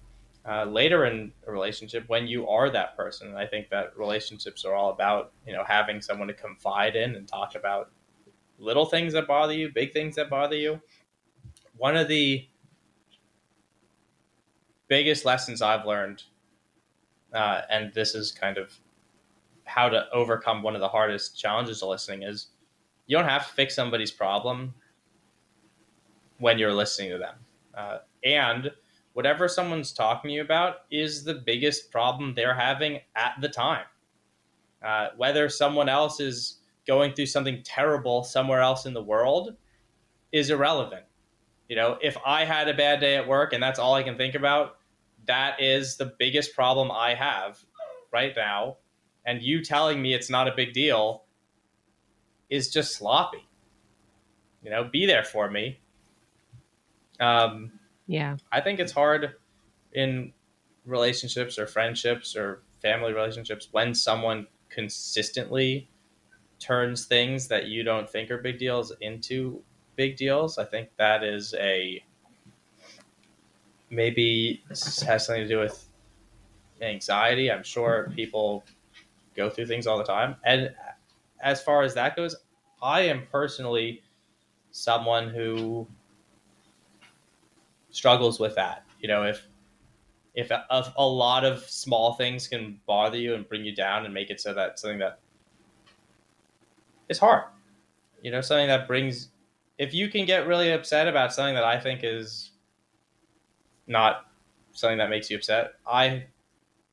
Uh, 0.46 0.64
later 0.64 1.06
in 1.06 1.32
a 1.46 1.50
relationship, 1.50 2.04
when 2.08 2.26
you 2.26 2.46
are 2.46 2.68
that 2.68 2.94
person, 2.94 3.34
I 3.34 3.46
think 3.46 3.70
that 3.70 3.96
relationships 3.96 4.66
are 4.66 4.74
all 4.74 4.90
about 4.90 5.32
you 5.46 5.54
know 5.54 5.64
having 5.66 6.02
someone 6.02 6.28
to 6.28 6.34
confide 6.34 6.94
in 6.94 7.14
and 7.14 7.26
talk 7.26 7.54
about 7.54 7.90
little 8.58 8.84
things 8.84 9.14
that 9.14 9.26
bother 9.26 9.54
you, 9.54 9.70
big 9.72 9.94
things 9.94 10.16
that 10.16 10.28
bother 10.28 10.56
you. 10.56 10.82
One 11.78 11.96
of 11.96 12.08
the 12.08 12.46
biggest 14.88 15.24
lessons 15.24 15.62
I've 15.62 15.86
learned, 15.86 16.22
uh, 17.32 17.62
and 17.70 17.94
this 17.94 18.14
is 18.14 18.30
kind 18.30 18.58
of 18.58 18.78
how 19.64 19.88
to 19.88 20.04
overcome 20.12 20.62
one 20.62 20.74
of 20.74 20.82
the 20.82 20.88
hardest 20.88 21.38
challenges 21.38 21.82
of 21.82 21.88
listening, 21.88 22.24
is 22.24 22.48
you 23.06 23.16
don't 23.16 23.28
have 23.28 23.48
to 23.48 23.54
fix 23.54 23.74
somebody's 23.74 24.10
problem 24.10 24.74
when 26.38 26.58
you're 26.58 26.74
listening 26.74 27.10
to 27.12 27.18
them. 27.18 27.36
Uh, 27.76 27.98
and 28.24 28.70
whatever 29.14 29.48
someone's 29.48 29.92
talking 29.92 30.28
to 30.28 30.34
you 30.34 30.42
about 30.42 30.78
is 30.90 31.24
the 31.24 31.34
biggest 31.34 31.90
problem 31.90 32.34
they're 32.34 32.54
having 32.54 33.00
at 33.16 33.34
the 33.40 33.48
time. 33.48 33.86
Uh, 34.84 35.08
whether 35.16 35.48
someone 35.48 35.88
else 35.88 36.20
is 36.20 36.58
going 36.86 37.14
through 37.14 37.26
something 37.26 37.62
terrible 37.64 38.22
somewhere 38.22 38.60
else 38.60 38.86
in 38.86 38.92
the 38.92 39.02
world 39.02 39.56
is 40.32 40.50
irrelevant. 40.50 41.04
You 41.68 41.76
know, 41.76 41.98
if 42.02 42.16
I 42.26 42.44
had 42.44 42.68
a 42.68 42.74
bad 42.74 43.00
day 43.00 43.16
at 43.16 43.26
work 43.26 43.52
and 43.52 43.62
that's 43.62 43.78
all 43.78 43.94
I 43.94 44.02
can 44.02 44.18
think 44.18 44.34
about, 44.34 44.76
that 45.26 45.60
is 45.60 45.96
the 45.96 46.12
biggest 46.18 46.54
problem 46.54 46.90
I 46.90 47.14
have 47.14 47.58
right 48.12 48.34
now. 48.36 48.76
And 49.24 49.40
you 49.40 49.64
telling 49.64 50.02
me 50.02 50.12
it's 50.12 50.28
not 50.28 50.48
a 50.48 50.54
big 50.54 50.74
deal 50.74 51.24
is 52.50 52.70
just 52.70 52.94
sloppy. 52.94 53.48
You 54.62 54.70
know, 54.70 54.84
be 54.84 55.06
there 55.06 55.24
for 55.24 55.50
me. 55.50 55.80
Um, 57.20 57.72
yeah. 58.06 58.36
I 58.52 58.60
think 58.60 58.80
it's 58.80 58.92
hard 58.92 59.34
in 59.92 60.32
relationships 60.84 61.58
or 61.58 61.66
friendships 61.66 62.36
or 62.36 62.62
family 62.82 63.12
relationships 63.12 63.68
when 63.72 63.94
someone 63.94 64.46
consistently 64.68 65.88
turns 66.58 67.06
things 67.06 67.48
that 67.48 67.66
you 67.66 67.82
don't 67.82 68.08
think 68.08 68.30
are 68.30 68.38
big 68.38 68.58
deals 68.58 68.92
into 69.00 69.62
big 69.96 70.16
deals. 70.16 70.58
I 70.58 70.64
think 70.64 70.90
that 70.96 71.22
is 71.22 71.54
a 71.54 72.02
maybe 73.90 74.62
has 74.68 75.26
something 75.26 75.42
to 75.42 75.48
do 75.48 75.58
with 75.58 75.88
anxiety. 76.80 77.50
I'm 77.50 77.62
sure 77.62 78.12
people 78.14 78.64
go 79.36 79.50
through 79.50 79.66
things 79.66 79.86
all 79.86 79.98
the 79.98 80.04
time. 80.04 80.36
And 80.44 80.74
as 81.40 81.62
far 81.62 81.82
as 81.82 81.94
that 81.94 82.16
goes, 82.16 82.34
I 82.82 83.02
am 83.02 83.26
personally 83.30 84.02
someone 84.70 85.28
who 85.28 85.86
struggles 87.94 88.38
with 88.38 88.54
that. 88.56 88.84
You 89.00 89.08
know, 89.08 89.24
if 89.24 89.46
if 90.34 90.50
a, 90.50 90.92
a, 90.96 91.06
lot 91.06 91.44
of 91.44 91.60
small 91.60 92.14
things 92.14 92.48
can 92.48 92.80
bother 92.86 93.16
you 93.16 93.34
and 93.34 93.48
bring 93.48 93.64
you 93.64 93.74
down 93.74 94.04
and 94.04 94.12
make 94.12 94.30
it 94.30 94.40
so 94.40 94.52
that 94.52 94.80
something 94.80 94.98
that 94.98 95.20
is 97.08 97.18
hard, 97.18 97.44
you 98.20 98.32
know, 98.32 98.40
something 98.40 98.66
that 98.66 98.88
brings, 98.88 99.28
if 99.78 99.94
you 99.94 100.08
can 100.08 100.24
get 100.24 100.48
really 100.48 100.72
upset 100.72 101.06
about 101.06 101.32
something 101.32 101.54
that 101.54 101.62
I 101.62 101.78
think 101.78 102.00
is 102.02 102.50
not 103.86 104.26
something 104.72 104.98
that 104.98 105.08
makes 105.08 105.30
you 105.30 105.36
upset, 105.36 105.74
I 105.86 106.24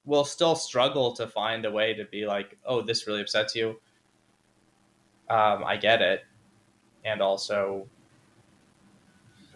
will 0.06 0.24
still 0.24 0.54
struggle 0.54 1.12
to 1.14 1.26
find 1.26 1.66
a 1.66 1.72
way 1.72 1.96
to 1.96 2.06
be 2.06 2.28
like, 2.28 2.60
oh, 2.64 2.84
this 2.84 3.08
really 3.08 3.22
upsets 3.22 3.56
you 3.56 3.80
um, 5.32 5.64
I 5.64 5.78
get 5.78 6.02
it, 6.02 6.26
and 7.06 7.22
also 7.22 7.88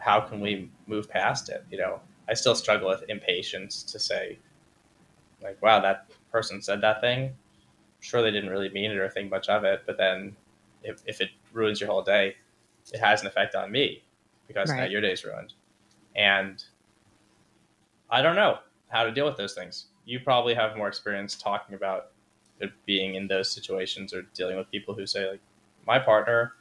how 0.05 0.21
can 0.21 0.39
we 0.39 0.69
move 0.85 1.09
past 1.09 1.49
it? 1.49 1.65
You 1.71 1.79
know, 1.79 1.99
I 2.29 2.35
still 2.35 2.53
struggle 2.53 2.87
with 2.87 3.03
impatience 3.09 3.81
to 3.81 3.97
say, 3.97 4.37
like, 5.41 5.59
wow, 5.63 5.79
that 5.79 6.11
person 6.31 6.61
said 6.61 6.79
that 6.81 7.01
thing. 7.01 7.33
Sure, 8.01 8.21
they 8.21 8.29
didn't 8.29 8.51
really 8.51 8.69
mean 8.69 8.91
it 8.91 8.97
or 8.97 9.09
think 9.09 9.31
much 9.31 9.49
of 9.49 9.63
it, 9.63 9.81
but 9.87 9.97
then 9.97 10.35
if, 10.83 11.01
if 11.07 11.21
it 11.21 11.29
ruins 11.53 11.81
your 11.81 11.89
whole 11.89 12.03
day, 12.03 12.35
it 12.93 12.99
has 12.99 13.21
an 13.21 13.27
effect 13.27 13.55
on 13.55 13.71
me 13.71 14.03
because 14.47 14.69
right. 14.69 14.81
now 14.81 14.85
your 14.85 15.01
day's 15.01 15.25
ruined. 15.25 15.53
And 16.15 16.63
I 18.11 18.21
don't 18.21 18.35
know 18.35 18.59
how 18.89 19.05
to 19.05 19.11
deal 19.11 19.25
with 19.25 19.37
those 19.37 19.55
things. 19.55 19.87
You 20.05 20.19
probably 20.19 20.53
have 20.53 20.77
more 20.77 20.87
experience 20.87 21.35
talking 21.35 21.73
about 21.73 22.11
being 22.85 23.15
in 23.15 23.27
those 23.27 23.51
situations 23.51 24.13
or 24.13 24.21
dealing 24.35 24.55
with 24.55 24.69
people 24.69 24.93
who 24.93 25.07
say 25.07 25.31
like, 25.31 25.41
my 25.87 25.97
partner 25.97 26.53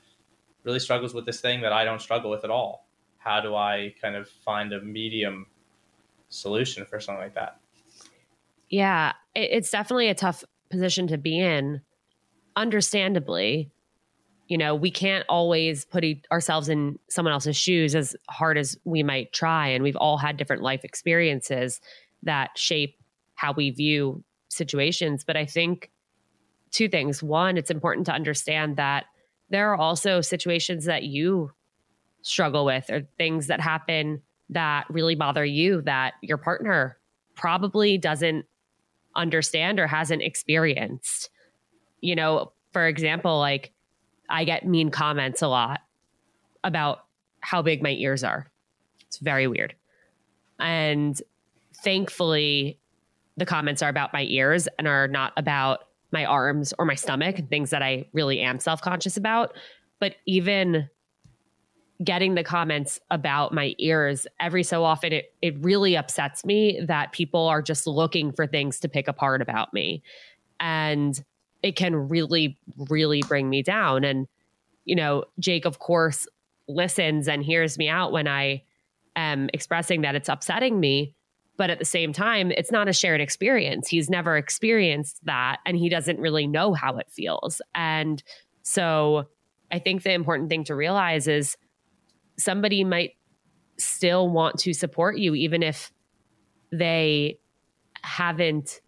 really 0.63 0.81
struggles 0.81 1.13
with 1.13 1.27
this 1.27 1.43
thing 1.43 1.61
that 1.61 1.75
I 1.75 1.85
don't 1.85 2.01
struggle 2.01 2.31
with 2.31 2.43
at 2.43 2.51
all. 2.51 2.87
How 3.25 3.41
do 3.41 3.55
I 3.55 3.95
kind 4.03 4.17
of 4.17 4.29
find 4.29 4.73
a 4.75 4.83
medium 4.83 5.47
solution 6.29 6.85
for 6.85 7.01
something 7.01 7.23
like 7.23 7.35
that? 7.35 7.59
Yeah, 8.69 9.13
it's 9.35 9.71
definitely 9.71 10.09
a 10.09 10.15
tough 10.15 10.45
position 10.71 11.07
to 11.07 11.17
be 11.17 11.41
in. 11.41 11.81
Understandably, 12.55 13.71
you 14.47 14.59
know, 14.59 14.75
we 14.75 14.91
can't 14.91 15.25
always 15.29 15.87
put 15.87 16.05
ourselves 16.31 16.69
in 16.69 16.99
someone 17.09 17.33
else's 17.33 17.57
shoes 17.57 17.95
as 17.95 18.15
hard 18.29 18.59
as 18.59 18.77
we 18.85 19.03
might 19.03 19.33
try. 19.33 19.69
And 19.69 19.83
we've 19.83 19.97
all 19.97 20.19
had 20.19 20.37
different 20.37 20.63
life 20.63 20.85
experiences 20.85 21.81
that 22.25 22.51
shape 22.57 22.97
how 23.37 23.53
we 23.53 23.71
view 23.71 24.23
situations. 24.49 25.25
But 25.25 25.39
I 25.39 25.47
think 25.47 25.91
two 26.71 26.91
things. 26.91 27.23
One, 27.23 27.57
it's 27.57 27.71
important 27.71 28.05
to 28.07 28.13
understand 28.13 28.77
that 28.77 29.07
there 29.49 29.73
are 29.73 29.77
also 29.77 30.21
situations 30.21 30.85
that 30.85 31.05
you 31.05 31.53
struggle 32.25 32.65
with 32.65 32.91
or 32.91 33.03
things 33.19 33.47
that 33.47 33.61
happen 33.61 34.21
that 34.51 34.87
really 34.91 35.15
bother 35.15 35.45
you 35.45 35.83
that 35.83 36.15
your 36.23 36.39
partner 36.39 36.99
probably 37.35 37.97
doesn't 37.97 38.47
understand 39.15 39.79
or 39.79 39.87
hasn't 39.87 40.23
experienced. 40.23 41.31
You 42.01 42.17
know, 42.17 42.53
for 42.73 42.87
example, 42.87 43.39
like 43.39 43.73
I 44.29 44.45
get 44.45 44.67
mean 44.67 44.91
comments 44.91 45.43
a 45.43 45.49
lot 45.49 45.81
about 46.65 47.05
how 47.41 47.63
big 47.63 47.83
my 47.83 47.91
ears 47.91 48.25
are. 48.25 48.51
It's 49.07 49.19
very 49.19 49.47
weird. 49.47 49.75
And 50.59 51.21
thankfully, 51.83 52.79
the 53.37 53.47
comments 53.47 53.83
are 53.83 53.91
about 53.91 54.13
my 54.13 54.23
ears 54.23 54.67
and 54.79 54.89
are 54.89 55.09
not 55.09 55.33
about 55.37 55.81
my 56.11 56.25
arms 56.25 56.73
or 56.79 56.85
my 56.85 56.95
stomach, 56.95 57.39
and 57.39 57.51
things 57.51 57.71
that 57.71 57.83
I 57.83 58.07
really 58.13 58.41
am 58.41 58.61
self 58.61 58.81
conscious 58.81 59.17
about. 59.17 59.55
But 60.01 60.15
even 60.27 60.89
getting 62.05 62.35
the 62.35 62.45
comments 62.45 63.01
about 63.11 63.53
my 63.53 63.75
ears 63.79 64.27
every 64.41 64.63
so 64.63 64.85
often 64.85 65.13
it 65.13 65.35
it 65.43 65.57
really 65.61 65.97
upsets 65.97 66.45
me 66.45 66.81
that 66.87 67.13
people 67.13 67.47
are 67.47 67.63
just 67.63 67.87
looking 67.87 68.33
for 68.33 68.47
things 68.47 68.81
to 68.81 68.89
pick 68.89 69.09
apart 69.09 69.43
about 69.43 69.73
me. 69.73 70.03
And 70.61 71.23
it 71.63 71.77
can 71.77 71.95
really 72.09 72.59
really 72.89 73.23
bring 73.23 73.49
me 73.49 73.63
down. 73.63 74.05
And 74.05 74.27
you 74.85 74.95
know 74.95 75.25
Jake 75.39 75.65
of 75.65 75.79
course 75.79 76.27
listens 76.69 77.29
and 77.29 77.45
hears 77.45 77.79
me 77.79 77.89
out 77.89 78.13
when 78.13 78.27
I 78.27 78.63
am 79.17 79.51
expressing 79.53 80.03
that 80.03 80.15
it's 80.15 80.29
upsetting 80.29 80.81
me. 80.81 81.15
But 81.57 81.71
at 81.71 81.79
the 81.79 81.85
same 81.85 82.13
time 82.13 82.51
it's 82.51 82.73
not 82.73 82.89
a 82.89 82.93
shared 82.93 83.21
experience. 83.21 83.89
He's 83.89 84.11
never 84.11 84.37
experienced 84.37 85.25
that 85.25 85.59
and 85.65 85.77
he 85.77 85.89
doesn't 85.89 86.21
really 86.21 86.47
know 86.47 86.75
how 86.75 86.97
it 86.99 87.11
feels. 87.11 87.63
And 87.75 88.23
so 88.63 89.29
I 89.71 89.79
think 89.79 90.03
the 90.03 90.13
important 90.13 90.49
thing 90.49 90.65
to 90.65 90.75
realize 90.75 91.27
is 91.29 91.57
somebody 92.39 92.85
might 92.85 93.13
still 93.79 94.29
want 94.29 94.59
to 94.61 94.73
support 94.73 95.19
you, 95.19 95.35
even 95.35 95.63
if 95.63 95.93
they 96.73 97.39
haven't 98.03 98.81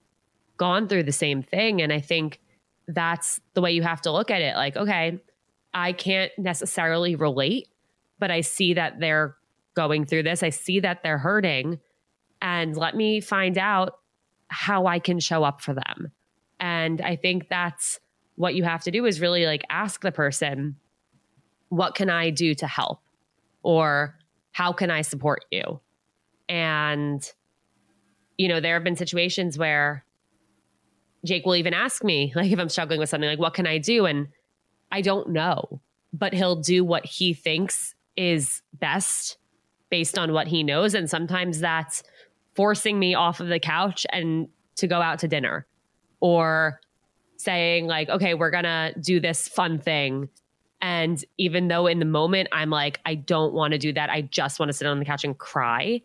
gone 0.57 0.89
through 0.89 1.03
the 1.03 1.13
same 1.13 1.43
thing. 1.43 1.83
And 1.83 1.93
I 1.93 2.01
think 2.01 2.41
that's 2.89 3.41
the 3.55 3.61
way 3.61 3.73
you 3.73 3.83
have 3.83 4.01
to 4.03 4.13
look 4.13 4.31
at 4.31 4.43
it. 4.43 4.57
Like, 4.57 4.77
okay, 4.77 5.21
I 5.75 5.93
can't 5.93 6.33
necessarily 6.39 7.17
relate, 7.17 7.69
but 8.19 8.31
I 8.31 8.41
see 8.41 8.75
that 8.75 9.01
they're 9.01 9.37
going 9.75 10.07
through 10.07 10.23
this. 10.23 10.43
I 10.43 10.51
see 10.51 10.81
that 10.81 11.03
they're 11.03 11.19
hurting. 11.19 11.79
And 12.41 12.77
let 12.77 12.95
me 12.95 13.21
find 13.21 13.59
out 13.59 13.99
how 14.49 14.87
I 14.87 14.99
can 14.99 15.21
show 15.21 15.43
up 15.45 15.61
for 15.61 15.75
them. 15.75 16.13
And 16.61 17.01
I 17.01 17.17
think 17.17 17.49
that's 17.49 18.01
what 18.37 18.55
you 18.55 18.65
have 18.65 18.83
to 18.85 18.91
do 18.91 19.05
is 19.05 19.21
really 19.21 19.47
like 19.47 19.63
ask 19.69 20.01
the 20.01 20.13
person, 20.13 20.77
what 21.69 21.95
can 21.95 22.09
I 22.09 22.31
do 22.31 22.55
to 22.55 22.67
help? 22.67 23.01
Or 23.67 24.17
how 24.53 24.73
can 24.73 24.93
I 24.93 25.03
support 25.03 25.45
you? 25.51 25.81
And, 26.49 27.21
you 28.39 28.47
know, 28.47 28.61
there 28.61 28.75
have 28.75 28.85
been 28.85 28.95
situations 28.95 29.59
where 29.59 30.05
Jake 31.25 31.45
will 31.45 31.57
even 31.57 31.75
ask 31.75 32.05
me, 32.05 32.33
like, 32.37 32.53
if 32.53 32.61
I'm 32.61 32.69
struggling 32.69 33.01
with 33.01 33.09
something, 33.09 33.29
like, 33.29 33.41
what 33.41 33.55
can 33.55 33.67
I 33.67 33.79
do? 33.79 34.07
And 34.07 34.29
I 34.93 35.01
don't 35.01 35.31
know, 35.31 35.81
but 36.13 36.33
he'll 36.33 36.55
do 36.55 36.85
what 36.85 37.05
he 37.05 37.35
thinks 37.35 37.97
is 38.17 38.63
best 38.73 39.37
based 39.91 40.17
on 40.17 40.33
what 40.33 40.47
he 40.47 40.63
knows. 40.63 40.95
And 40.95 41.11
sometimes 41.11 41.59
that's 41.59 42.05
forcing 42.55 43.01
me 43.01 43.17
off 43.17 43.41
of 43.41 43.49
the 43.49 43.59
couch 43.59 44.07
and 44.13 44.47
to 44.77 44.87
go 44.87 45.03
out 45.03 45.19
to 45.19 45.29
dinner 45.29 45.67
or 46.21 46.79
saying, 47.37 47.89
like, 47.89 48.11
okay, 48.11 48.35
we're 48.35 48.53
going 48.53 48.63
to 48.63 48.95
do 49.01 49.19
this 49.19 49.49
fun 49.49 49.81
thing 49.81 50.29
and 50.81 51.25
even 51.39 51.69
though 51.69 51.87
in 51.87 51.99
the 51.99 52.05
moment 52.05 52.49
I'm 52.53 52.71
like, 52.71 53.01
I 53.07 53.15
don't 53.15 53.55
want 53.55 53.73
to 53.73 53.79
do 53.79 53.93
that, 53.93 54.11
I 54.11 54.23
just 54.23 54.59
want 54.59 54.69
to 54.69 54.73
sit 54.73 54.87
on 54.87 54.99
the 54.99 55.05
couch 55.05 55.25
and 55.25 55.37
cry, 55.37 56.03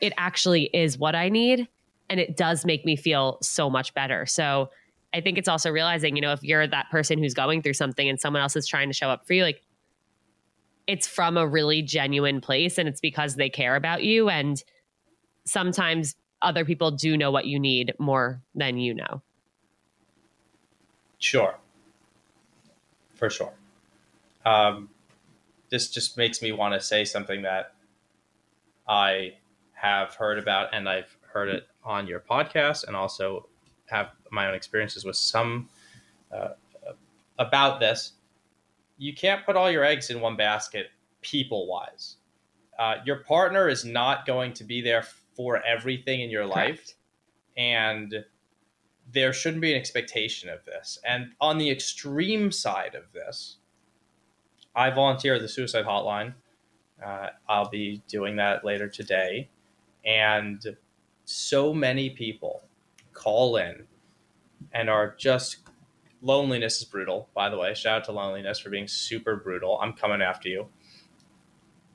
it 0.00 0.12
actually 0.16 0.64
is 0.72 0.98
what 0.98 1.14
I 1.14 1.28
need. 1.28 1.68
And 2.08 2.20
it 2.20 2.36
does 2.36 2.64
make 2.64 2.84
me 2.84 2.94
feel 2.94 3.38
so 3.42 3.70
much 3.70 3.94
better. 3.94 4.26
So 4.26 4.70
I 5.14 5.20
think 5.20 5.38
it's 5.38 5.48
also 5.48 5.70
realizing, 5.70 6.16
you 6.16 6.22
know, 6.22 6.32
if 6.32 6.42
you're 6.42 6.66
that 6.66 6.90
person 6.90 7.18
who's 7.18 7.34
going 7.34 7.62
through 7.62 7.74
something 7.74 8.08
and 8.08 8.20
someone 8.20 8.42
else 8.42 8.54
is 8.56 8.66
trying 8.66 8.88
to 8.88 8.94
show 8.94 9.08
up 9.08 9.26
for 9.26 9.32
you, 9.32 9.42
like 9.42 9.62
it's 10.86 11.06
from 11.06 11.36
a 11.36 11.46
really 11.46 11.82
genuine 11.82 12.40
place 12.40 12.78
and 12.78 12.88
it's 12.88 13.00
because 13.00 13.36
they 13.36 13.48
care 13.48 13.76
about 13.76 14.02
you. 14.02 14.28
And 14.28 14.62
sometimes 15.44 16.14
other 16.42 16.64
people 16.64 16.90
do 16.90 17.16
know 17.16 17.30
what 17.30 17.46
you 17.46 17.58
need 17.58 17.94
more 17.98 18.40
than 18.54 18.78
you 18.78 18.94
know. 18.94 19.22
Sure. 21.18 21.56
For 23.14 23.30
sure. 23.30 23.52
Um, 24.44 24.88
this 25.70 25.90
just 25.90 26.16
makes 26.16 26.42
me 26.42 26.52
want 26.52 26.74
to 26.74 26.80
say 26.80 27.04
something 27.04 27.42
that 27.42 27.74
I 28.86 29.34
have 29.72 30.14
heard 30.14 30.38
about, 30.38 30.68
and 30.72 30.88
I've 30.88 31.16
heard 31.32 31.48
it 31.48 31.66
on 31.84 32.06
your 32.06 32.20
podcast, 32.20 32.86
and 32.86 32.94
also 32.94 33.48
have 33.86 34.10
my 34.30 34.46
own 34.48 34.54
experiences 34.54 35.04
with 35.04 35.16
some 35.16 35.68
uh, 36.30 36.50
about 37.38 37.80
this. 37.80 38.12
You 38.98 39.14
can't 39.14 39.44
put 39.44 39.56
all 39.56 39.70
your 39.70 39.84
eggs 39.84 40.10
in 40.10 40.20
one 40.20 40.36
basket, 40.36 40.88
people 41.22 41.66
wise. 41.66 42.16
Uh, 42.78 42.96
your 43.04 43.16
partner 43.24 43.68
is 43.68 43.84
not 43.84 44.26
going 44.26 44.52
to 44.54 44.64
be 44.64 44.80
there 44.80 45.04
for 45.36 45.62
everything 45.64 46.20
in 46.20 46.30
your 46.30 46.48
Correct. 46.48 46.70
life, 46.70 46.94
and 47.56 48.24
there 49.12 49.32
shouldn't 49.32 49.60
be 49.62 49.72
an 49.72 49.78
expectation 49.78 50.48
of 50.48 50.64
this. 50.64 50.98
And 51.06 51.32
on 51.40 51.58
the 51.58 51.70
extreme 51.70 52.52
side 52.52 52.94
of 52.94 53.12
this, 53.12 53.56
I 54.74 54.90
volunteer 54.90 55.34
at 55.34 55.42
the 55.42 55.48
suicide 55.48 55.84
hotline. 55.84 56.34
Uh, 57.04 57.28
I'll 57.48 57.68
be 57.68 58.02
doing 58.08 58.36
that 58.36 58.64
later 58.64 58.88
today. 58.88 59.48
And 60.04 60.76
so 61.24 61.72
many 61.74 62.10
people 62.10 62.62
call 63.12 63.56
in 63.56 63.84
and 64.72 64.88
are 64.88 65.14
just 65.16 65.58
loneliness 66.22 66.78
is 66.78 66.84
brutal, 66.84 67.28
by 67.34 67.48
the 67.48 67.58
way. 67.58 67.74
Shout 67.74 67.98
out 67.98 68.04
to 68.04 68.12
loneliness 68.12 68.58
for 68.58 68.70
being 68.70 68.88
super 68.88 69.36
brutal. 69.36 69.78
I'm 69.80 69.92
coming 69.92 70.22
after 70.22 70.48
you. 70.48 70.68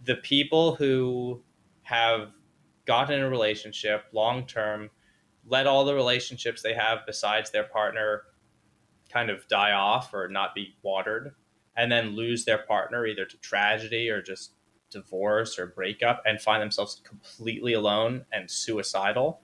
The 0.05 0.15
people 0.15 0.75
who 0.75 1.41
have 1.84 2.32
gotten 2.86 3.19
in 3.19 3.25
a 3.25 3.30
relationship 3.30 4.05
long 4.11 4.45
term, 4.45 4.89
let 5.47 5.67
all 5.67 5.86
the 5.86 5.95
relationships 5.95 6.61
they 6.61 6.73
have 6.73 6.99
besides 7.05 7.49
their 7.51 7.63
partner 7.63 8.23
kind 9.09 9.30
of 9.30 9.47
die 9.47 9.71
off 9.71 10.13
or 10.13 10.28
not 10.28 10.53
be 10.53 10.75
watered 10.84 11.34
and 11.78 11.91
then 11.91 12.15
lose 12.15 12.43
their 12.43 12.57
partner 12.57 13.05
either 13.05 13.23
to 13.23 13.38
tragedy 13.38 14.09
or 14.09 14.21
just 14.21 14.53
divorce 14.89 15.59
or 15.59 15.67
breakup 15.67 16.23
and 16.25 16.41
find 16.41 16.61
themselves 16.61 17.01
completely 17.03 17.73
alone 17.73 18.25
and 18.32 18.49
suicidal 18.49 19.41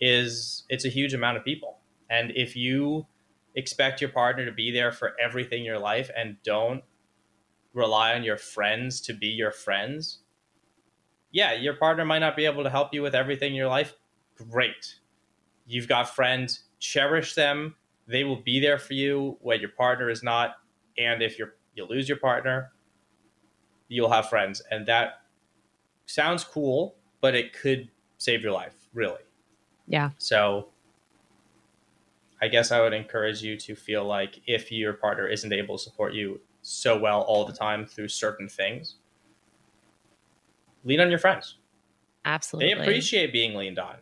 is 0.00 0.64
it's 0.68 0.84
a 0.84 0.88
huge 0.88 1.12
amount 1.12 1.36
of 1.36 1.44
people. 1.44 1.78
And 2.08 2.32
if 2.34 2.56
you 2.56 3.06
expect 3.54 4.00
your 4.00 4.10
partner 4.10 4.44
to 4.44 4.52
be 4.52 4.70
there 4.70 4.92
for 4.92 5.12
everything 5.22 5.60
in 5.60 5.64
your 5.64 5.78
life 5.78 6.10
and 6.16 6.36
don't 6.44 6.82
rely 7.72 8.14
on 8.14 8.22
your 8.22 8.36
friends 8.36 9.00
to 9.02 9.12
be 9.12 9.28
your 9.28 9.50
friends, 9.50 10.20
yeah, 11.32 11.54
your 11.54 11.74
partner 11.74 12.04
might 12.04 12.20
not 12.20 12.36
be 12.36 12.44
able 12.44 12.62
to 12.62 12.70
help 12.70 12.94
you 12.94 13.02
with 13.02 13.14
everything 13.14 13.50
in 13.50 13.56
your 13.56 13.68
life. 13.68 13.94
Great. 14.36 14.96
You've 15.66 15.88
got 15.88 16.14
friends, 16.14 16.64
cherish 16.78 17.34
them. 17.34 17.74
They 18.06 18.22
will 18.22 18.42
be 18.42 18.60
there 18.60 18.78
for 18.78 18.92
you 18.92 19.38
when 19.40 19.60
your 19.60 19.70
partner 19.70 20.10
is 20.10 20.22
not 20.22 20.56
and 20.98 21.22
if 21.22 21.38
you're 21.38 21.54
you 21.74 21.84
lose 21.84 22.08
your 22.08 22.18
partner, 22.18 22.72
you'll 23.88 24.10
have 24.10 24.28
friends, 24.28 24.62
and 24.70 24.86
that 24.86 25.22
sounds 26.06 26.44
cool, 26.44 26.96
but 27.20 27.34
it 27.34 27.52
could 27.52 27.88
save 28.18 28.42
your 28.42 28.52
life, 28.52 28.74
really. 28.92 29.22
Yeah. 29.86 30.10
So 30.18 30.68
I 32.40 32.48
guess 32.48 32.70
I 32.70 32.80
would 32.80 32.92
encourage 32.92 33.42
you 33.42 33.56
to 33.58 33.74
feel 33.74 34.04
like 34.04 34.40
if 34.46 34.70
your 34.70 34.92
partner 34.92 35.26
isn't 35.26 35.52
able 35.52 35.78
to 35.78 35.82
support 35.82 36.14
you 36.14 36.40
so 36.62 36.98
well 36.98 37.22
all 37.22 37.44
the 37.44 37.52
time 37.52 37.86
through 37.86 38.08
certain 38.08 38.48
things, 38.48 38.96
lean 40.84 41.00
on 41.00 41.10
your 41.10 41.18
friends. 41.18 41.58
Absolutely. 42.24 42.74
They 42.74 42.80
appreciate 42.80 43.32
being 43.32 43.54
leaned 43.54 43.78
on. 43.78 43.96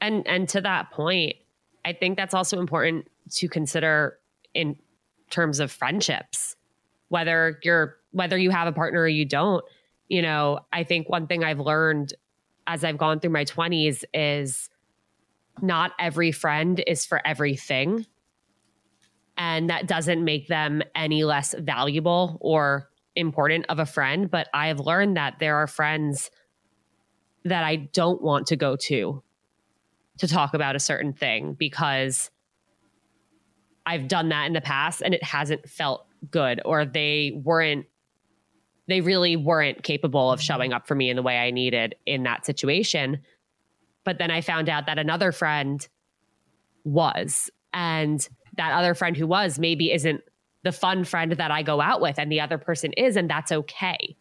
And 0.00 0.26
and 0.26 0.48
to 0.50 0.60
that 0.60 0.90
point, 0.90 1.36
I 1.84 1.92
think 1.92 2.16
that's 2.16 2.34
also 2.34 2.60
important 2.60 3.08
to 3.32 3.48
consider 3.48 4.18
in 4.54 4.76
terms 5.30 5.60
of 5.60 5.70
friendships 5.70 6.56
whether 7.08 7.58
you're 7.62 7.96
whether 8.12 8.38
you 8.38 8.50
have 8.50 8.66
a 8.66 8.72
partner 8.72 9.00
or 9.02 9.08
you 9.08 9.24
don't 9.24 9.64
you 10.08 10.22
know 10.22 10.60
i 10.72 10.84
think 10.84 11.08
one 11.08 11.26
thing 11.26 11.42
i've 11.44 11.60
learned 11.60 12.14
as 12.66 12.84
i've 12.84 12.98
gone 12.98 13.20
through 13.20 13.30
my 13.30 13.44
20s 13.44 14.04
is 14.12 14.70
not 15.62 15.92
every 15.98 16.32
friend 16.32 16.82
is 16.86 17.06
for 17.06 17.24
everything. 17.26 18.06
And 19.36 19.70
that 19.70 19.86
doesn't 19.86 20.24
make 20.24 20.46
them 20.46 20.82
any 20.94 21.24
less 21.24 21.54
valuable 21.58 22.38
or 22.40 22.88
important 23.16 23.66
of 23.68 23.78
a 23.78 23.86
friend 23.86 24.28
but 24.28 24.48
i've 24.52 24.80
learned 24.80 25.16
that 25.16 25.38
there 25.38 25.54
are 25.54 25.68
friends 25.68 26.32
that 27.44 27.62
i 27.62 27.76
don't 27.76 28.20
want 28.20 28.48
to 28.48 28.56
go 28.56 28.74
to 28.74 29.22
to 30.18 30.26
talk 30.26 30.52
about 30.52 30.74
a 30.74 30.80
certain 30.80 31.12
thing 31.12 31.52
because 31.52 32.32
I've 33.86 34.08
done 34.08 34.30
that 34.30 34.46
in 34.46 34.52
the 34.52 34.60
past 34.60 35.02
and 35.02 35.14
it 35.14 35.22
hasn't 35.22 35.68
felt 35.68 36.06
good 36.30 36.60
or 36.64 36.84
they 36.84 37.40
weren't 37.44 37.86
they 38.86 39.00
really 39.00 39.36
weren't 39.36 39.82
capable 39.82 40.30
of 40.30 40.42
showing 40.42 40.74
up 40.74 40.86
for 40.86 40.94
me 40.94 41.08
in 41.08 41.16
the 41.16 41.22
way 41.22 41.38
I 41.38 41.50
needed 41.50 41.94
in 42.04 42.24
that 42.24 42.44
situation. 42.44 43.20
But 44.04 44.18
then 44.18 44.30
I 44.30 44.42
found 44.42 44.68
out 44.68 44.84
that 44.86 44.98
another 44.98 45.32
friend 45.32 45.86
was 46.84 47.50
and 47.72 48.26
that 48.58 48.72
other 48.72 48.94
friend 48.94 49.16
who 49.16 49.26
was 49.26 49.58
maybe 49.58 49.90
isn't 49.90 50.20
the 50.64 50.72
fun 50.72 51.04
friend 51.04 51.32
that 51.32 51.50
I 51.50 51.62
go 51.62 51.80
out 51.80 52.02
with 52.02 52.18
and 52.18 52.30
the 52.30 52.40
other 52.40 52.58
person 52.58 52.92
is 52.92 53.16
and 53.16 53.28
that's 53.28 53.52
okay. 53.52 54.16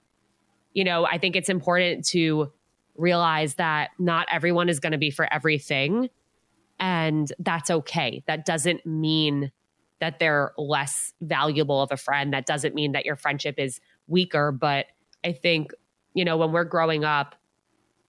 You 0.74 0.86
know, 0.86 1.06
I 1.06 1.18
think 1.18 1.36
it's 1.36 1.50
important 1.50 2.06
to 2.08 2.52
realize 2.96 3.56
that 3.56 3.92
not 4.00 4.28
everyone 4.32 4.70
is 4.70 4.80
going 4.80 4.92
to 4.92 4.98
be 4.98 5.12
for 5.12 5.32
everything 5.32 6.10
and 6.80 7.32
that's 7.40 7.70
okay. 7.70 8.24
That 8.28 8.46
doesn't 8.46 8.86
mean 8.86 9.52
that 10.00 10.20
they're 10.20 10.52
less 10.58 11.14
valuable 11.22 11.82
of 11.82 11.92
a 11.92 11.98
friend. 11.98 12.34
That 12.34 12.46
doesn't 12.46 12.76
mean 12.76 12.92
that 12.92 13.06
your 13.06 13.16
friendship 13.16 13.56
is 13.58 13.80
weaker, 14.08 14.52
but 14.52 14.88
I 15.24 15.32
think, 15.32 15.72
you 16.14 16.26
know, 16.26 16.36
when 16.36 16.52
we're 16.52 16.66
growing 16.66 17.06
up 17.06 17.36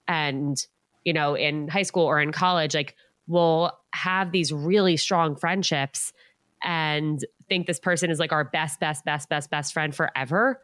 and, 0.07 0.57
you 1.05 1.13
know, 1.13 1.35
in 1.35 1.67
high 1.67 1.83
school 1.83 2.03
or 2.03 2.19
in 2.19 2.31
college, 2.31 2.75
like 2.75 2.95
we'll 3.27 3.71
have 3.93 4.31
these 4.31 4.51
really 4.51 4.97
strong 4.97 5.35
friendships 5.35 6.11
and 6.61 7.23
think 7.47 7.67
this 7.67 7.79
person 7.79 8.11
is 8.11 8.19
like 8.19 8.31
our 8.31 8.43
best, 8.43 8.79
best, 8.79 9.05
best, 9.05 9.29
best, 9.29 9.49
best 9.49 9.73
friend 9.73 9.95
forever. 9.95 10.61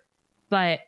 But 0.50 0.82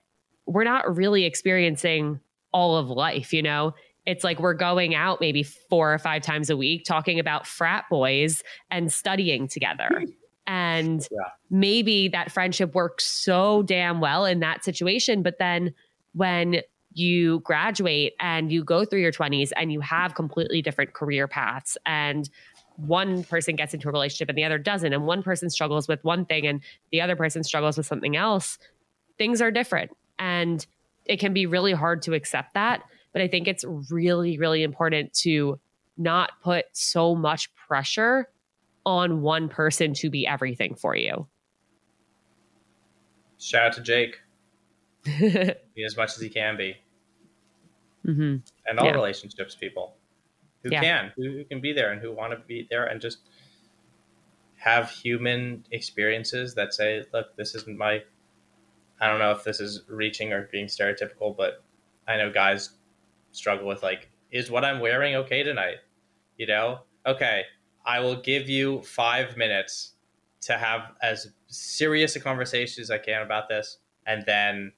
we're 0.45 0.65
not 0.65 0.97
really 0.97 1.23
experiencing 1.23 2.19
all 2.51 2.75
of 2.75 2.89
life, 2.89 3.31
you 3.31 3.41
know? 3.41 3.75
It's 4.05 4.23
like 4.23 4.39
we're 4.39 4.53
going 4.53 4.95
out 4.95 5.21
maybe 5.21 5.43
four 5.43 5.93
or 5.93 5.97
five 5.97 6.21
times 6.21 6.49
a 6.49 6.57
week 6.57 6.85
talking 6.85 7.19
about 7.19 7.47
frat 7.47 7.85
boys 7.89 8.43
and 8.69 8.91
studying 8.91 9.47
together. 9.47 9.89
Hmm. 9.99 10.11
And 10.45 11.07
yeah. 11.09 11.29
maybe 11.49 12.09
that 12.09 12.31
friendship 12.31 12.75
works 12.75 13.05
so 13.05 13.63
damn 13.63 14.01
well 14.01 14.25
in 14.25 14.41
that 14.41 14.65
situation. 14.65 15.23
But 15.23 15.39
then 15.39 15.73
when 16.13 16.61
you 16.93 17.39
graduate 17.39 18.13
and 18.19 18.51
you 18.51 18.63
go 18.63 18.85
through 18.85 19.01
your 19.01 19.11
20s 19.11 19.51
and 19.55 19.71
you 19.71 19.81
have 19.81 20.15
completely 20.15 20.61
different 20.61 20.93
career 20.93 21.27
paths 21.27 21.77
and 21.85 22.29
one 22.75 23.23
person 23.23 23.55
gets 23.55 23.73
into 23.73 23.87
a 23.87 23.91
relationship 23.91 24.29
and 24.29 24.37
the 24.37 24.43
other 24.43 24.57
doesn't 24.57 24.93
and 24.93 25.05
one 25.05 25.21
person 25.21 25.49
struggles 25.49 25.87
with 25.87 26.03
one 26.03 26.25
thing 26.25 26.45
and 26.45 26.61
the 26.91 27.01
other 27.01 27.15
person 27.15 27.43
struggles 27.43 27.77
with 27.77 27.85
something 27.85 28.15
else 28.15 28.57
things 29.17 29.41
are 29.41 29.51
different 29.51 29.91
and 30.19 30.65
it 31.05 31.19
can 31.19 31.33
be 31.33 31.45
really 31.45 31.73
hard 31.73 32.01
to 32.01 32.13
accept 32.13 32.53
that 32.53 32.83
but 33.13 33.21
i 33.21 33.27
think 33.27 33.47
it's 33.47 33.63
really 33.89 34.37
really 34.37 34.63
important 34.63 35.13
to 35.13 35.59
not 35.97 36.31
put 36.41 36.65
so 36.73 37.15
much 37.15 37.53
pressure 37.55 38.27
on 38.85 39.21
one 39.21 39.49
person 39.49 39.93
to 39.93 40.09
be 40.09 40.27
everything 40.27 40.75
for 40.75 40.95
you. 40.95 41.27
Shout 43.39 43.67
out 43.67 43.73
to 43.73 43.81
Jake. 43.81 44.19
be 45.05 45.85
as 45.85 45.97
much 45.97 46.11
as 46.15 46.21
he 46.21 46.29
can 46.29 46.57
be. 46.57 46.77
Mm-hmm. 48.05 48.37
And 48.67 48.79
all 48.79 48.85
yeah. 48.85 48.91
relationships, 48.91 49.55
people 49.55 49.95
who 50.63 50.69
yeah. 50.71 50.81
can, 50.81 51.11
who, 51.15 51.31
who 51.31 51.43
can 51.45 51.61
be 51.61 51.73
there 51.73 51.91
and 51.91 52.01
who 52.01 52.11
want 52.11 52.31
to 52.31 52.39
be 52.39 52.67
there 52.69 52.85
and 52.85 53.01
just 53.01 53.19
have 54.55 54.89
human 54.89 55.65
experiences 55.71 56.55
that 56.55 56.73
say, 56.73 57.03
look, 57.13 57.35
this 57.35 57.53
isn't 57.55 57.77
my, 57.77 58.01
I 59.01 59.07
don't 59.07 59.19
know 59.19 59.31
if 59.31 59.43
this 59.43 59.59
is 59.59 59.83
reaching 59.89 60.31
or 60.31 60.47
being 60.51 60.67
stereotypical, 60.67 61.35
but 61.35 61.63
I 62.07 62.17
know 62.17 62.31
guys 62.31 62.71
struggle 63.33 63.67
with 63.67 63.83
like, 63.83 64.09
is 64.31 64.49
what 64.49 64.63
I'm 64.63 64.79
wearing 64.79 65.15
okay 65.15 65.43
tonight? 65.43 65.77
You 66.37 66.47
know, 66.47 66.79
okay, 67.05 67.43
I 67.85 67.99
will 67.99 68.15
give 68.15 68.47
you 68.47 68.81
five 68.81 69.35
minutes 69.37 69.93
to 70.41 70.57
have 70.57 70.93
as 71.01 71.27
serious 71.47 72.15
a 72.15 72.19
conversation 72.19 72.81
as 72.81 72.89
I 72.89 72.97
can 72.97 73.21
about 73.21 73.49
this, 73.49 73.77
and 74.07 74.23
then 74.25 74.71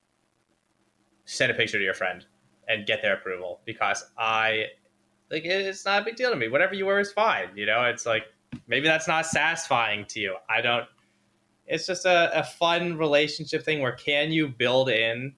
send 1.26 1.52
a 1.52 1.56
picture 1.56 1.78
to 1.78 1.84
your 1.84 1.94
friend 1.94 2.26
and 2.68 2.86
get 2.86 3.02
their 3.02 3.14
approval 3.14 3.62
because 3.66 4.04
I 4.18 4.66
like 5.32 5.46
it's 5.46 5.86
not 5.86 6.02
a 6.02 6.06
big 6.06 6.16
deal 6.16 6.30
to 6.30 6.36
me. 6.36 6.48
Whatever 6.48 6.76
you 6.76 6.86
wear 6.86 7.00
is 7.00 7.12
fine. 7.12 7.50
You 7.56 7.66
know, 7.66 7.84
it's 7.84 8.06
like 8.06 8.24
maybe 8.68 8.88
that's 8.88 9.08
not 9.08 9.26
satisfying 9.26 10.06
to 10.10 10.20
you. 10.20 10.36
I 10.50 10.62
don't. 10.62 10.86
It's 11.68 11.88
just 11.88 12.06
a, 12.06 12.40
a 12.40 12.44
fun 12.44 12.98
relationship 12.98 13.64
thing 13.64 13.82
where 13.82 13.94
can 13.94 14.32
you 14.32 14.48
build 14.48 14.90
in 14.90 15.34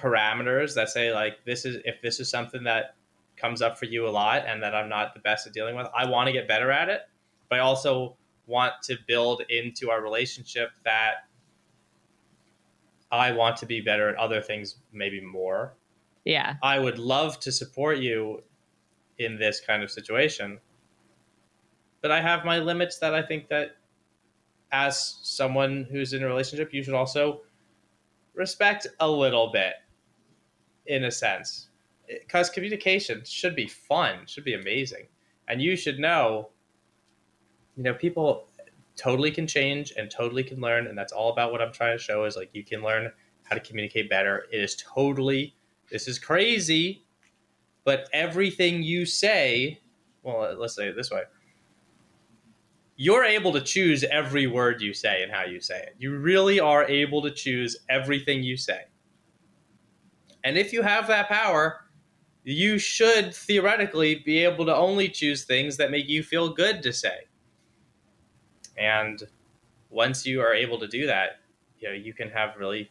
parameters 0.00 0.74
that 0.74 0.88
say 0.88 1.12
like 1.12 1.44
this 1.44 1.64
is 1.64 1.76
if 1.84 2.00
this 2.02 2.20
is 2.20 2.30
something 2.30 2.64
that 2.64 2.94
comes 3.36 3.62
up 3.62 3.78
for 3.78 3.86
you 3.86 4.06
a 4.06 4.10
lot 4.10 4.44
and 4.46 4.62
that 4.62 4.74
I'm 4.74 4.88
not 4.88 5.14
the 5.14 5.20
best 5.20 5.46
at 5.46 5.52
dealing 5.52 5.76
with. 5.76 5.86
I 5.96 6.08
want 6.08 6.26
to 6.26 6.32
get 6.32 6.46
better 6.46 6.70
at 6.70 6.88
it, 6.88 7.02
but 7.48 7.58
I 7.58 7.62
also 7.62 8.16
want 8.46 8.74
to 8.84 8.96
build 9.06 9.42
into 9.48 9.90
our 9.90 10.02
relationship 10.02 10.70
that 10.84 11.26
I 13.10 13.32
want 13.32 13.56
to 13.58 13.66
be 13.66 13.80
better 13.80 14.08
at 14.08 14.16
other 14.16 14.40
things, 14.40 14.76
maybe 14.92 15.20
more. 15.20 15.74
Yeah. 16.24 16.56
I 16.62 16.78
would 16.78 16.98
love 16.98 17.40
to 17.40 17.52
support 17.52 17.98
you 17.98 18.42
in 19.18 19.38
this 19.38 19.60
kind 19.60 19.82
of 19.82 19.90
situation. 19.90 20.60
But 22.02 22.10
I 22.10 22.20
have 22.20 22.44
my 22.44 22.58
limits 22.58 22.98
that 22.98 23.14
I 23.14 23.22
think 23.22 23.48
that 23.48 23.76
as 24.72 25.18
someone 25.22 25.86
who's 25.90 26.12
in 26.12 26.22
a 26.22 26.26
relationship, 26.26 26.72
you 26.72 26.82
should 26.82 26.94
also 26.94 27.40
respect 28.34 28.86
a 29.00 29.10
little 29.10 29.50
bit 29.52 29.74
in 30.86 31.04
a 31.04 31.10
sense 31.10 31.68
because 32.08 32.50
communication 32.50 33.22
should 33.24 33.54
be 33.54 33.66
fun, 33.66 34.26
should 34.26 34.44
be 34.44 34.54
amazing, 34.54 35.06
and 35.48 35.62
you 35.62 35.76
should 35.76 35.98
know. 35.98 36.50
You 37.76 37.84
know, 37.84 37.94
people 37.94 38.48
totally 38.96 39.30
can 39.30 39.46
change 39.46 39.92
and 39.96 40.10
totally 40.10 40.42
can 40.42 40.60
learn, 40.60 40.86
and 40.86 40.98
that's 40.98 41.12
all 41.12 41.30
about 41.30 41.52
what 41.52 41.62
I'm 41.62 41.72
trying 41.72 41.96
to 41.96 42.02
show. 42.02 42.24
Is 42.24 42.36
like 42.36 42.50
you 42.52 42.64
can 42.64 42.82
learn 42.82 43.12
how 43.44 43.54
to 43.54 43.60
communicate 43.60 44.10
better. 44.10 44.46
It 44.52 44.60
is 44.60 44.76
totally. 44.76 45.54
This 45.90 46.08
is 46.08 46.18
crazy, 46.18 47.04
but 47.84 48.08
everything 48.12 48.82
you 48.82 49.06
say, 49.06 49.80
well, 50.22 50.54
let's 50.58 50.74
say 50.74 50.88
it 50.88 50.96
this 50.96 51.10
way 51.10 51.22
you're 53.00 53.24
able 53.24 53.50
to 53.50 53.62
choose 53.62 54.04
every 54.04 54.46
word 54.46 54.82
you 54.82 54.92
say 54.92 55.22
and 55.22 55.32
how 55.32 55.42
you 55.42 55.58
say 55.58 55.78
it. 55.78 55.96
You 55.98 56.18
really 56.18 56.60
are 56.60 56.84
able 56.84 57.22
to 57.22 57.30
choose 57.30 57.74
everything 57.88 58.42
you 58.42 58.58
say. 58.58 58.82
And 60.44 60.56
if 60.56 60.72
you 60.72 60.82
have 60.82 61.06
that 61.08 61.28
power, 61.28 61.84
you 62.44 62.78
should 62.78 63.34
theoretically 63.34 64.16
be 64.16 64.38
able 64.38 64.64
to 64.66 64.74
only 64.74 65.08
choose 65.08 65.44
things 65.44 65.76
that 65.76 65.90
make 65.90 66.08
you 66.08 66.22
feel 66.22 66.48
good 66.48 66.82
to 66.82 66.92
say. 66.92 67.26
And 68.78 69.22
once 69.90 70.24
you 70.24 70.40
are 70.40 70.54
able 70.54 70.78
to 70.78 70.88
do 70.88 71.06
that, 71.06 71.40
you 71.78 71.88
know, 71.88 71.94
you 71.94 72.14
can 72.14 72.30
have 72.30 72.56
really 72.56 72.90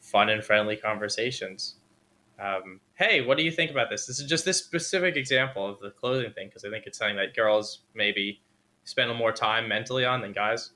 fun 0.00 0.28
and 0.28 0.42
friendly 0.42 0.76
conversations. 0.76 1.76
Um, 2.40 2.80
hey, 2.94 3.20
what 3.20 3.36
do 3.36 3.44
you 3.44 3.50
think 3.50 3.70
about 3.70 3.90
this? 3.90 4.06
This 4.06 4.20
is 4.20 4.28
just 4.28 4.44
this 4.44 4.58
specific 4.58 5.16
example 5.16 5.66
of 5.66 5.80
the 5.80 5.90
clothing 5.90 6.32
thing 6.32 6.48
because 6.48 6.64
I 6.64 6.70
think 6.70 6.86
it's 6.86 6.98
something 6.98 7.16
that 7.16 7.34
girls 7.34 7.80
maybe 7.94 8.40
spend 8.84 9.14
more 9.16 9.32
time 9.32 9.68
mentally 9.68 10.04
on 10.04 10.20
than 10.20 10.32
guys. 10.32 10.70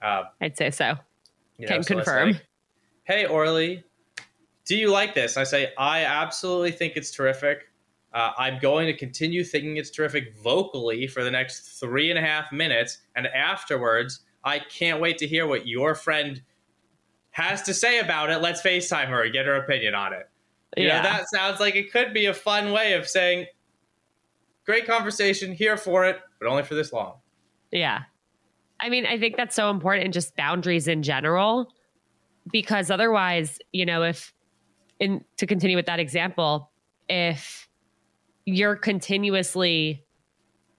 Uh, 0.00 0.24
I'd 0.40 0.56
say 0.56 0.70
so. 0.70 0.96
Can 1.58 1.76
know, 1.76 1.82
so 1.82 1.94
confirm. 1.96 2.32
Like, 2.32 2.46
hey, 3.04 3.26
Orly, 3.26 3.84
do 4.64 4.76
you 4.76 4.90
like 4.90 5.14
this? 5.14 5.36
I 5.36 5.44
say, 5.44 5.72
I 5.76 6.04
absolutely 6.04 6.72
think 6.72 6.96
it's 6.96 7.10
terrific. 7.10 7.68
Uh, 8.12 8.32
I'm 8.36 8.58
going 8.58 8.86
to 8.86 8.96
continue 8.96 9.42
thinking 9.42 9.76
it's 9.76 9.90
terrific 9.90 10.36
vocally 10.36 11.06
for 11.06 11.24
the 11.24 11.30
next 11.30 11.80
three 11.80 12.10
and 12.10 12.18
a 12.18 12.22
half 12.22 12.52
minutes. 12.52 12.98
And 13.16 13.26
afterwards, 13.26 14.20
I 14.44 14.58
can't 14.58 15.00
wait 15.00 15.18
to 15.18 15.26
hear 15.26 15.46
what 15.46 15.66
your 15.66 15.94
friend 15.94 16.42
has 17.30 17.62
to 17.62 17.74
say 17.74 17.98
about 17.98 18.30
it. 18.30 18.42
Let's 18.42 18.60
FaceTime 18.60 19.06
her 19.06 19.22
and 19.22 19.32
get 19.32 19.46
her 19.46 19.56
opinion 19.56 19.94
on 19.94 20.12
it. 20.12 20.28
You 20.76 20.86
yeah. 20.86 20.98
know, 20.98 21.02
that 21.04 21.24
sounds 21.32 21.60
like 21.60 21.74
it 21.74 21.90
could 21.90 22.12
be 22.12 22.26
a 22.26 22.34
fun 22.34 22.72
way 22.72 22.92
of 22.92 23.08
saying, 23.08 23.46
great 24.64 24.86
conversation, 24.86 25.52
here 25.52 25.76
for 25.76 26.04
it, 26.04 26.20
but 26.38 26.48
only 26.48 26.62
for 26.62 26.74
this 26.74 26.92
long. 26.92 27.14
Yeah. 27.70 28.00
I 28.80 28.88
mean, 28.88 29.06
I 29.06 29.18
think 29.18 29.36
that's 29.36 29.54
so 29.54 29.70
important, 29.70 30.04
and 30.04 30.12
just 30.12 30.36
boundaries 30.36 30.88
in 30.88 31.02
general, 31.02 31.72
because 32.50 32.90
otherwise, 32.90 33.58
you 33.72 33.86
know, 33.86 34.02
if 34.02 34.34
in 35.02 35.24
to 35.36 35.46
continue 35.46 35.76
with 35.76 35.86
that 35.86 35.98
example, 35.98 36.70
if 37.08 37.68
you're 38.46 38.76
continuously 38.76 40.04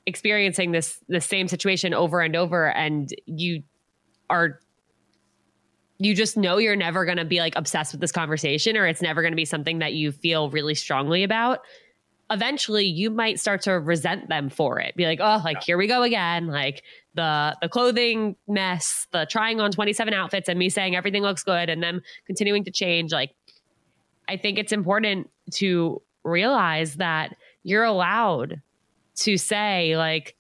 experiencing 0.05 0.71
this 0.71 0.99
the 1.09 1.21
same 1.21 1.47
situation 1.47 1.93
over 1.93 2.21
and 2.21 2.35
over 2.35 2.69
and 2.69 3.13
you 3.25 3.63
are 4.29 4.59
you 5.97 6.13
just 6.13 6.35
know 6.35 6.57
you're 6.57 6.75
never 6.75 7.05
going 7.05 7.17
to 7.17 7.25
be 7.25 7.39
like 7.39 7.55
obsessed 7.55 7.93
with 7.93 8.01
this 8.01 8.11
conversation 8.11 8.75
or 8.75 8.85
it's 8.85 9.01
never 9.01 9.21
going 9.21 9.31
to 9.31 9.37
be 9.37 9.45
something 9.45 9.79
that 9.79 9.93
you 9.93 10.11
feel 10.11 10.49
really 10.49 10.75
strongly 10.75 11.23
about 11.23 11.59
eventually 12.31 12.85
you 12.85 13.09
might 13.09 13.39
start 13.39 13.61
to 13.61 13.73
resent 13.73 14.27
them 14.27 14.49
for 14.49 14.79
it. 14.79 14.95
Be 14.95 15.05
like 15.05 15.19
oh 15.21 15.41
like 15.43 15.63
here 15.63 15.77
we 15.77 15.87
go 15.87 16.03
again. 16.03 16.47
Like 16.47 16.83
the 17.13 17.55
the 17.61 17.69
clothing 17.69 18.35
mess 18.47 19.07
the 19.11 19.25
trying 19.29 19.61
on 19.61 19.71
27 19.71 20.13
outfits 20.13 20.49
and 20.49 20.57
me 20.57 20.69
saying 20.69 20.95
everything 20.95 21.21
looks 21.21 21.43
good 21.43 21.69
and 21.69 21.81
them 21.81 22.01
continuing 22.25 22.63
to 22.65 22.71
change 22.71 23.11
like 23.11 23.31
I 24.27 24.37
think 24.37 24.57
it's 24.57 24.71
important 24.71 25.29
to 25.51 26.01
realize 26.23 26.95
that 26.95 27.35
you're 27.63 27.83
allowed 27.83 28.61
to 29.15 29.37
say 29.37 29.95
like 29.97 30.35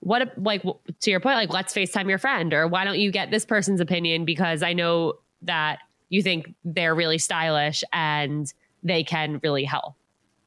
what 0.00 0.32
like 0.36 0.62
to 1.00 1.10
your 1.10 1.20
point 1.20 1.36
like 1.36 1.52
let's 1.52 1.72
FaceTime 1.74 2.08
your 2.08 2.18
friend 2.18 2.52
or 2.52 2.66
why 2.66 2.84
don't 2.84 2.98
you 2.98 3.10
get 3.10 3.30
this 3.30 3.44
person's 3.44 3.80
opinion 3.80 4.24
because 4.24 4.62
I 4.62 4.72
know 4.72 5.14
that 5.42 5.78
you 6.08 6.22
think 6.22 6.54
they're 6.64 6.94
really 6.94 7.18
stylish 7.18 7.82
and 7.92 8.52
they 8.82 9.02
can 9.04 9.40
really 9.42 9.64
help 9.64 9.94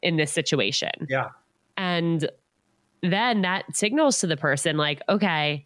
in 0.01 0.17
this 0.17 0.31
situation. 0.31 0.91
Yeah. 1.09 1.29
And 1.77 2.29
then 3.01 3.41
that 3.41 3.75
signals 3.75 4.19
to 4.19 4.27
the 4.27 4.37
person 4.37 4.77
like 4.77 5.01
okay 5.09 5.65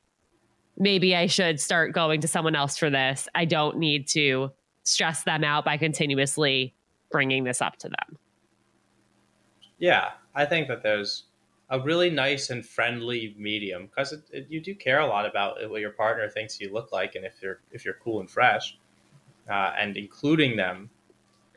maybe 0.77 1.15
I 1.15 1.27
should 1.27 1.59
start 1.59 1.93
going 1.93 2.21
to 2.21 2.27
someone 2.27 2.55
else 2.55 2.77
for 2.77 2.89
this. 2.89 3.27
I 3.33 3.45
don't 3.45 3.77
need 3.77 4.07
to 4.09 4.51
stress 4.85 5.23
them 5.23 5.43
out 5.43 5.65
by 5.65 5.75
continuously 5.75 6.73
bringing 7.11 7.43
this 7.43 7.61
up 7.61 7.77
to 7.77 7.89
them. 7.89 8.17
Yeah, 9.77 10.11
I 10.33 10.45
think 10.45 10.67
that 10.69 10.83
there's 10.83 11.23
a 11.69 11.79
really 11.79 12.09
nice 12.09 12.51
and 12.51 12.65
friendly 12.65 13.35
medium 13.37 13.87
because 13.87 14.13
you 14.49 14.61
do 14.61 14.75
care 14.75 14.99
a 14.99 15.07
lot 15.07 15.25
about 15.25 15.57
what 15.69 15.81
your 15.81 15.91
partner 15.91 16.29
thinks 16.29 16.59
you 16.61 16.71
look 16.71 16.91
like 16.91 17.15
and 17.15 17.25
if 17.25 17.41
you're 17.41 17.61
if 17.71 17.83
you're 17.83 17.97
cool 18.03 18.19
and 18.19 18.29
fresh 18.29 18.77
uh, 19.49 19.71
and 19.77 19.97
including 19.97 20.55
them 20.55 20.89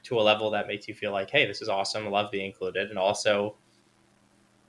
to 0.03 0.19
a 0.19 0.23
level 0.23 0.51
that 0.51 0.67
makes 0.67 0.89
you 0.89 0.95
feel 0.95 1.13
like 1.13 1.29
hey 1.29 1.45
this 1.47 1.61
is 1.61 1.69
awesome 1.69 2.07
I 2.07 2.09
love 2.09 2.31
being 2.31 2.47
included 2.47 2.89
and 2.89 2.99
also 2.99 3.57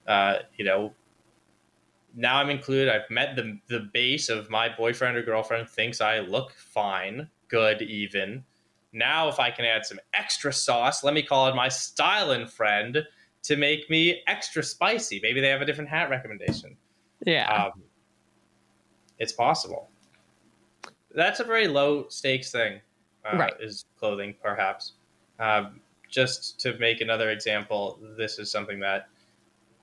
uh, 0.07 0.39
you 0.57 0.65
know 0.65 0.93
now 2.15 2.37
i'm 2.37 2.49
included 2.49 2.89
i've 2.89 3.09
met 3.09 3.35
the 3.35 3.57
the 3.67 3.87
base 3.93 4.29
of 4.29 4.49
my 4.49 4.67
boyfriend 4.67 5.15
or 5.15 5.21
girlfriend 5.21 5.69
thinks 5.69 6.01
i 6.01 6.19
look 6.19 6.51
fine 6.51 7.29
good 7.49 7.81
even 7.81 8.43
now 8.93 9.27
if 9.27 9.39
i 9.39 9.51
can 9.51 9.65
add 9.65 9.85
some 9.85 9.99
extra 10.13 10.51
sauce 10.51 11.03
let 11.03 11.13
me 11.13 11.21
call 11.21 11.47
it 11.47 11.55
my 11.55 11.67
styling 11.67 12.47
friend 12.47 13.03
to 13.43 13.55
make 13.55 13.89
me 13.89 14.21
extra 14.27 14.63
spicy. 14.63 15.19
Maybe 15.21 15.41
they 15.41 15.49
have 15.49 15.61
a 15.61 15.65
different 15.65 15.89
hat 15.89 16.09
recommendation. 16.09 16.75
Yeah. 17.25 17.51
Um, 17.51 17.83
it's 19.17 19.33
possible. 19.33 19.89
That's 21.13 21.39
a 21.39 21.43
very 21.43 21.67
low 21.67 22.07
stakes 22.09 22.51
thing, 22.51 22.79
uh, 23.25 23.37
right. 23.37 23.53
is 23.59 23.85
clothing, 23.97 24.35
perhaps. 24.41 24.93
Um, 25.39 25.81
just 26.09 26.59
to 26.61 26.77
make 26.77 27.01
another 27.01 27.31
example, 27.31 27.99
this 28.17 28.39
is 28.39 28.51
something 28.51 28.79
that 28.79 29.07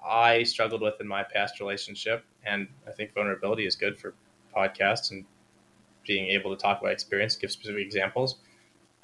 I 0.06 0.42
struggled 0.42 0.82
with 0.82 1.00
in 1.00 1.08
my 1.08 1.22
past 1.22 1.60
relationship. 1.60 2.24
And 2.44 2.68
I 2.86 2.92
think 2.92 3.14
vulnerability 3.14 3.66
is 3.66 3.74
good 3.74 3.98
for 3.98 4.14
podcasts 4.54 5.10
and 5.10 5.24
being 6.06 6.28
able 6.28 6.54
to 6.54 6.60
talk 6.60 6.80
about 6.80 6.92
experience, 6.92 7.36
give 7.36 7.50
specific 7.50 7.84
examples. 7.84 8.40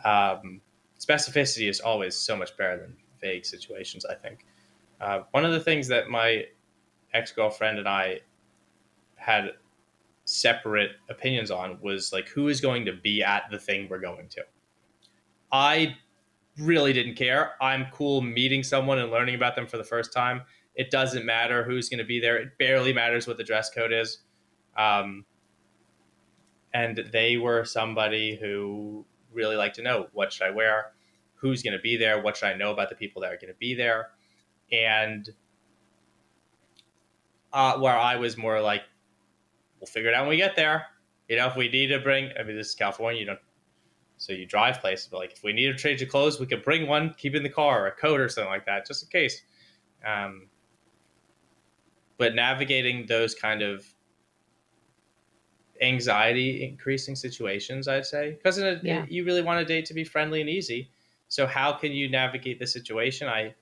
Um, 0.05 0.61
specificity 0.99 1.69
is 1.69 1.81
always 1.81 2.15
so 2.15 2.37
much 2.37 2.57
better 2.57 2.79
than 2.79 2.97
vague 3.21 3.45
situations, 3.45 4.05
I 4.05 4.15
think. 4.15 4.47
Uh, 5.01 5.21
one 5.33 5.45
of 5.45 5.53
the 5.53 5.61
things 5.61 5.89
that 5.89 6.09
my 6.09 6.45
ex 7.15 7.33
girlfriend 7.33 7.79
and 7.79 7.89
I 7.89 8.21
had 9.17 9.53
separate 10.25 10.93
opinions 11.11 11.51
on 11.51 11.79
was 11.83 12.13
like 12.13 12.29
who 12.29 12.49
is 12.49 12.61
going 12.61 12.85
to 12.85 12.93
be 12.93 13.23
at 13.23 13.45
the 13.51 13.59
thing 13.59 13.89
we're 13.91 14.01
going 14.01 14.29
to. 14.29 14.43
I 15.51 15.97
really 16.59 16.93
didn't 16.93 17.17
care. 17.17 17.53
I'm 17.61 17.87
cool 17.93 18.21
meeting 18.21 18.63
someone 18.63 18.99
and 18.99 19.11
learning 19.11 19.35
about 19.35 19.57
them 19.57 19.67
for 19.67 19.79
the 19.79 19.85
first 19.85 20.13
time. 20.13 20.43
It 20.75 20.91
doesn't 20.91 21.27
matter 21.27 21.65
who's 21.65 21.89
going 21.89 21.99
to 21.99 22.05
be 22.05 22.21
there. 22.21 22.37
It 22.37 22.59
barely 22.59 22.93
matters 22.93 23.27
what 23.27 23.37
the 23.37 23.45
dress 23.45 23.71
code 23.71 23.93
is. 23.93 24.19
Um, 24.77 25.25
and 26.75 26.97
they 27.13 27.37
were 27.37 27.65
somebody 27.65 28.37
who 28.37 29.05
really 29.33 29.57
liked 29.57 29.77
to 29.77 29.83
know 29.83 30.09
what 30.13 30.33
should 30.33 30.47
I 30.47 30.51
wear, 30.51 30.93
who's 31.35 31.63
going 31.63 31.77
to 31.77 31.83
be 31.83 31.97
there, 31.97 32.23
what 32.23 32.37
should 32.37 32.47
I 32.47 32.55
know 32.55 32.73
about 32.73 32.89
the 32.89 32.95
people 32.95 33.23
that 33.23 33.33
are 33.33 33.37
going 33.37 33.53
to 33.53 33.59
be 33.59 33.75
there, 33.75 34.11
and 34.71 35.29
uh, 37.53 37.79
where 37.79 37.97
I 37.97 38.17
was 38.17 38.37
more 38.37 38.61
like, 38.61 38.83
we'll 39.81 39.87
figure 39.87 40.11
it 40.11 40.15
out 40.15 40.23
when 40.23 40.31
we 40.31 40.37
get 40.37 40.57
there. 40.57 40.87
You 41.29 41.37
know, 41.37 41.47
if 41.49 41.57
we 41.57 41.69
need 41.69 41.89
to 41.89 41.99
bring, 41.99 42.31
I 42.39 42.43
mean, 42.43 42.57
this 42.57 42.69
is 42.69 42.75
California, 42.75 43.21
you 43.21 43.27
don't, 43.27 43.39
so 44.17 44.33
you 44.33 44.47
drive 44.47 44.81
places, 44.81 45.09
but 45.11 45.19
like 45.19 45.33
if 45.33 45.43
we 45.43 45.53
need 45.53 45.67
to 45.67 45.77
change 45.77 46.01
of 46.01 46.09
clothes, 46.09 46.39
we 46.39 46.47
could 46.47 46.63
bring 46.63 46.87
one, 46.87 47.15
keep 47.19 47.35
in 47.35 47.43
the 47.43 47.49
car, 47.49 47.85
or 47.85 47.87
a 47.89 47.93
coat 47.93 48.21
or 48.21 48.29
something 48.29 48.51
like 48.51 48.67
that, 48.67 48.87
just 48.87 49.03
in 49.03 49.09
case. 49.09 49.43
Um, 50.07 50.49
but 52.19 52.35
navigating 52.35 53.07
those 53.07 53.35
kind 53.35 53.63
of 53.63 53.85
anxiety 55.83 56.65
increasing 56.65 57.17
situations, 57.17 57.89
I'd 57.89 58.07
say, 58.07 58.33
because 58.33 58.59
yeah. 58.83 59.05
you 59.09 59.25
really 59.25 59.43
want 59.43 59.61
a 59.61 59.65
date 59.65 59.85
to 59.87 59.95
be 59.95 60.05
friendly 60.05 60.41
and 60.41 60.49
easy. 60.49 60.91
So 61.29 61.47
how 61.47 61.73
can 61.73 61.93
you 61.93 62.09
navigate 62.09 62.59
the 62.59 62.67
situation? 62.67 63.29
I 63.29 63.55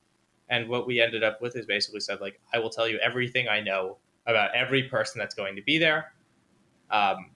and 0.49 0.69
what 0.69 0.87
we 0.87 1.01
ended 1.01 1.23
up 1.23 1.41
with 1.41 1.57
is 1.57 1.65
basically 1.65 2.01
said 2.01 2.21
like 2.21 2.41
I 2.53 2.59
will 2.59 2.71
tell 2.71 2.87
you 2.87 2.99
everything 2.99 3.49
I 3.49 3.61
know 3.61 3.97
about 4.27 4.55
every 4.55 4.85
person 4.85 5.19
that's 5.19 5.35
going 5.35 5.57
to 5.57 5.63
be 5.63 5.79
there. 5.79 6.13
Um, 6.91 7.31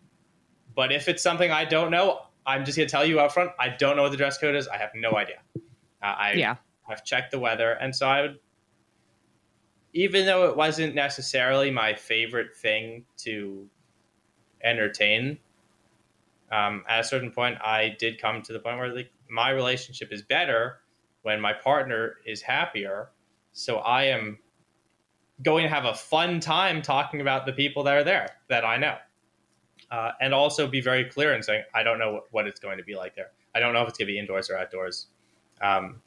but 0.74 0.92
if 0.92 1.08
it's 1.08 1.22
something 1.22 1.50
I 1.50 1.64
don't 1.64 1.90
know, 1.90 2.20
I'm 2.46 2.64
just 2.64 2.76
going 2.76 2.88
to 2.88 2.92
tell 2.92 3.06
you 3.06 3.20
up 3.20 3.32
front. 3.32 3.52
I 3.58 3.70
don't 3.70 3.96
know 3.96 4.02
what 4.02 4.10
the 4.10 4.18
dress 4.18 4.36
code 4.36 4.54
is. 4.54 4.68
I 4.68 4.76
have 4.76 4.90
no 4.94 5.16
idea. 5.16 5.38
Uh, 5.56 5.60
I 6.02 6.32
yeah. 6.32 6.56
I've 6.86 7.04
checked 7.04 7.30
the 7.30 7.38
weather, 7.38 7.72
and 7.72 7.96
so 7.96 8.06
I 8.06 8.20
would, 8.20 8.38
even 9.94 10.26
though 10.26 10.48
it 10.50 10.56
wasn't 10.56 10.94
necessarily 10.94 11.70
my 11.70 11.94
favorite 11.94 12.54
thing 12.54 13.06
to 13.18 13.66
entertain. 14.64 15.38
Um, 16.50 16.84
at 16.88 17.00
a 17.00 17.04
certain 17.04 17.30
point, 17.30 17.58
I 17.62 17.96
did 17.98 18.20
come 18.20 18.42
to 18.42 18.52
the 18.52 18.58
point 18.58 18.78
where 18.78 18.94
like 18.94 19.10
my 19.28 19.50
relationship 19.50 20.12
is 20.12 20.22
better 20.22 20.80
when 21.22 21.40
my 21.40 21.52
partner 21.52 22.16
is 22.26 22.42
happier. 22.42 23.10
So 23.52 23.76
I 23.78 24.04
am 24.04 24.38
going 25.42 25.64
to 25.64 25.68
have 25.68 25.84
a 25.84 25.94
fun 25.94 26.40
time 26.40 26.82
talking 26.82 27.20
about 27.20 27.46
the 27.46 27.52
people 27.52 27.82
that 27.84 27.94
are 27.94 28.04
there 28.04 28.28
that 28.48 28.64
I 28.64 28.76
know. 28.76 28.96
Uh, 29.90 30.12
and 30.20 30.32
also 30.32 30.66
be 30.66 30.80
very 30.80 31.04
clear 31.04 31.34
in 31.34 31.42
saying, 31.42 31.62
I 31.74 31.82
don't 31.82 31.98
know 31.98 32.12
what, 32.12 32.24
what, 32.32 32.46
it's 32.46 32.58
going 32.58 32.78
to 32.78 32.84
be 32.84 32.96
like 32.96 33.14
there. 33.14 33.30
I 33.54 33.60
don't 33.60 33.72
know 33.72 33.82
if 33.82 33.88
it's 33.88 33.98
going 33.98 34.06
to 34.06 34.12
be 34.12 34.18
indoors 34.18 34.50
or 34.50 34.56
outdoors. 34.56 35.08
Um, 35.60 36.00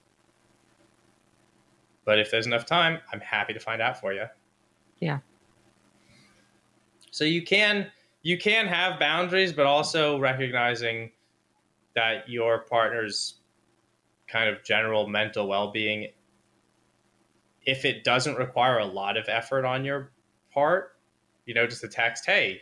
but 2.03 2.19
if 2.19 2.31
there's 2.31 2.47
enough 2.47 2.65
time, 2.65 2.99
I'm 3.13 3.19
happy 3.19 3.53
to 3.53 3.59
find 3.59 3.81
out 3.81 3.99
for 3.99 4.13
you. 4.13 4.25
Yeah. 4.99 5.19
So 7.11 7.23
you 7.23 7.43
can 7.43 7.91
you 8.27 8.37
can 8.37 8.67
have 8.67 8.99
boundaries, 8.99 9.53
but 9.53 9.65
also 9.65 10.19
recognizing 10.19 11.11
that 11.95 12.27
your 12.27 12.59
partner's 12.59 13.35
kind 14.27 14.49
of 14.49 14.61
general 14.65 15.07
mental 15.07 15.47
well-being 15.47 16.09
if 17.65 17.85
it 17.85 18.03
doesn't 18.03 18.35
require 18.35 18.79
a 18.79 18.85
lot 18.85 19.15
of 19.15 19.29
effort 19.29 19.63
on 19.63 19.85
your 19.85 20.11
part 20.53 20.97
you 21.45 21.53
know 21.53 21.65
just 21.65 21.81
a 21.85 21.87
text 21.87 22.25
hey 22.25 22.61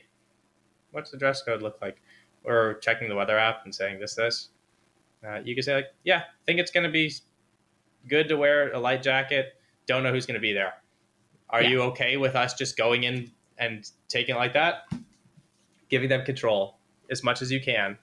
what's 0.91 1.09
the 1.09 1.18
dress 1.18 1.41
code 1.41 1.63
look 1.63 1.82
like? 1.82 1.99
Or 2.43 2.76
checking 2.76 3.09
the 3.09 3.16
weather 3.16 3.38
app 3.39 3.66
and 3.66 3.74
saying 3.74 3.99
this 3.99 4.13
this 4.13 4.49
uh, 5.28 5.39
you 5.43 5.55
can 5.55 5.63
say 5.63 5.74
like 5.74 5.88
yeah 6.03 6.20
i 6.20 6.43
think 6.45 6.59
it's 6.59 6.70
going 6.70 6.84
to 6.84 6.91
be 6.91 7.11
good 8.07 8.28
to 8.28 8.38
wear 8.38 8.72
a 8.72 8.80
light 8.80 9.01
jacket. 9.01 9.55
Don't 9.88 10.03
know 10.03 10.11
who's 10.11 10.28
going 10.28 10.36
to 10.36 10.41
be 10.41 10.53
there. 10.53 10.76
Are 11.49 11.63
yeah. 11.63 11.70
you 11.70 11.82
okay 11.82 12.18
with 12.18 12.36
us 12.36 12.53
just 12.53 12.78
going 12.78 13.03
in 13.03 13.32
and 13.57 13.89
taking 14.07 14.36
it 14.36 14.38
like 14.38 14.53
that 14.53 14.84
giving 15.89 16.09
them 16.09 16.25
control 16.25 16.77
as 17.09 17.23
much 17.23 17.41
as 17.41 17.51
you 17.51 17.61
can. 17.61 17.97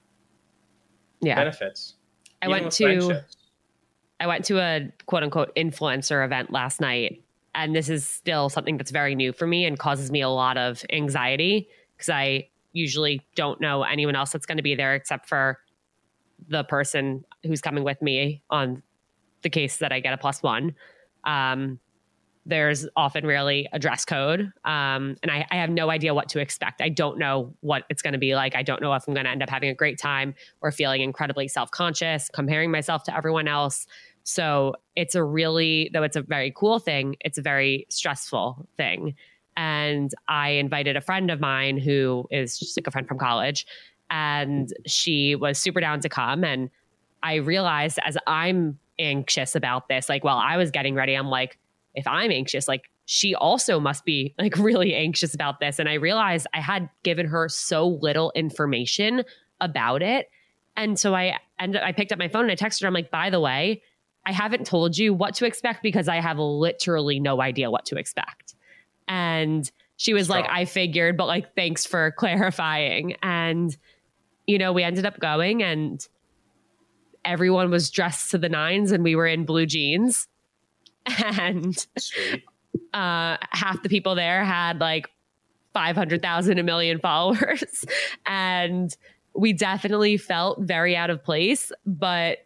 Yeah. 1.20 1.36
Benefits. 1.36 1.94
I 2.40 2.48
went 2.48 2.72
to 2.72 3.22
I 4.20 4.26
went 4.26 4.44
to 4.46 4.58
a 4.58 4.92
quote 5.06 5.22
unquote 5.22 5.54
influencer 5.56 6.24
event 6.24 6.52
last 6.52 6.80
night, 6.80 7.22
and 7.54 7.74
this 7.74 7.88
is 7.88 8.06
still 8.06 8.48
something 8.48 8.76
that's 8.76 8.90
very 8.90 9.14
new 9.14 9.32
for 9.32 9.46
me 9.46 9.64
and 9.64 9.78
causes 9.78 10.10
me 10.10 10.20
a 10.20 10.28
lot 10.28 10.56
of 10.56 10.84
anxiety 10.92 11.68
because 11.96 12.08
I 12.08 12.48
usually 12.72 13.26
don't 13.36 13.60
know 13.60 13.82
anyone 13.82 14.16
else 14.16 14.32
that's 14.32 14.46
going 14.46 14.56
to 14.56 14.62
be 14.62 14.74
there 14.74 14.94
except 14.94 15.28
for 15.28 15.58
the 16.48 16.64
person 16.64 17.24
who's 17.44 17.60
coming 17.60 17.84
with 17.84 18.00
me 18.02 18.42
on 18.50 18.82
the 19.42 19.50
case 19.50 19.78
that 19.78 19.92
I 19.92 20.00
get 20.00 20.12
a 20.12 20.18
plus 20.18 20.42
one. 20.42 20.74
Um, 21.24 21.78
there's 22.44 22.88
often 22.96 23.24
rarely 23.24 23.68
a 23.72 23.78
dress 23.78 24.04
code. 24.04 24.52
Um, 24.64 25.16
and 25.22 25.30
I, 25.30 25.46
I, 25.50 25.56
have 25.56 25.70
no 25.70 25.90
idea 25.90 26.12
what 26.12 26.28
to 26.30 26.40
expect. 26.40 26.80
I 26.80 26.88
don't 26.88 27.18
know 27.18 27.54
what 27.60 27.84
it's 27.88 28.02
going 28.02 28.14
to 28.14 28.18
be 28.18 28.34
like. 28.34 28.56
I 28.56 28.62
don't 28.62 28.82
know 28.82 28.92
if 28.94 29.06
I'm 29.06 29.14
going 29.14 29.24
to 29.24 29.30
end 29.30 29.42
up 29.42 29.50
having 29.50 29.68
a 29.68 29.74
great 29.74 29.96
time 29.96 30.34
or 30.60 30.72
feeling 30.72 31.02
incredibly 31.02 31.46
self 31.46 31.70
conscious, 31.70 32.28
comparing 32.32 32.70
myself 32.70 33.04
to 33.04 33.16
everyone 33.16 33.46
else. 33.46 33.86
So 34.24 34.74
it's 34.96 35.14
a 35.14 35.22
really, 35.22 35.90
though 35.92 36.02
it's 36.02 36.16
a 36.16 36.22
very 36.22 36.52
cool 36.54 36.78
thing, 36.78 37.16
it's 37.20 37.38
a 37.38 37.42
very 37.42 37.86
stressful 37.88 38.66
thing. 38.76 39.14
And 39.56 40.12
I 40.28 40.50
invited 40.50 40.96
a 40.96 41.00
friend 41.00 41.30
of 41.30 41.38
mine 41.38 41.78
who 41.78 42.26
is 42.30 42.58
just 42.58 42.76
like 42.76 42.86
a 42.86 42.90
friend 42.90 43.06
from 43.06 43.18
college, 43.18 43.66
and 44.10 44.72
she 44.86 45.34
was 45.34 45.58
super 45.58 45.80
down 45.80 46.00
to 46.00 46.08
come. 46.08 46.44
And 46.44 46.70
I 47.22 47.36
realized 47.36 47.98
as 48.04 48.16
I'm 48.26 48.78
anxious 48.98 49.54
about 49.54 49.88
this, 49.88 50.08
like 50.08 50.24
while 50.24 50.38
I 50.38 50.56
was 50.56 50.70
getting 50.70 50.94
ready, 50.94 51.14
I'm 51.14 51.28
like, 51.28 51.58
if 51.94 52.06
I'm 52.06 52.30
anxious, 52.30 52.68
like 52.68 52.90
she 53.04 53.34
also 53.34 53.80
must 53.80 54.04
be 54.04 54.34
like 54.38 54.56
really 54.58 54.94
anxious 54.94 55.34
about 55.34 55.60
this. 55.60 55.78
And 55.78 55.88
I 55.88 55.94
realized 55.94 56.46
I 56.54 56.60
had 56.60 56.88
given 57.02 57.26
her 57.26 57.48
so 57.48 57.86
little 57.86 58.32
information 58.34 59.24
about 59.60 60.02
it. 60.02 60.28
And 60.76 60.98
so 60.98 61.14
I 61.14 61.38
ended 61.58 61.82
up, 61.82 61.86
I 61.86 61.92
picked 61.92 62.12
up 62.12 62.18
my 62.18 62.28
phone 62.28 62.48
and 62.48 62.52
I 62.52 62.56
texted 62.56 62.82
her. 62.82 62.86
I'm 62.86 62.94
like, 62.94 63.10
by 63.10 63.30
the 63.30 63.40
way, 63.40 63.82
I 64.24 64.32
haven't 64.32 64.66
told 64.66 64.96
you 64.96 65.12
what 65.12 65.34
to 65.36 65.46
expect 65.46 65.82
because 65.82 66.08
I 66.08 66.16
have 66.16 66.38
literally 66.38 67.20
no 67.20 67.40
idea 67.40 67.70
what 67.70 67.84
to 67.86 67.96
expect. 67.96 68.54
And 69.08 69.70
she 69.96 70.14
was 70.14 70.26
Strong. 70.26 70.42
like, 70.42 70.50
I 70.50 70.64
figured, 70.64 71.16
but 71.16 71.26
like, 71.26 71.54
thanks 71.54 71.84
for 71.84 72.12
clarifying. 72.12 73.16
And, 73.22 73.76
you 74.46 74.58
know, 74.58 74.72
we 74.72 74.82
ended 74.82 75.06
up 75.06 75.18
going 75.18 75.62
and 75.62 76.06
everyone 77.24 77.70
was 77.70 77.90
dressed 77.90 78.30
to 78.30 78.38
the 78.38 78.48
nines 78.48 78.92
and 78.92 79.04
we 79.04 79.14
were 79.14 79.26
in 79.26 79.44
blue 79.44 79.66
jeans. 79.66 80.28
And 81.06 81.86
uh, 82.94 83.36
half 83.50 83.82
the 83.82 83.88
people 83.88 84.14
there 84.14 84.44
had 84.44 84.80
like 84.80 85.08
500,000, 85.72 86.58
a 86.58 86.62
million 86.62 86.98
followers. 86.98 87.84
and 88.26 88.94
we 89.34 89.52
definitely 89.52 90.16
felt 90.16 90.60
very 90.60 90.96
out 90.96 91.10
of 91.10 91.24
place, 91.24 91.72
but 91.86 92.38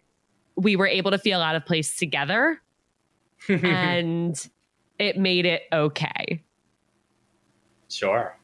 we 0.57 0.77
were 0.77 0.87
able 0.87 1.11
to 1.11 1.19
feel 1.19 1.41
out 1.41 1.57
of 1.57 1.67
place 1.67 1.97
together. 1.97 2.61
and 3.49 4.49
it 4.99 5.19
made 5.19 5.47
it 5.47 5.63
okay. 5.73 6.43
Sure. 7.89 8.37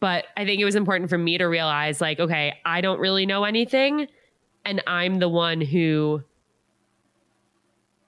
But 0.00 0.26
I 0.36 0.44
think 0.44 0.60
it 0.60 0.64
was 0.64 0.74
important 0.74 1.10
for 1.10 1.18
me 1.18 1.38
to 1.38 1.46
realize 1.46 2.00
like, 2.00 2.20
okay, 2.20 2.54
I 2.64 2.80
don't 2.80 2.98
really 2.98 3.26
know 3.26 3.44
anything. 3.44 4.08
And 4.64 4.82
I'm 4.86 5.18
the 5.18 5.28
one 5.28 5.60
who 5.60 6.22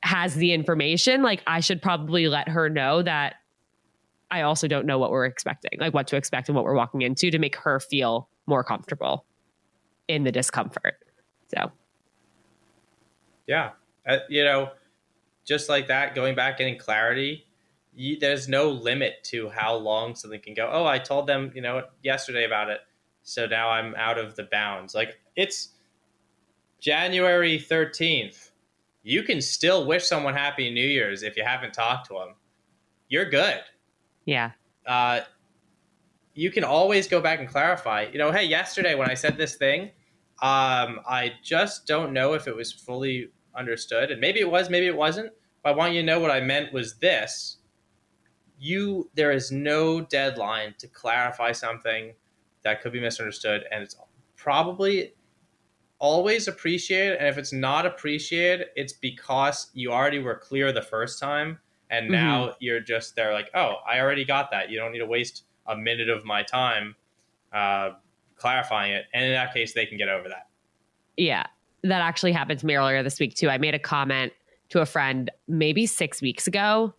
has 0.03 0.35
the 0.35 0.53
information. 0.53 1.23
Like, 1.23 1.43
I 1.47 1.61
should 1.61 1.83
probably 1.83 2.29
let 2.29 2.49
her 2.49 2.69
know 2.69 3.03
that 3.03 3.37
I 4.31 4.43
also 4.43 4.69
don't 4.69 4.87
know 4.87 4.99
what 4.99 5.11
we're 5.11 5.25
expecting, 5.25 5.79
like 5.81 5.95
what 5.95 6.07
to 6.09 6.17
expect 6.17 6.49
and 6.49 6.57
what 6.57 6.65
we're 6.65 6.75
walking 6.75 7.03
into 7.03 7.31
to 7.31 7.39
make 7.39 7.57
her 7.57 7.81
feel 7.81 8.29
more 8.47 8.63
comfortable 8.63 9.25
in 10.07 10.25
the 10.25 10.33
discomfort. 10.33 10.95
So, 11.49 11.73
yeah, 13.47 13.71
uh, 14.07 14.19
you 14.29 14.45
know, 14.45 14.71
just 15.45 15.69
like 15.69 15.89
that, 15.89 16.15
going 16.15 16.35
back 16.35 16.61
in 16.61 16.79
clarity. 16.79 17.47
You, 17.95 18.19
there's 18.19 18.49
no 18.49 18.71
limit 18.71 19.25
to 19.25 19.49
how 19.49 19.75
long 19.75 20.15
something 20.15 20.41
can 20.41 20.55
go. 20.55 20.69
Oh, 20.71 20.85
I 20.85 20.99
told 20.99 21.27
them, 21.27 21.51
you 21.55 21.63
know, 21.63 21.83
yesterday 22.03 22.45
about 22.45 22.69
it, 22.69 22.81
so 23.23 23.47
now 23.47 23.71
I'm 23.71 23.95
out 23.97 24.19
of 24.19 24.37
the 24.37 24.45
bounds. 24.45 24.95
Like 24.95 25.19
it's 25.35 25.71
January 26.81 27.59
13th. 27.59 28.48
You 29.09 29.23
can 29.23 29.41
still 29.41 29.87
wish 29.87 30.07
someone 30.07 30.35
happy 30.35 30.71
New 30.71 30.87
Year's 30.87 31.23
if 31.23 31.35
you 31.35 31.43
haven't 31.43 31.73
talked 31.73 32.09
to 32.09 32.13
them. 32.13 32.35
You're 33.09 33.31
good. 33.31 33.61
Yeah. 34.27 34.51
Uh, 34.87 35.21
you 36.35 36.51
can 36.51 36.63
always 36.63 37.09
go 37.09 37.19
back 37.19 37.41
and 37.41 37.49
clarify. 37.49 38.09
You 38.13 38.19
know, 38.19 38.31
hey, 38.31 38.45
yesterday 38.45 38.95
when 38.95 39.09
I 39.09 39.15
said 39.15 39.39
this 39.39 39.57
thing, 39.57 39.85
um, 40.43 41.01
I 41.09 41.33
just 41.43 41.87
don't 41.87 42.13
know 42.13 42.35
if 42.35 42.47
it 42.47 42.55
was 42.55 42.71
fully 42.71 43.31
understood, 43.57 44.11
and 44.11 44.21
maybe 44.21 44.41
it 44.41 44.51
was, 44.51 44.69
maybe 44.69 44.87
it 44.87 44.97
wasn't. 44.97 45.33
But 45.63 45.71
I 45.71 45.77
want 45.77 45.95
you 45.95 46.03
to 46.03 46.07
know 46.07 46.21
what 46.21 46.31
I 46.31 46.41
meant 46.41 46.75
was 46.75 46.99
this. 46.99 47.57
You, 48.59 49.09
there 49.15 49.33
is 49.33 49.51
no 49.51 50.03
deadline 50.03 50.75
to 50.81 50.87
clarify 50.87 51.53
something 51.53 52.13
that 52.63 52.83
could 52.83 52.93
be 52.93 53.01
misunderstood, 53.01 53.65
and 53.73 53.83
it's 53.83 53.97
probably 54.37 55.15
always 55.99 56.49
appreciated. 56.49 57.19
And 57.19 57.29
if 57.29 57.39
it's 57.39 57.53
not 57.53 57.87
appreciated, 57.87 58.69
it's 58.77 58.93
because 58.93 59.71
you 59.75 59.91
already 59.91 60.19
were 60.19 60.37
clear 60.37 60.73
the 60.73 60.83
first 60.83 61.19
time, 61.21 61.59
and 61.91 62.05
mm-hmm. 62.05 62.13
now 62.13 62.55
you're 62.61 62.81
just 62.81 63.17
there 63.17 63.33
like, 63.33 63.51
oh, 63.55 63.77
I 63.87 64.01
already 64.01 64.25
got 64.25 64.51
that. 64.51 64.71
You 64.71 64.79
don't 64.79 64.93
need 64.93 64.99
to 64.99 65.07
waste 65.07 65.45
a 65.67 65.77
minute 65.77 66.09
of 66.09 66.25
my 66.25 66.43
time 66.43 66.95
uh, 67.53 67.91
clarifying 68.37 68.93
it. 68.93 69.07
And 69.13 69.25
in 69.25 69.33
that 69.33 69.53
case, 69.53 69.75
they 69.75 69.87
can 69.87 69.99
get 69.99 70.09
over 70.09 70.29
that. 70.29 70.49
Yeah. 71.17 71.45
That 71.83 72.01
actually 72.01 72.33
happened 72.33 72.61
to 72.61 72.67
me 72.67 72.77
earlier 72.77 73.03
this 73.03 73.21
week, 73.21 73.35
too. 73.35 73.49
I 73.49 73.59
made 73.59 73.75
a 73.75 73.79
comment 73.79 74.33
to 74.71 74.81
a 74.81 74.87
friend 74.87 75.31
maybe 75.47 75.87
six 75.87 76.21
weeks 76.21 76.47
ago 76.47 76.95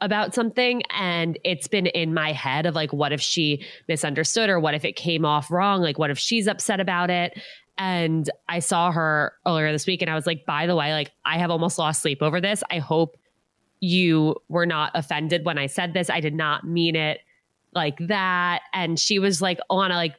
about 0.00 0.34
something 0.34 0.82
and 0.90 1.38
it's 1.44 1.68
been 1.68 1.86
in 1.86 2.12
my 2.12 2.32
head 2.32 2.66
of 2.66 2.74
like 2.74 2.92
what 2.92 3.12
if 3.12 3.20
she 3.20 3.64
misunderstood 3.86 4.50
or 4.50 4.58
what 4.58 4.74
if 4.74 4.84
it 4.84 4.96
came 4.96 5.24
off 5.24 5.48
wrong 5.48 5.80
like 5.80 5.96
what 5.96 6.10
if 6.10 6.18
she's 6.18 6.48
upset 6.48 6.80
about 6.80 7.08
it 7.08 7.40
and 7.78 8.30
i 8.48 8.58
saw 8.58 8.92
her 8.92 9.32
earlier 9.46 9.72
this 9.72 9.86
week 9.86 10.02
and 10.02 10.10
i 10.10 10.14
was 10.14 10.26
like 10.26 10.44
by 10.46 10.66
the 10.66 10.76
way 10.76 10.92
like 10.92 11.10
i 11.24 11.38
have 11.38 11.50
almost 11.50 11.78
lost 11.78 12.02
sleep 12.02 12.22
over 12.22 12.40
this. 12.40 12.62
I 12.70 12.78
hope 12.78 13.16
you 13.80 14.36
were 14.48 14.66
not 14.66 14.92
offended 14.94 15.44
when 15.44 15.58
i 15.58 15.66
said 15.66 15.94
this. 15.94 16.10
I 16.10 16.20
did 16.20 16.34
not 16.34 16.64
mean 16.64 16.96
it 16.96 17.20
like 17.74 17.98
that. 18.00 18.62
And 18.72 18.98
she 18.98 19.18
was 19.18 19.40
like 19.40 19.58
Alana 19.70 19.94
like 19.94 20.14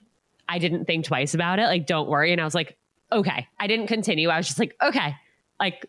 I 0.50 0.60
didn't 0.60 0.86
think 0.86 1.06
twice 1.06 1.34
about 1.34 1.60
it. 1.60 1.64
Like 1.64 1.86
don't 1.86 2.10
worry. 2.10 2.32
And 2.32 2.42
I 2.42 2.46
was 2.46 2.56
like 2.56 2.78
okay. 3.12 3.48
I 3.60 3.68
didn't 3.68 3.88
continue. 3.88 4.30
I 4.30 4.38
was 4.38 4.48
just 4.48 4.60
like 4.60 4.76
okay. 4.82 5.16
Like 5.60 5.86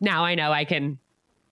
now 0.00 0.24
I 0.24 0.34
know 0.34 0.52
I 0.52 0.64
can 0.64 0.98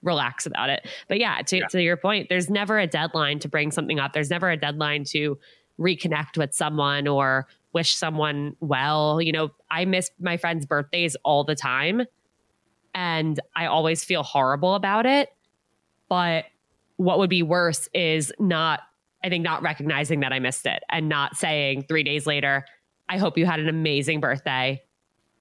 relax 0.02 0.46
about 0.46 0.70
it. 0.70 0.86
But 1.08 1.18
yeah 1.18 1.42
to, 1.42 1.58
yeah. 1.58 1.66
to 1.68 1.82
your 1.82 1.96
point 1.96 2.28
there's 2.28 2.48
never 2.48 2.78
a 2.78 2.86
deadline 2.86 3.38
to 3.40 3.48
bring 3.48 3.70
something 3.70 3.98
up. 3.98 4.12
There's 4.12 4.30
never 4.30 4.50
a 4.50 4.56
deadline 4.56 5.04
to 5.04 5.38
reconnect 5.78 6.36
with 6.36 6.54
someone 6.54 7.06
or 7.06 7.46
wish 7.72 7.94
someone 7.94 8.56
well 8.60 9.20
you 9.20 9.32
know 9.32 9.50
I 9.70 9.84
miss 9.84 10.10
my 10.20 10.36
friends 10.36 10.66
birthdays 10.66 11.16
all 11.24 11.44
the 11.44 11.54
time 11.54 12.02
and 12.94 13.38
I 13.54 13.66
always 13.66 14.04
feel 14.04 14.22
horrible 14.22 14.74
about 14.74 15.06
it 15.06 15.30
but 16.08 16.46
what 16.96 17.18
would 17.18 17.30
be 17.30 17.42
worse 17.42 17.88
is 17.94 18.32
not 18.38 18.80
I 19.24 19.28
think 19.28 19.44
not 19.44 19.62
recognizing 19.62 20.20
that 20.20 20.32
I 20.32 20.38
missed 20.38 20.66
it 20.66 20.82
and 20.90 21.08
not 21.08 21.36
saying 21.36 21.84
three 21.88 22.02
days 22.02 22.26
later, 22.26 22.64
I 23.08 23.18
hope 23.18 23.36
you 23.36 23.46
had 23.46 23.60
an 23.60 23.68
amazing 23.68 24.20
birthday. 24.20 24.82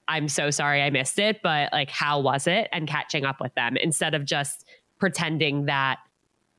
I'm 0.08 0.28
so 0.28 0.50
sorry 0.52 0.82
I 0.82 0.90
missed 0.90 1.20
it, 1.20 1.42
but 1.42 1.72
like, 1.72 1.90
how 1.90 2.20
was 2.20 2.48
it? 2.48 2.68
And 2.74 2.88
catching 2.88 3.26
up 3.26 3.40
with 3.40 3.54
them 3.56 3.78
instead 3.78 4.16
of 4.16 4.26
just 4.26 4.66
pretending 5.00 5.66
that 5.66 6.00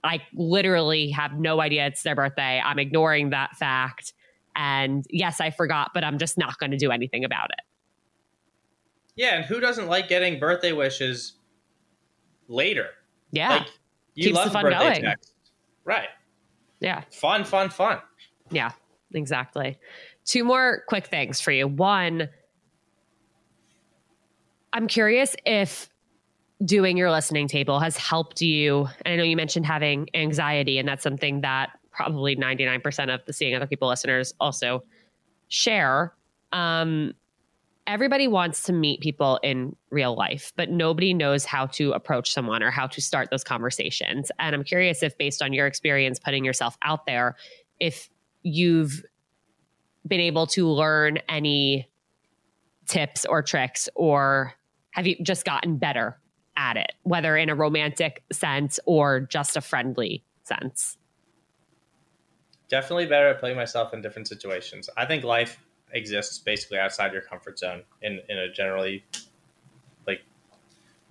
I 0.03 0.23
literally 0.35 1.11
have 1.11 1.39
no 1.39 1.61
idea 1.61 1.87
it's 1.87 2.03
their 2.03 2.15
birthday. 2.15 2.63
I'm 2.65 2.79
ignoring 2.79 3.31
that 3.31 3.57
fact. 3.57 4.15
And 4.57 5.05
yes, 5.11 5.41
I 5.41 5.51
forgot, 5.51 5.91
but 5.95 6.05
I'm 6.05 6.19
just 6.19 6.37
not 6.39 6.59
going 6.59 6.71
to 6.71 6.77
do 6.77 6.91
anything 6.91 7.25
about 7.25 7.51
it. 7.51 7.65
Yeah. 9.17 9.37
And 9.37 9.45
who 9.45 9.61
doesn't 9.61 9.87
like 9.89 10.09
getting 10.09 10.39
birthday 10.39 10.73
wishes 10.73 11.35
later? 12.49 12.89
Yeah. 13.33 13.51
Like, 13.51 13.67
you 14.15 14.25
Keeps 14.25 14.37
love 14.37 14.53
birthday 14.53 14.79
going. 14.79 15.03
text. 15.03 15.35
Right. 15.85 16.09
Yeah. 16.81 17.03
Fun, 17.13 17.45
fun, 17.45 17.71
fun. 17.71 17.99
Yeah, 18.51 18.73
exactly. 19.15 19.79
Two 20.25 20.45
more 20.45 20.83
quick 20.89 21.07
things 21.07 21.41
for 21.41 21.53
you. 21.53 21.69
One, 21.69 22.29
I'm 24.73 24.87
curious 24.87 25.37
if 25.47 25.89
doing 26.65 26.97
your 26.97 27.11
listening 27.11 27.49
table 27.49 27.81
has 27.81 27.97
helped 27.97 28.41
you. 28.43 28.89
I 29.07 29.17
know 29.17 29.23
you 29.23 29.37
mentioned 29.37 29.67
having 29.67 30.09
anxiety, 30.15 30.79
and 30.79 30.89
that's 30.89 31.03
something 31.03 31.41
that 31.43 31.71
probably 31.91 32.37
99% 32.37 33.13
of 33.13 33.25
the 33.27 33.33
seeing 33.33 33.55
other 33.55 33.67
people 33.67 33.89
listeners 33.89 34.33
also 34.41 34.83
share. 35.49 36.15
Um, 36.53 37.15
everybody 37.87 38.29
wants 38.29 38.63
to 38.65 38.73
meet 38.73 39.01
people 39.01 39.41
in 39.43 39.75
real 39.91 40.15
life, 40.15 40.53
but 40.57 40.71
nobody 40.71 41.13
knows 41.13 41.45
how 41.45 41.67
to 41.67 41.93
approach 41.93 42.33
someone 42.33 42.63
or 42.63 42.71
how 42.71 42.87
to 42.87 43.03
start 43.03 43.31
those 43.31 43.43
conversations. 43.43 44.31
And 44.39 44.55
I'm 44.55 44.65
curious 44.65 45.03
if, 45.03 45.19
based 45.19 45.43
on 45.43 45.53
your 45.53 45.67
experience 45.67 46.19
putting 46.19 46.45
yourself 46.45 46.77
out 46.83 47.07
there, 47.07 47.37
if 47.81 48.09
you've 48.43 49.03
been 50.07 50.21
able 50.21 50.47
to 50.47 50.69
learn 50.69 51.19
any 51.29 51.89
tips 52.87 53.25
or 53.25 53.43
tricks, 53.43 53.89
or 53.95 54.55
have 54.93 55.07
you 55.07 55.17
just 55.23 55.45
gotten 55.45 55.77
better 55.77 56.19
at 56.57 56.77
it, 56.77 56.93
whether 57.03 57.37
in 57.37 57.49
a 57.49 57.55
romantic 57.55 58.23
sense 58.33 58.79
or 58.87 59.21
just 59.21 59.57
a 59.57 59.61
friendly 59.61 60.25
sense? 60.45 60.97
Definitely 62.71 63.07
better 63.07 63.29
at 63.29 63.41
putting 63.41 63.57
myself 63.57 63.93
in 63.93 64.01
different 64.01 64.29
situations. 64.29 64.89
I 64.97 65.05
think 65.05 65.25
life 65.25 65.59
exists 65.93 66.39
basically 66.39 66.79
outside 66.79 67.13
your 67.13 67.23
comfort 67.23 67.59
zone 67.59 67.83
in, 68.01 68.21
in 68.29 68.39
a 68.39 68.51
generally 68.51 69.05
like 70.07 70.23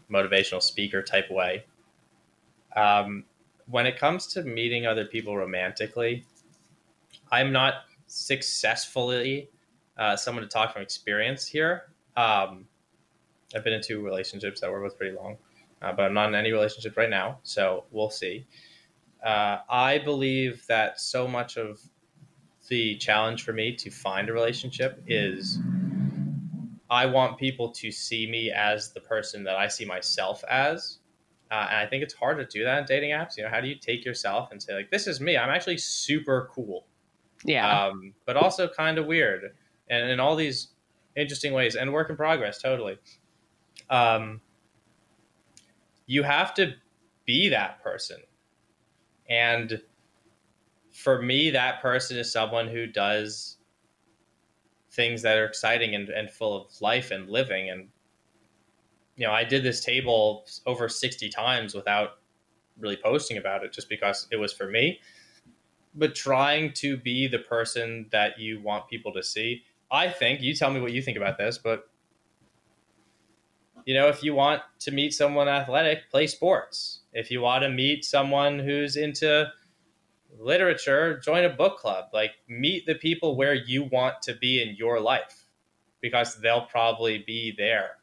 motivational 0.10 0.64
speaker 0.64 1.04
type 1.04 1.30
way. 1.30 1.66
Um, 2.76 3.26
when 3.68 3.86
it 3.86 3.98
comes 3.98 4.26
to 4.28 4.44
meeting 4.44 4.88
other 4.88 5.06
people 5.06 5.36
romantically, 5.36 6.26
I'm 7.32 7.52
not 7.52 7.74
successfully 8.08 9.50
uh, 9.98 10.16
someone 10.16 10.44
to 10.44 10.50
talk 10.50 10.74
from 10.74 10.82
experience 10.82 11.46
here. 11.46 11.90
Um, 12.16 12.66
I've 13.54 13.64
been 13.64 13.74
in 13.74 13.82
two 13.82 14.02
relationships 14.02 14.62
that 14.62 14.72
were 14.72 14.82
both 14.82 14.98
pretty 14.98 15.16
long, 15.16 15.38
uh, 15.82 15.92
but 15.92 16.04
I'm 16.04 16.14
not 16.14 16.30
in 16.30 16.36
any 16.36 16.52
relationship 16.52 16.96
right 16.98 17.10
now, 17.10 17.40
so 17.44 17.84
we'll 17.92 18.10
see. 18.10 18.46
Uh, 19.24 19.58
I 19.70 19.98
believe 19.98 20.66
that 20.68 21.00
so 21.00 21.28
much 21.28 21.58
of 21.58 21.80
the 22.70 22.96
challenge 22.98 23.44
for 23.44 23.52
me 23.54 23.76
to 23.76 23.90
find 23.90 24.30
a 24.30 24.34
relationship 24.34 25.04
is 25.08 25.60
I 26.90 27.06
want 27.06 27.38
people 27.38 27.70
to 27.72 27.92
see 27.92 28.30
me 28.30 28.52
as 28.52 28.92
the 28.92 29.02
person 29.02 29.44
that 29.44 29.56
I 29.56 29.68
see 29.68 29.86
myself 29.86 30.44
as. 30.50 31.00
Uh, 31.52 31.68
and 31.70 31.78
I 31.78 31.86
think 31.88 32.04
it's 32.04 32.14
hard 32.14 32.38
to 32.38 32.46
do 32.46 32.64
that 32.64 32.80
in 32.80 32.86
dating 32.86 33.12
apps. 33.12 33.38
You 33.38 33.44
know, 33.44 33.50
how 33.50 33.60
do 33.60 33.68
you 33.68 33.76
take 33.76 34.06
yourself 34.06 34.52
and 34.52 34.62
say, 34.62 34.74
like, 34.76 34.92
this 34.92 35.08
is 35.08 35.20
me? 35.20 35.38
I'm 35.38 35.50
actually 35.50 35.78
super 35.78 36.50
cool. 36.54 36.86
Yeah. 37.44 37.86
Um, 37.86 38.14
but 38.26 38.38
also 38.38 38.68
kind 38.68 38.98
of 38.98 39.06
weird. 39.06 39.56
And 39.90 40.10
in 40.10 40.20
all 40.20 40.36
these 40.36 40.70
interesting 41.16 41.54
ways 41.54 41.76
and 41.76 41.92
work 41.92 42.10
in 42.10 42.16
progress, 42.16 42.62
totally. 42.62 42.98
Um, 43.90 44.42
you 46.06 46.24
have 46.24 46.54
to 46.56 46.74
be 47.26 47.50
that 47.50 47.84
person. 47.84 48.18
And 49.30 49.82
for 50.92 51.22
me, 51.22 51.52
that 51.52 51.82
person 51.82 52.18
is 52.18 52.32
someone 52.32 52.68
who 52.68 52.88
does 52.88 53.58
things 54.92 55.22
that 55.22 55.38
are 55.38 55.46
exciting 55.46 55.96
and, 55.96 56.10
and 56.10 56.30
full 56.30 56.66
of 56.66 56.82
life 56.82 57.12
and 57.12 57.30
living. 57.30 57.70
And, 57.70 57.90
you 59.16 59.28
know, 59.28 59.34
I 59.34 59.44
did 59.44 59.64
this 59.64 59.84
table 59.84 60.46
over 60.66 60.90
60 60.90 61.30
times 61.30 61.76
without 61.76 62.20
really 62.80 62.98
posting 62.98 63.38
about 63.38 63.64
it 63.64 63.72
just 63.72 63.90
because 63.90 64.28
it 64.32 64.38
was 64.38 64.52
for 64.52 64.68
me. 64.68 65.00
But 65.96 66.16
trying 66.16 66.74
to 66.74 66.98
be 66.98 67.28
the 67.28 67.40
person 67.40 68.08
that 68.12 68.40
you 68.40 68.62
want 68.62 68.90
people 68.90 69.14
to 69.14 69.24
see. 69.24 69.64
I 69.92 70.10
think, 70.10 70.42
you 70.42 70.54
tell 70.54 70.72
me 70.72 70.80
what 70.80 70.92
you 70.92 71.02
think 71.02 71.18
about 71.18 71.38
this, 71.38 71.58
but 71.58 71.89
you 73.90 73.96
know, 73.96 74.08
if 74.08 74.22
you 74.22 74.36
want 74.36 74.62
to 74.82 74.92
meet 74.92 75.16
someone 75.16 75.48
athletic, 75.48 76.12
play 76.12 76.28
sports. 76.28 77.00
If 77.12 77.32
you 77.32 77.42
want 77.42 77.64
to 77.64 77.70
meet 77.70 78.06
someone 78.06 78.60
who's 78.60 78.96
into 78.96 79.48
literature, 80.38 81.20
join 81.26 81.44
a 81.44 81.50
book 81.50 81.80
club. 81.80 82.06
Like, 82.14 82.34
meet 82.48 82.86
the 82.86 82.94
people 82.94 83.36
where 83.36 83.56
you 83.56 83.86
want 83.86 84.22
to 84.22 84.36
be 84.36 84.62
in 84.62 84.76
your 84.76 85.00
life 85.00 85.48
because 86.02 86.40
they'll 86.40 86.68
probably 86.68 87.24
be 87.26 87.56
there. 87.58 87.98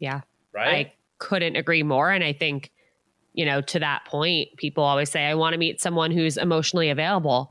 Yeah. 0.00 0.20
Right. 0.52 0.88
I 0.88 0.92
couldn't 1.16 1.56
agree 1.56 1.82
more. 1.82 2.10
And 2.10 2.22
I 2.22 2.34
think, 2.34 2.70
you 3.32 3.46
know, 3.46 3.62
to 3.62 3.78
that 3.78 4.04
point, 4.04 4.50
people 4.58 4.84
always 4.84 5.08
say, 5.08 5.24
I 5.24 5.34
want 5.34 5.54
to 5.54 5.58
meet 5.58 5.80
someone 5.80 6.10
who's 6.10 6.36
emotionally 6.36 6.90
available. 6.90 7.48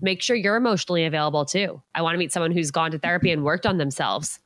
Make 0.00 0.22
sure 0.22 0.36
you're 0.36 0.54
emotionally 0.54 1.04
available 1.04 1.46
too. 1.46 1.82
I 1.96 2.02
want 2.02 2.14
to 2.14 2.18
meet 2.18 2.32
someone 2.32 2.52
who's 2.52 2.70
gone 2.70 2.92
to 2.92 2.98
therapy 3.00 3.32
and 3.32 3.42
worked 3.42 3.66
on 3.66 3.78
themselves. 3.78 4.38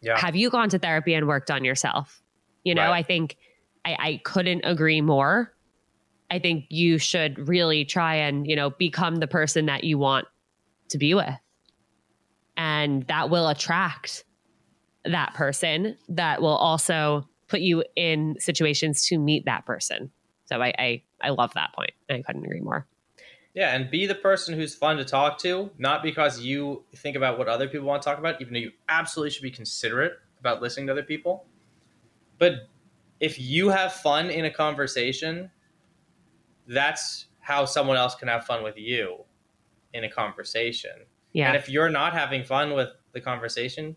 Yeah. 0.00 0.18
Have 0.18 0.36
you 0.36 0.50
gone 0.50 0.68
to 0.70 0.78
therapy 0.78 1.14
and 1.14 1.26
worked 1.26 1.50
on 1.50 1.64
yourself? 1.64 2.22
You 2.64 2.74
know, 2.74 2.82
Right. 2.82 2.98
I 2.98 3.02
think 3.02 3.36
I, 3.84 3.96
I 3.98 4.20
couldn't 4.24 4.62
agree 4.64 5.00
more. 5.00 5.52
I 6.30 6.38
think 6.38 6.66
you 6.68 6.98
should 6.98 7.48
really 7.48 7.84
try 7.84 8.16
and, 8.16 8.46
you 8.46 8.54
know, 8.54 8.70
become 8.70 9.16
the 9.16 9.26
person 9.26 9.66
that 9.66 9.84
you 9.84 9.98
want 9.98 10.26
to 10.90 10.98
be 10.98 11.14
with. 11.14 11.34
And 12.56 13.06
that 13.08 13.30
will 13.30 13.48
attract 13.48 14.24
that 15.04 15.34
person 15.34 15.96
that 16.08 16.42
will 16.42 16.56
also 16.56 17.28
put 17.48 17.60
you 17.60 17.82
in 17.96 18.36
situations 18.38 19.06
to 19.06 19.18
meet 19.18 19.46
that 19.46 19.66
person. 19.66 20.10
So 20.44 20.60
I 20.60 20.72
I, 20.78 21.02
I 21.22 21.30
love 21.30 21.54
that 21.54 21.72
point. 21.74 21.92
I 22.08 22.22
couldn't 22.22 22.44
agree 22.44 22.60
more. 22.60 22.86
Yeah, 23.54 23.74
and 23.74 23.90
be 23.90 24.06
the 24.06 24.14
person 24.14 24.54
who's 24.54 24.74
fun 24.74 24.96
to 24.98 25.04
talk 25.04 25.38
to, 25.40 25.70
not 25.76 26.02
because 26.02 26.40
you 26.40 26.84
think 26.96 27.16
about 27.16 27.36
what 27.36 27.48
other 27.48 27.68
people 27.68 27.86
want 27.86 28.00
to 28.02 28.08
talk 28.08 28.18
about, 28.18 28.40
even 28.40 28.54
though 28.54 28.60
you 28.60 28.72
absolutely 28.88 29.30
should 29.30 29.42
be 29.42 29.50
considerate 29.50 30.12
about 30.38 30.62
listening 30.62 30.86
to 30.86 30.92
other 30.92 31.02
people. 31.02 31.46
But 32.38 32.68
if 33.18 33.40
you 33.40 33.68
have 33.68 33.92
fun 33.92 34.30
in 34.30 34.44
a 34.44 34.50
conversation, 34.50 35.50
that's 36.68 37.26
how 37.40 37.64
someone 37.64 37.96
else 37.96 38.14
can 38.14 38.28
have 38.28 38.44
fun 38.44 38.62
with 38.62 38.78
you 38.78 39.24
in 39.92 40.04
a 40.04 40.08
conversation. 40.08 40.92
Yeah. 41.32 41.48
And 41.48 41.56
if 41.56 41.68
you're 41.68 41.90
not 41.90 42.12
having 42.12 42.44
fun 42.44 42.74
with 42.74 42.90
the 43.12 43.20
conversation, 43.20 43.96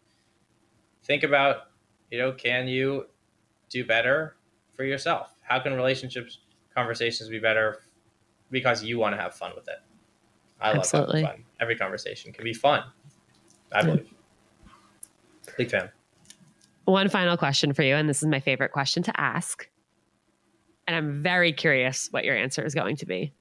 think 1.03 1.23
about, 1.23 1.67
you 2.09 2.17
know, 2.17 2.31
can 2.31 2.67
you 2.67 3.05
do 3.69 3.85
better 3.85 4.37
for 4.75 4.83
yourself? 4.83 5.35
How 5.41 5.59
can 5.59 5.73
relationships 5.73 6.39
conversations 6.75 7.29
be 7.29 7.39
better 7.39 7.82
because 8.53 8.83
you 8.83 8.97
want 8.97 9.13
to 9.15 9.21
have 9.21 9.33
fun 9.33 9.51
with 9.55 9.67
it? 9.67 9.79
I 10.61 10.69
love 10.69 10.77
Absolutely. 10.77 11.23
fun. 11.23 11.43
Every 11.59 11.75
conversation 11.75 12.31
can 12.31 12.45
be 12.45 12.53
fun. 12.53 12.83
I 13.73 13.83
believe. 13.83 14.09
Big 15.57 15.69
fan. 15.69 15.89
One 16.85 17.09
final 17.09 17.35
question 17.35 17.73
for 17.73 17.83
you, 17.83 17.95
and 17.95 18.07
this 18.07 18.21
is 18.21 18.29
my 18.29 18.39
favorite 18.39 18.71
question 18.71 19.03
to 19.03 19.19
ask. 19.19 19.67
And 20.87 20.95
I'm 20.95 21.21
very 21.21 21.51
curious 21.51 22.07
what 22.11 22.23
your 22.23 22.35
answer 22.35 22.63
is 22.63 22.75
going 22.75 22.97
to 22.97 23.05
be. 23.05 23.33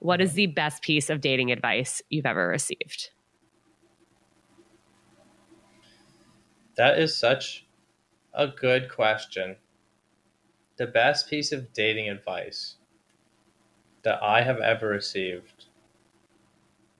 What 0.00 0.20
is 0.20 0.30
mm-hmm. 0.30 0.36
the 0.36 0.46
best 0.48 0.82
piece 0.82 1.10
of 1.10 1.20
dating 1.20 1.52
advice 1.52 2.02
you've 2.10 2.26
ever 2.26 2.48
received? 2.48 3.10
That 6.76 6.98
is 6.98 7.16
such 7.16 7.66
a 8.34 8.48
good 8.48 8.90
question. 8.90 9.56
The 10.76 10.86
best 10.86 11.28
piece 11.28 11.52
of 11.52 11.72
dating 11.72 12.08
advice 12.08 12.76
that 14.02 14.22
I 14.22 14.42
have 14.42 14.58
ever 14.58 14.88
received. 14.88 15.66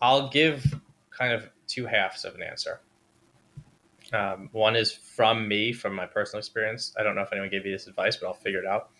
I'll 0.00 0.28
give 0.28 0.80
kind 1.10 1.32
of 1.32 1.48
two 1.66 1.86
halves 1.86 2.24
of 2.24 2.34
an 2.34 2.42
answer. 2.42 2.80
Um, 4.12 4.50
one 4.52 4.76
is 4.76 4.92
from 4.92 5.48
me, 5.48 5.72
from 5.72 5.94
my 5.94 6.06
personal 6.06 6.38
experience. 6.38 6.94
I 6.98 7.02
don't 7.02 7.14
know 7.14 7.22
if 7.22 7.32
anyone 7.32 7.50
gave 7.50 7.64
you 7.64 7.72
this 7.72 7.86
advice, 7.86 8.16
but 8.16 8.26
I'll 8.26 8.34
figure 8.34 8.60
it 8.60 8.66
out. 8.66 8.90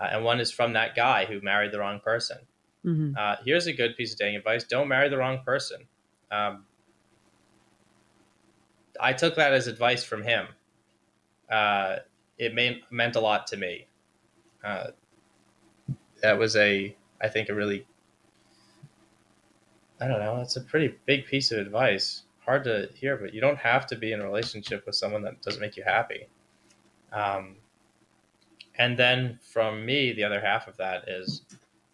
Uh, 0.00 0.08
and 0.12 0.24
one 0.24 0.40
is 0.40 0.50
from 0.50 0.72
that 0.72 0.94
guy 0.94 1.26
who 1.26 1.40
married 1.42 1.72
the 1.72 1.78
wrong 1.78 2.00
person. 2.00 2.38
Mhm. 2.84 3.16
Uh, 3.16 3.36
here's 3.44 3.66
a 3.66 3.72
good 3.72 3.96
piece 3.96 4.12
of 4.12 4.18
dating 4.18 4.36
advice: 4.36 4.64
don't 4.64 4.88
marry 4.88 5.08
the 5.08 5.16
wrong 5.18 5.42
person. 5.44 5.86
Um, 6.30 6.66
I 9.00 9.12
took 9.12 9.36
that 9.36 9.52
as 9.52 9.66
advice 9.66 10.04
from 10.04 10.22
him. 10.22 10.48
Uh, 11.50 11.98
it 12.38 12.54
meant 12.54 12.78
meant 12.90 13.16
a 13.16 13.20
lot 13.20 13.46
to 13.48 13.56
me. 13.56 13.86
Uh, 14.64 14.88
that 16.22 16.38
was 16.38 16.56
a, 16.56 16.96
I 17.22 17.28
think, 17.28 17.48
a 17.48 17.54
really, 17.54 17.86
I 20.00 20.08
don't 20.08 20.18
know, 20.18 20.40
it's 20.40 20.56
a 20.56 20.60
pretty 20.60 20.94
big 21.06 21.26
piece 21.26 21.52
of 21.52 21.58
advice. 21.58 22.22
Hard 22.44 22.64
to 22.64 22.88
hear, 22.94 23.16
but 23.16 23.32
you 23.32 23.40
don't 23.40 23.58
have 23.58 23.86
to 23.86 23.96
be 23.96 24.12
in 24.12 24.20
a 24.20 24.24
relationship 24.24 24.84
with 24.84 24.96
someone 24.96 25.22
that 25.22 25.40
doesn't 25.42 25.60
make 25.60 25.76
you 25.76 25.84
happy. 25.84 26.26
Um, 27.12 27.56
and 28.76 28.98
then 28.98 29.38
from 29.42 29.86
me, 29.86 30.12
the 30.12 30.24
other 30.24 30.40
half 30.40 30.66
of 30.66 30.76
that 30.78 31.08
is, 31.08 31.42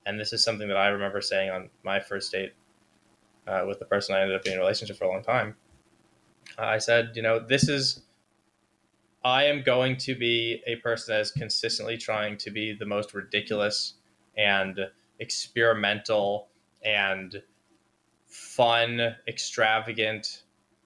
and 0.06 0.18
this 0.18 0.32
is 0.32 0.42
something 0.42 0.68
that 0.68 0.76
I 0.76 0.88
remember 0.88 1.20
saying 1.20 1.50
on 1.50 1.68
my 1.82 2.00
first 2.00 2.32
date 2.32 2.54
uh, 3.46 3.64
with 3.66 3.78
the 3.78 3.84
person 3.84 4.14
I 4.14 4.22
ended 4.22 4.36
up 4.36 4.44
being 4.44 4.54
in 4.54 4.60
a 4.60 4.62
relationship 4.62 4.96
for 4.96 5.04
a 5.04 5.08
long 5.10 5.22
time. 5.22 5.56
Uh, 6.58 6.62
I 6.62 6.78
said, 6.78 7.10
you 7.14 7.20
know, 7.20 7.38
this 7.38 7.68
is, 7.68 8.00
I 9.22 9.44
am 9.44 9.62
going 9.62 9.96
to 9.98 10.14
be 10.14 10.62
a 10.66 10.76
person 10.76 11.14
that 11.14 11.20
is 11.20 11.30
consistently 11.30 11.98
trying 11.98 12.38
to 12.38 12.50
be 12.50 12.72
the 12.72 12.86
most 12.86 13.12
ridiculous 13.12 13.94
and 14.36 14.78
experimental 15.18 16.48
and 16.84 17.42
fun, 18.26 19.16
extravagant 19.26 20.42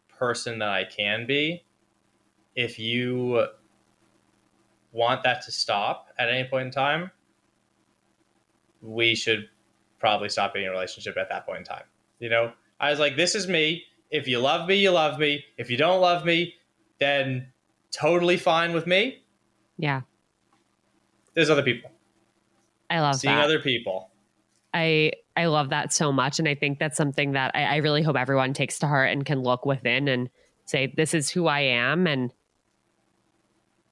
person 0.09 0.59
that 0.61 0.69
I 0.69 0.85
can 0.85 1.27
be. 1.27 1.65
If 2.55 2.79
you 2.79 3.47
want 4.93 5.23
that 5.25 5.43
to 5.43 5.53
stop 5.53 6.09
at 6.19 6.29
any 6.29 6.49
point 6.49 6.67
in 6.67 6.71
time, 6.71 7.11
we 8.81 9.15
should 9.15 9.49
probably 9.99 10.29
stop 10.29 10.53
being 10.55 10.67
in 10.67 10.71
a 10.71 10.73
relationship 10.73 11.17
at 11.17 11.29
that 11.29 11.47
point 11.47 11.59
in 11.59 11.65
time. 11.65 11.85
You 12.19 12.29
know, 12.29 12.53
I 12.79 12.91
was 12.91 12.99
like, 12.99 13.17
this 13.17 13.35
is 13.35 13.49
me. 13.49 13.85
If 14.11 14.29
you 14.29 14.39
love 14.39 14.69
me, 14.69 14.77
you 14.77 14.91
love 14.91 15.19
me. 15.19 15.45
If 15.57 15.71
you 15.71 15.77
don't 15.77 16.01
love 16.01 16.25
me, 16.25 16.55
then 16.99 17.49
totally 17.91 18.37
fine 18.37 18.73
with 18.73 18.87
me. 18.87 19.23
Yeah, 19.79 20.03
There's 21.35 21.51
other 21.51 21.63
people. 21.63 21.91
I 22.91 23.01
love 23.01 23.17
Seeing 23.17 23.35
that. 23.35 23.45
other 23.45 23.59
people. 23.59 24.11
I 24.75 25.13
I 25.37 25.47
love 25.47 25.71
that 25.71 25.93
so 25.93 26.13
much, 26.13 26.39
and 26.39 26.49
I 26.49 26.55
think 26.55 26.79
that's 26.79 26.97
something 26.97 27.33
that 27.33 27.53
I, 27.55 27.65
I 27.65 27.77
really 27.77 28.03
hope 28.03 28.17
everyone 28.17 28.53
takes 28.53 28.79
to 28.81 28.87
heart 28.87 29.11
and 29.11 29.25
can 29.25 29.41
look 29.41 29.67
within 29.67 30.09
and 30.09 30.31
say, 30.65 30.93
"This 30.97 31.15
is 31.15 31.31
who 31.31 31.47
I 31.47 31.61
am," 31.61 32.07
and 32.07 32.33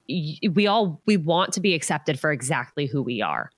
we 0.07 0.67
all 0.67 1.01
we 1.05 1.17
want 1.17 1.53
to 1.53 1.61
be 1.61 1.73
accepted 1.73 2.19
for 2.19 2.31
exactly 2.31 2.85
who 2.85 3.01
we 3.01 3.21
are, 3.21 3.51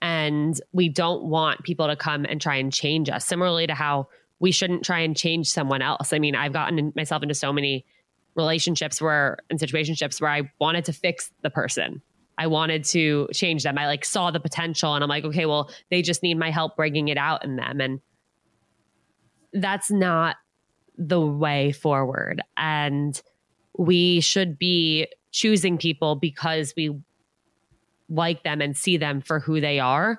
and 0.00 0.60
we 0.72 0.88
don't 0.88 1.24
want 1.24 1.62
people 1.64 1.86
to 1.86 1.96
come 1.96 2.24
and 2.24 2.40
try 2.40 2.56
and 2.56 2.72
change 2.72 3.08
us. 3.08 3.24
Similarly 3.24 3.66
to 3.66 3.74
how 3.74 4.08
we 4.38 4.52
shouldn't 4.52 4.84
try 4.84 5.00
and 5.00 5.16
change 5.16 5.48
someone 5.48 5.82
else. 5.82 6.12
I 6.12 6.18
mean, 6.18 6.34
I've 6.34 6.52
gotten 6.52 6.92
myself 6.96 7.22
into 7.22 7.34
so 7.34 7.52
many 7.52 7.84
relationships 8.34 9.00
where 9.00 9.38
and 9.50 9.58
situationships 9.58 10.20
where 10.20 10.30
I 10.30 10.50
wanted 10.60 10.84
to 10.86 10.92
fix 10.92 11.30
the 11.42 11.50
person. 11.50 12.00
I 12.40 12.46
wanted 12.46 12.84
to 12.84 13.28
change 13.34 13.64
them. 13.64 13.76
I 13.76 13.86
like 13.86 14.02
saw 14.02 14.30
the 14.30 14.40
potential 14.40 14.94
and 14.94 15.04
I'm 15.04 15.10
like, 15.10 15.24
okay, 15.26 15.44
well, 15.44 15.70
they 15.90 16.00
just 16.00 16.22
need 16.22 16.38
my 16.38 16.50
help 16.50 16.74
bringing 16.74 17.08
it 17.08 17.18
out 17.18 17.44
in 17.44 17.56
them. 17.56 17.82
And 17.82 18.00
that's 19.52 19.90
not 19.90 20.36
the 20.96 21.20
way 21.20 21.72
forward. 21.72 22.40
And 22.56 23.20
we 23.76 24.20
should 24.20 24.58
be 24.58 25.06
choosing 25.32 25.76
people 25.76 26.16
because 26.16 26.72
we 26.78 26.98
like 28.08 28.42
them 28.42 28.62
and 28.62 28.74
see 28.74 28.96
them 28.96 29.20
for 29.20 29.38
who 29.38 29.60
they 29.60 29.78
are 29.78 30.18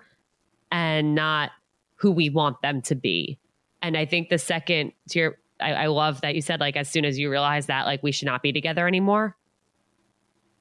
and 0.71 1.15
not 1.15 1.49
who 1.95 2.11
we 2.11 2.29
want 2.29 2.61
them 2.61 2.83
to 2.83 2.93
be. 2.93 3.39
And 3.81 3.97
I 3.97 4.05
think 4.05 4.29
the 4.29 4.37
second 4.37 4.93
to 5.09 5.19
your, 5.19 5.37
I, 5.59 5.73
I 5.73 5.87
love 5.87 6.21
that 6.21 6.35
you 6.35 6.41
said, 6.41 6.59
like, 6.59 6.75
as 6.75 6.87
soon 6.87 7.03
as 7.03 7.17
you 7.17 7.31
realize 7.31 7.65
that, 7.65 7.87
like, 7.87 8.03
we 8.03 8.11
should 8.11 8.27
not 8.27 8.43
be 8.43 8.51
together 8.51 8.87
anymore, 8.87 9.35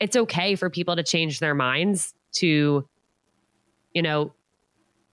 it's 0.01 0.17
okay 0.17 0.57
for 0.57 0.71
people 0.71 0.97
to 0.97 1.03
change 1.03 1.39
their 1.39 1.55
minds 1.55 2.15
to, 2.33 2.89
you 3.93 4.03
know, 4.03 4.33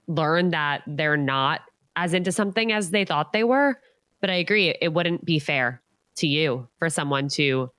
learn 0.06 0.50
that 0.50 0.82
they're 0.86 1.16
not 1.16 1.60
as 1.94 2.14
into 2.14 2.32
something 2.32 2.72
as 2.72 2.90
they 2.90 3.04
thought 3.04 3.32
they 3.32 3.44
were. 3.44 3.80
But 4.20 4.30
I 4.30 4.34
agree, 4.34 4.74
it 4.80 4.92
wouldn't 4.92 5.24
be 5.24 5.38
fair 5.38 5.82
to 6.16 6.26
you 6.26 6.68
for 6.78 6.88
someone 6.88 7.28
to 7.28 7.70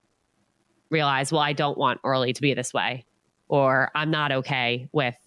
realize, 0.89 1.31
well, 1.31 1.41
I 1.41 1.53
don't 1.53 1.77
want 1.77 1.99
Orly 2.03 2.31
to 2.33 2.41
be 2.41 2.53
this 2.53 2.73
way, 2.73 3.05
or 3.47 3.91
I'm 3.95 4.11
not 4.11 4.31
okay 4.31 4.87
with 4.91 5.17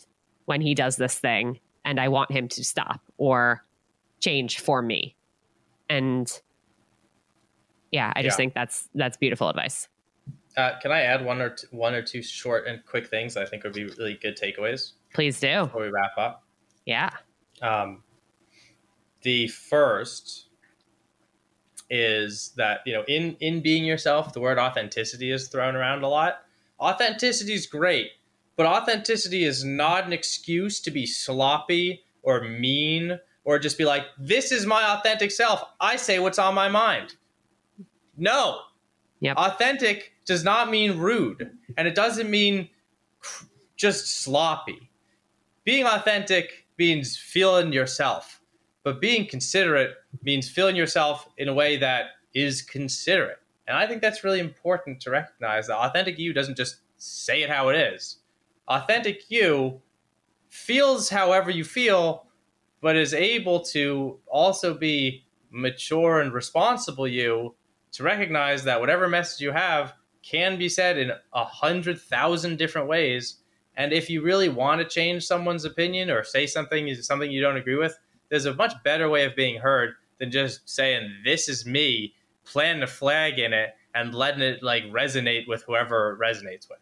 when 0.47 0.61
he 0.61 0.75
does 0.75 0.97
this 0.97 1.19
thing 1.19 1.61
and 1.85 2.01
I 2.01 2.09
want 2.09 2.31
him 2.31 2.49
to 2.49 2.65
stop 2.65 3.01
or 3.19 3.65
change 4.21 4.61
for 4.61 4.81
me. 4.83 5.17
And 5.89 6.31
yeah, 7.91 8.13
I 8.15 8.23
just 8.23 8.35
Yeah. 8.35 8.37
think 8.39 8.55
that's 8.55 8.89
that's 8.95 9.17
beautiful 9.17 9.49
advice. 9.49 9.89
Uh, 10.57 10.79
can 10.81 10.93
I 10.93 11.03
add 11.03 11.25
one 11.25 11.41
or 11.41 11.51
two, 11.51 11.67
one 11.71 11.95
or 11.95 12.03
two 12.03 12.23
short 12.23 12.67
and 12.67 12.85
quick 12.85 13.09
things 13.09 13.35
that 13.35 13.43
I 13.43 13.47
think 13.47 13.65
would 13.65 13.73
be 13.73 13.85
really 13.85 14.15
good 14.15 14.37
takeaways 14.37 14.93
Please 15.15 15.41
do. 15.41 15.65
before 15.65 15.83
we 15.83 15.89
wrap 15.89 16.13
up? 16.19 16.45
Yeah. 16.85 17.11
Um, 17.63 18.03
the 19.23 19.49
first 19.49 20.47
is 21.89 22.53
that 22.57 22.81
you 22.87 22.93
know 22.93 23.05
in 23.09 23.37
in 23.41 23.61
being 23.61 23.85
yourself, 23.85 24.33
the 24.33 24.41
word 24.41 24.59
authenticity 24.59 25.31
is 25.31 25.49
thrown 25.49 25.77
around 25.77 26.03
a 26.03 26.09
lot. 26.09 26.43
Authenticity 26.81 27.53
is 27.53 27.67
great, 27.67 28.11
but 28.57 28.67
authenticity 28.67 29.45
is 29.45 29.65
not 29.65 30.05
an 30.05 30.13
excuse 30.13 30.81
to 30.81 30.91
be 30.91 31.07
sloppy 31.07 32.03
or 32.23 32.43
mean 32.43 33.19
or 33.45 33.59
just 33.59 33.79
be 33.79 33.85
like, 33.85 34.05
this 34.19 34.53
is 34.53 34.67
my 34.67 34.83
authentic 34.97 35.31
self. 35.31 35.65
I 35.81 35.97
say 35.97 36.19
what's 36.19 36.39
on 36.39 36.55
my 36.55 36.69
mind. 36.69 37.17
No. 38.17 38.61
Yep. 39.23 39.37
Authentic 39.37 40.13
does 40.27 40.43
not 40.43 40.69
mean 40.69 40.99
rude, 40.99 41.53
and 41.77 41.87
it 41.87 41.95
doesn't 41.95 42.29
mean 42.29 42.69
just 43.77 44.23
sloppy. 44.23 44.91
Being 45.63 45.87
authentic 45.87 46.67
means 46.77 47.17
feeling 47.17 47.73
yourself, 47.73 48.41
but 48.83 49.01
being 49.01 49.29
considerate 49.29 49.95
means 50.23 50.51
feeling 50.51 50.75
yourself 50.75 51.29
in 51.39 51.49
a 51.49 51.55
way 51.55 51.77
that 51.77 52.07
is 52.35 52.63
considerate. 52.63 53.39
And 53.69 53.77
I 53.77 53.87
think 53.87 54.03
that's 54.03 54.25
really 54.25 54.41
important 54.41 55.01
to 55.03 55.11
recognize 55.11 55.69
that 55.69 55.77
authentic 55.77 56.19
you 56.19 56.33
doesn't 56.33 56.57
just 56.57 56.79
say 56.97 57.43
it 57.43 57.49
how 57.49 57.69
it 57.69 57.77
is. 57.77 58.19
Authentic 58.67 59.31
you 59.31 59.81
feels 60.49 61.09
however 61.09 61.49
you 61.53 61.63
feel, 61.63 62.27
but 62.81 62.97
is 62.97 63.15
able 63.15 63.61
to 63.67 64.19
also 64.27 64.75
be 64.75 65.25
mature 65.53 66.21
and 66.21 66.33
responsible 66.33 67.07
you 67.07 67.55
to 67.93 68.03
recognize 68.03 68.65
that 68.65 68.81
whatever 68.81 69.09
message 69.09 69.41
you 69.41 69.53
have 69.53 69.95
can 70.23 70.59
be 70.59 70.69
said 70.69 70.99
in 70.99 71.13
a 71.33 71.45
hundred 71.45 72.01
thousand 72.01 72.59
different 72.59 72.89
ways. 72.89 73.39
And 73.77 73.93
if 73.93 74.11
you 74.11 74.23
really 74.23 74.49
want 74.49 74.81
to 74.81 74.87
change 74.87 75.25
someone's 75.25 75.65
opinion 75.65 76.11
or 76.11 76.25
say 76.25 76.47
something 76.47 76.89
is 76.89 77.07
something 77.07 77.31
you 77.31 77.41
don't 77.41 77.57
agree 77.57 77.77
with, 77.77 77.99
there's 78.29 78.47
a 78.47 78.55
much 78.55 78.75
better 78.85 79.09
way 79.09 79.25
of 79.25 79.37
being 79.37 79.61
heard 79.61 79.95
than 80.19 80.31
just 80.31 80.69
saying 80.69 81.11
this 81.25 81.49
is 81.49 81.67
me, 81.67 82.15
planting 82.45 82.83
a 82.83 82.87
flag 82.87 83.39
in 83.39 83.53
it, 83.53 83.71
and 83.95 84.15
letting 84.15 84.43
it 84.43 84.63
like 84.63 84.85
resonate 84.85 85.49
with 85.49 85.63
whoever 85.65 86.13
it 86.13 86.21
resonates 86.21 86.69
with. 86.69 86.79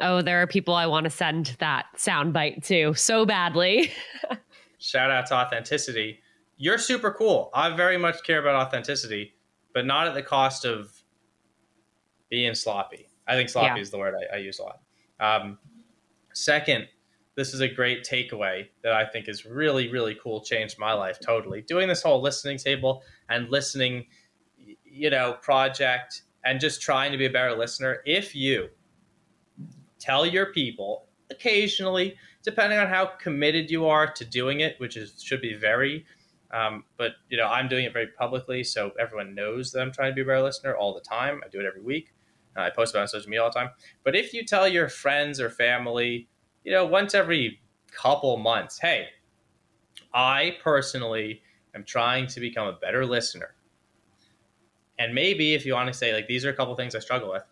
Oh, 0.00 0.22
there 0.22 0.42
are 0.42 0.46
people 0.46 0.74
I 0.74 0.86
want 0.86 1.04
to 1.04 1.10
send 1.10 1.56
that 1.60 1.86
soundbite 1.96 2.64
to 2.66 2.94
so 2.94 3.24
badly. 3.24 3.92
Shout 4.78 5.10
out 5.10 5.26
to 5.26 5.34
authenticity. 5.34 6.20
You're 6.56 6.78
super 6.78 7.12
cool. 7.12 7.50
I 7.54 7.74
very 7.76 7.98
much 7.98 8.24
care 8.24 8.40
about 8.40 8.66
authenticity, 8.66 9.34
but 9.74 9.86
not 9.86 10.06
at 10.06 10.14
the 10.14 10.22
cost 10.22 10.64
of 10.64 10.92
being 12.28 12.54
sloppy. 12.54 13.08
I 13.26 13.34
think 13.34 13.48
sloppy 13.48 13.76
yeah. 13.76 13.82
is 13.82 13.90
the 13.90 13.98
word 13.98 14.14
I, 14.14 14.36
I 14.36 14.38
use 14.38 14.58
a 14.58 14.62
lot. 14.62 14.80
Um, 15.20 15.58
second, 16.34 16.88
this 17.34 17.54
is 17.54 17.60
a 17.60 17.68
great 17.68 18.04
takeaway 18.04 18.68
that 18.82 18.92
I 18.92 19.06
think 19.06 19.28
is 19.28 19.46
really, 19.46 19.90
really 19.90 20.16
cool. 20.22 20.40
Changed 20.40 20.78
my 20.78 20.92
life 20.92 21.18
totally. 21.20 21.62
Doing 21.62 21.88
this 21.88 22.02
whole 22.02 22.20
listening 22.20 22.58
table 22.58 23.02
and 23.28 23.48
listening, 23.50 24.06
you 24.84 25.10
know, 25.10 25.34
project 25.40 26.22
and 26.44 26.60
just 26.60 26.82
trying 26.82 27.12
to 27.12 27.18
be 27.18 27.26
a 27.26 27.30
better 27.30 27.56
listener. 27.56 28.02
If 28.04 28.34
you 28.34 28.68
tell 29.98 30.26
your 30.26 30.46
people 30.52 31.06
occasionally, 31.30 32.16
depending 32.42 32.78
on 32.78 32.88
how 32.88 33.06
committed 33.06 33.70
you 33.70 33.86
are 33.86 34.12
to 34.12 34.24
doing 34.24 34.60
it, 34.60 34.78
which 34.78 34.96
is 34.96 35.22
should 35.22 35.40
be 35.40 35.54
very. 35.54 36.04
Um, 36.52 36.84
but 36.98 37.12
you 37.28 37.36
know, 37.36 37.46
I'm 37.46 37.68
doing 37.68 37.84
it 37.84 37.92
very 37.92 38.08
publicly, 38.08 38.62
so 38.62 38.92
everyone 39.00 39.34
knows 39.34 39.72
that 39.72 39.80
I'm 39.80 39.92
trying 39.92 40.10
to 40.10 40.14
be 40.14 40.20
a 40.20 40.24
better 40.24 40.42
listener 40.42 40.76
all 40.76 40.94
the 40.94 41.00
time. 41.00 41.40
I 41.44 41.48
do 41.48 41.60
it 41.60 41.66
every 41.66 41.80
week. 41.80 42.12
Uh, 42.56 42.60
I 42.62 42.70
post 42.70 42.94
about 42.94 43.02
on 43.02 43.08
social 43.08 43.30
media 43.30 43.42
all 43.42 43.50
the 43.50 43.58
time. 43.58 43.70
But 44.04 44.14
if 44.14 44.34
you 44.34 44.44
tell 44.44 44.68
your 44.68 44.88
friends 44.88 45.40
or 45.40 45.48
family, 45.48 46.28
you 46.64 46.72
know, 46.72 46.84
once 46.84 47.14
every 47.14 47.60
couple 47.90 48.36
months, 48.36 48.78
hey, 48.78 49.08
I 50.12 50.56
personally 50.62 51.42
am 51.74 51.84
trying 51.84 52.26
to 52.28 52.40
become 52.40 52.66
a 52.66 52.72
better 52.74 53.06
listener. 53.06 53.54
And 54.98 55.14
maybe 55.14 55.54
if 55.54 55.64
you 55.64 55.72
want 55.72 55.88
to 55.88 55.94
say, 55.94 56.12
like, 56.12 56.28
these 56.28 56.44
are 56.44 56.50
a 56.50 56.54
couple 56.54 56.74
things 56.76 56.94
I 56.94 56.98
struggle 56.98 57.30
with, 57.30 57.44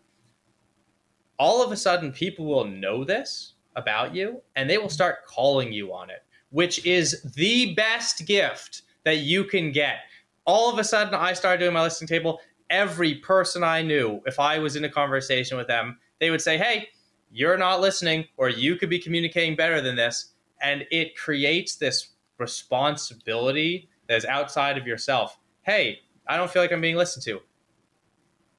all 1.38 1.64
of 1.64 1.72
a 1.72 1.76
sudden 1.76 2.12
people 2.12 2.44
will 2.44 2.66
know 2.66 3.02
this 3.02 3.54
about 3.76 4.14
you 4.14 4.42
and 4.56 4.68
they 4.68 4.76
will 4.76 4.90
start 4.90 5.24
calling 5.26 5.72
you 5.72 5.92
on 5.92 6.10
it, 6.10 6.22
which 6.50 6.84
is 6.84 7.22
the 7.34 7.74
best 7.74 8.26
gift 8.26 8.82
that 9.04 9.18
you 9.18 9.44
can 9.44 9.72
get. 9.72 9.98
All 10.44 10.72
of 10.72 10.78
a 10.78 10.84
sudden, 10.84 11.14
I 11.14 11.32
started 11.32 11.58
doing 11.58 11.74
my 11.74 11.82
listening 11.82 12.08
table 12.08 12.40
every 12.70 13.16
person 13.16 13.64
I 13.64 13.82
knew, 13.82 14.20
if 14.26 14.38
I 14.38 14.58
was 14.58 14.76
in 14.76 14.84
a 14.84 14.88
conversation 14.88 15.58
with 15.58 15.66
them, 15.66 15.98
they 16.20 16.30
would 16.30 16.40
say, 16.40 16.56
Hey, 16.56 16.88
you're 17.30 17.58
not 17.58 17.80
listening, 17.80 18.24
or 18.36 18.48
you 18.48 18.76
could 18.76 18.90
be 18.90 18.98
communicating 18.98 19.56
better 19.56 19.80
than 19.80 19.96
this. 19.96 20.32
And 20.62 20.84
it 20.90 21.16
creates 21.16 21.76
this 21.76 22.08
responsibility 22.38 23.88
that 24.08 24.16
is 24.16 24.24
outside 24.24 24.78
of 24.78 24.86
yourself. 24.86 25.38
Hey, 25.62 26.00
I 26.26 26.36
don't 26.36 26.50
feel 26.50 26.62
like 26.62 26.72
I'm 26.72 26.80
being 26.80 26.96
listened 26.96 27.24
to. 27.24 27.40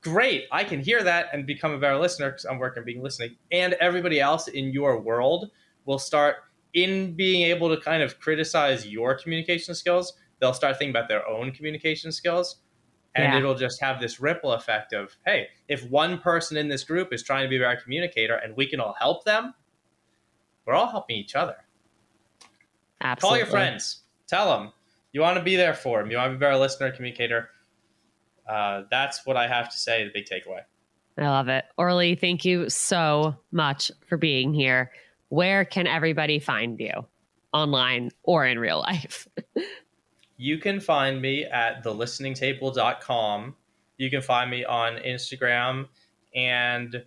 Great, 0.01 0.45
I 0.51 0.63
can 0.63 0.79
hear 0.79 1.03
that 1.03 1.27
and 1.31 1.45
become 1.45 1.73
a 1.73 1.77
better 1.77 1.97
listener 1.97 2.31
because 2.31 2.45
I'm 2.45 2.57
working 2.57 2.83
being 2.83 3.03
listening. 3.03 3.35
And 3.51 3.73
everybody 3.73 4.19
else 4.19 4.47
in 4.47 4.71
your 4.71 4.99
world 4.99 5.51
will 5.85 5.99
start 5.99 6.37
in 6.73 7.13
being 7.13 7.43
able 7.43 7.69
to 7.75 7.79
kind 7.81 8.01
of 8.01 8.19
criticize 8.19 8.87
your 8.87 9.13
communication 9.15 9.75
skills. 9.75 10.13
They'll 10.41 10.53
start 10.53 10.77
thinking 10.77 10.89
about 10.89 11.07
their 11.07 11.25
own 11.27 11.51
communication 11.51 12.11
skills 12.11 12.57
and 13.15 13.33
yeah. 13.33 13.37
it'll 13.37 13.55
just 13.55 13.81
have 13.81 13.99
this 13.99 14.19
ripple 14.19 14.53
effect 14.53 14.93
of 14.93 15.15
hey 15.25 15.47
if 15.67 15.89
one 15.89 16.17
person 16.19 16.57
in 16.57 16.67
this 16.67 16.83
group 16.83 17.11
is 17.11 17.23
trying 17.23 17.43
to 17.43 17.49
be 17.49 17.57
a 17.57 17.59
better 17.59 17.79
communicator 17.81 18.35
and 18.35 18.55
we 18.55 18.65
can 18.65 18.79
all 18.79 18.95
help 18.99 19.25
them 19.25 19.53
we're 20.65 20.75
all 20.75 20.87
helping 20.87 21.17
each 21.17 21.35
other. 21.35 21.55
Absolutely. 23.01 23.39
call 23.39 23.45
your 23.45 23.51
friends. 23.51 24.01
Tell 24.27 24.57
them 24.57 24.71
you 25.11 25.21
want 25.21 25.37
to 25.37 25.43
be 25.43 25.55
there 25.55 25.73
for 25.73 25.99
them 25.99 26.09
you 26.09 26.17
want 26.17 26.27
to 26.27 26.31
be 26.31 26.37
a 26.37 26.39
better 26.39 26.57
listener 26.57 26.91
communicator. 26.91 27.49
Uh, 28.47 28.83
that's 28.89 29.25
what 29.25 29.37
i 29.37 29.47
have 29.47 29.69
to 29.69 29.77
say 29.77 30.03
the 30.03 30.11
big 30.13 30.25
takeaway. 30.25 30.61
I 31.17 31.29
love 31.29 31.49
it. 31.49 31.65
Orly 31.77 32.15
thank 32.15 32.45
you 32.45 32.69
so 32.69 33.35
much 33.51 33.91
for 34.07 34.17
being 34.17 34.53
here. 34.53 34.91
Where 35.29 35.65
can 35.65 35.87
everybody 35.87 36.39
find 36.39 36.79
you? 36.79 36.91
Online 37.53 38.11
or 38.23 38.45
in 38.45 38.57
real 38.59 38.79
life 38.79 39.27
you 40.41 40.57
can 40.57 40.79
find 40.79 41.21
me 41.21 41.43
at 41.43 41.83
thelisteningtable.com. 41.83 43.55
You 43.97 44.09
can 44.09 44.23
find 44.23 44.49
me 44.49 44.65
on 44.65 44.95
Instagram 44.95 45.87
and 46.33 47.03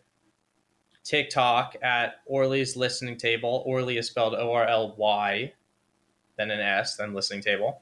TikTok 1.02 1.74
at 1.82 2.20
Orly's 2.26 2.76
Listening 2.76 3.16
Table. 3.16 3.64
Orly 3.66 3.98
is 3.98 4.06
spelled 4.06 4.34
O 4.34 4.52
R 4.52 4.68
L 4.68 4.94
Y, 4.96 5.52
then 6.38 6.52
an 6.52 6.60
S, 6.60 6.94
then 6.94 7.12
Listening 7.12 7.42
Table. 7.42 7.80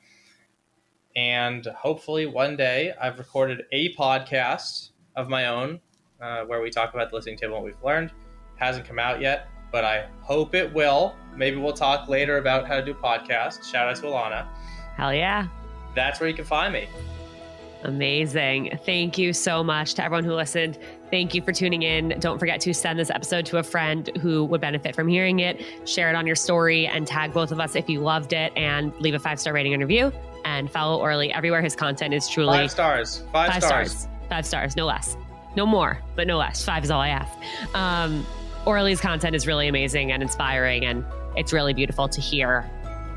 And 1.16 1.66
hopefully 1.66 2.24
one 2.24 2.56
day 2.56 2.94
I've 2.98 3.18
recorded 3.18 3.64
a 3.72 3.94
podcast 3.94 4.92
of 5.16 5.28
my 5.28 5.48
own 5.48 5.80
uh, 6.18 6.44
where 6.44 6.62
we 6.62 6.70
talk 6.70 6.94
about 6.94 7.10
the 7.10 7.16
listening 7.16 7.36
table 7.36 7.56
and 7.56 7.62
what 7.62 7.74
we've 7.74 7.84
learned. 7.84 8.10
Hasn't 8.56 8.88
come 8.88 8.98
out 8.98 9.20
yet, 9.20 9.48
but 9.70 9.84
I 9.84 10.06
hope 10.22 10.54
it 10.54 10.72
will. 10.72 11.14
Maybe 11.36 11.58
we'll 11.58 11.74
talk 11.74 12.08
later 12.08 12.38
about 12.38 12.66
how 12.66 12.76
to 12.76 12.82
do 12.82 12.94
podcasts. 12.94 13.70
Shout 13.70 13.90
out 13.90 13.96
to 13.96 14.02
Alana. 14.04 14.48
Hell 15.02 15.12
yeah. 15.12 15.48
That's 15.96 16.20
where 16.20 16.28
you 16.28 16.34
can 16.36 16.44
find 16.44 16.72
me. 16.72 16.86
Amazing. 17.82 18.78
Thank 18.86 19.18
you 19.18 19.32
so 19.32 19.64
much 19.64 19.94
to 19.94 20.04
everyone 20.04 20.22
who 20.22 20.32
listened. 20.32 20.78
Thank 21.10 21.34
you 21.34 21.42
for 21.42 21.50
tuning 21.50 21.82
in. 21.82 22.10
Don't 22.20 22.38
forget 22.38 22.60
to 22.60 22.72
send 22.72 23.00
this 23.00 23.10
episode 23.10 23.44
to 23.46 23.58
a 23.58 23.64
friend 23.64 24.08
who 24.20 24.44
would 24.44 24.60
benefit 24.60 24.94
from 24.94 25.08
hearing 25.08 25.40
it. 25.40 25.60
Share 25.88 26.08
it 26.08 26.14
on 26.14 26.24
your 26.24 26.36
story 26.36 26.86
and 26.86 27.04
tag 27.04 27.32
both 27.32 27.50
of 27.50 27.58
us 27.58 27.74
if 27.74 27.90
you 27.90 27.98
loved 27.98 28.32
it 28.32 28.52
and 28.54 28.94
leave 29.00 29.14
a 29.14 29.18
five 29.18 29.40
star 29.40 29.52
rating 29.52 29.74
and 29.74 29.82
review. 29.82 30.12
And 30.44 30.70
follow 30.70 31.00
Orly 31.00 31.32
everywhere. 31.32 31.62
His 31.62 31.74
content 31.74 32.14
is 32.14 32.28
truly 32.28 32.58
five 32.58 32.70
stars. 32.70 33.24
Five, 33.32 33.54
five 33.54 33.64
stars. 33.64 33.90
stars. 33.90 34.08
Five 34.28 34.46
stars, 34.46 34.76
no 34.76 34.86
less. 34.86 35.16
No 35.56 35.66
more, 35.66 36.00
but 36.14 36.28
no 36.28 36.38
less. 36.38 36.64
Five 36.64 36.84
is 36.84 36.92
all 36.92 37.00
I 37.00 37.08
ask. 37.08 37.36
Um, 37.74 38.24
Orly's 38.66 39.00
content 39.00 39.34
is 39.34 39.48
really 39.48 39.66
amazing 39.66 40.12
and 40.12 40.22
inspiring, 40.22 40.84
and 40.84 41.04
it's 41.34 41.52
really 41.52 41.74
beautiful 41.74 42.08
to 42.08 42.20
hear 42.20 42.70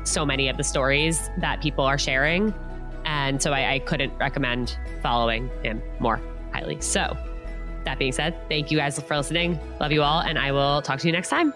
so 0.06 0.24
many 0.24 0.48
of 0.48 0.56
the 0.56 0.64
stories 0.64 1.30
that 1.38 1.60
people 1.60 1.84
are 1.84 1.98
sharing. 1.98 2.54
And 3.04 3.40
so 3.40 3.52
I, 3.52 3.74
I 3.74 3.78
couldn't 3.80 4.16
recommend 4.18 4.78
following 5.02 5.50
him 5.62 5.82
more 6.00 6.20
highly. 6.52 6.80
So, 6.80 7.16
that 7.84 8.00
being 8.00 8.12
said, 8.12 8.36
thank 8.48 8.72
you 8.72 8.78
guys 8.78 9.00
for 9.00 9.16
listening. 9.16 9.60
Love 9.80 9.92
you 9.92 10.02
all, 10.02 10.20
and 10.20 10.38
I 10.38 10.50
will 10.50 10.82
talk 10.82 10.98
to 11.00 11.06
you 11.06 11.12
next 11.12 11.28
time. 11.28 11.54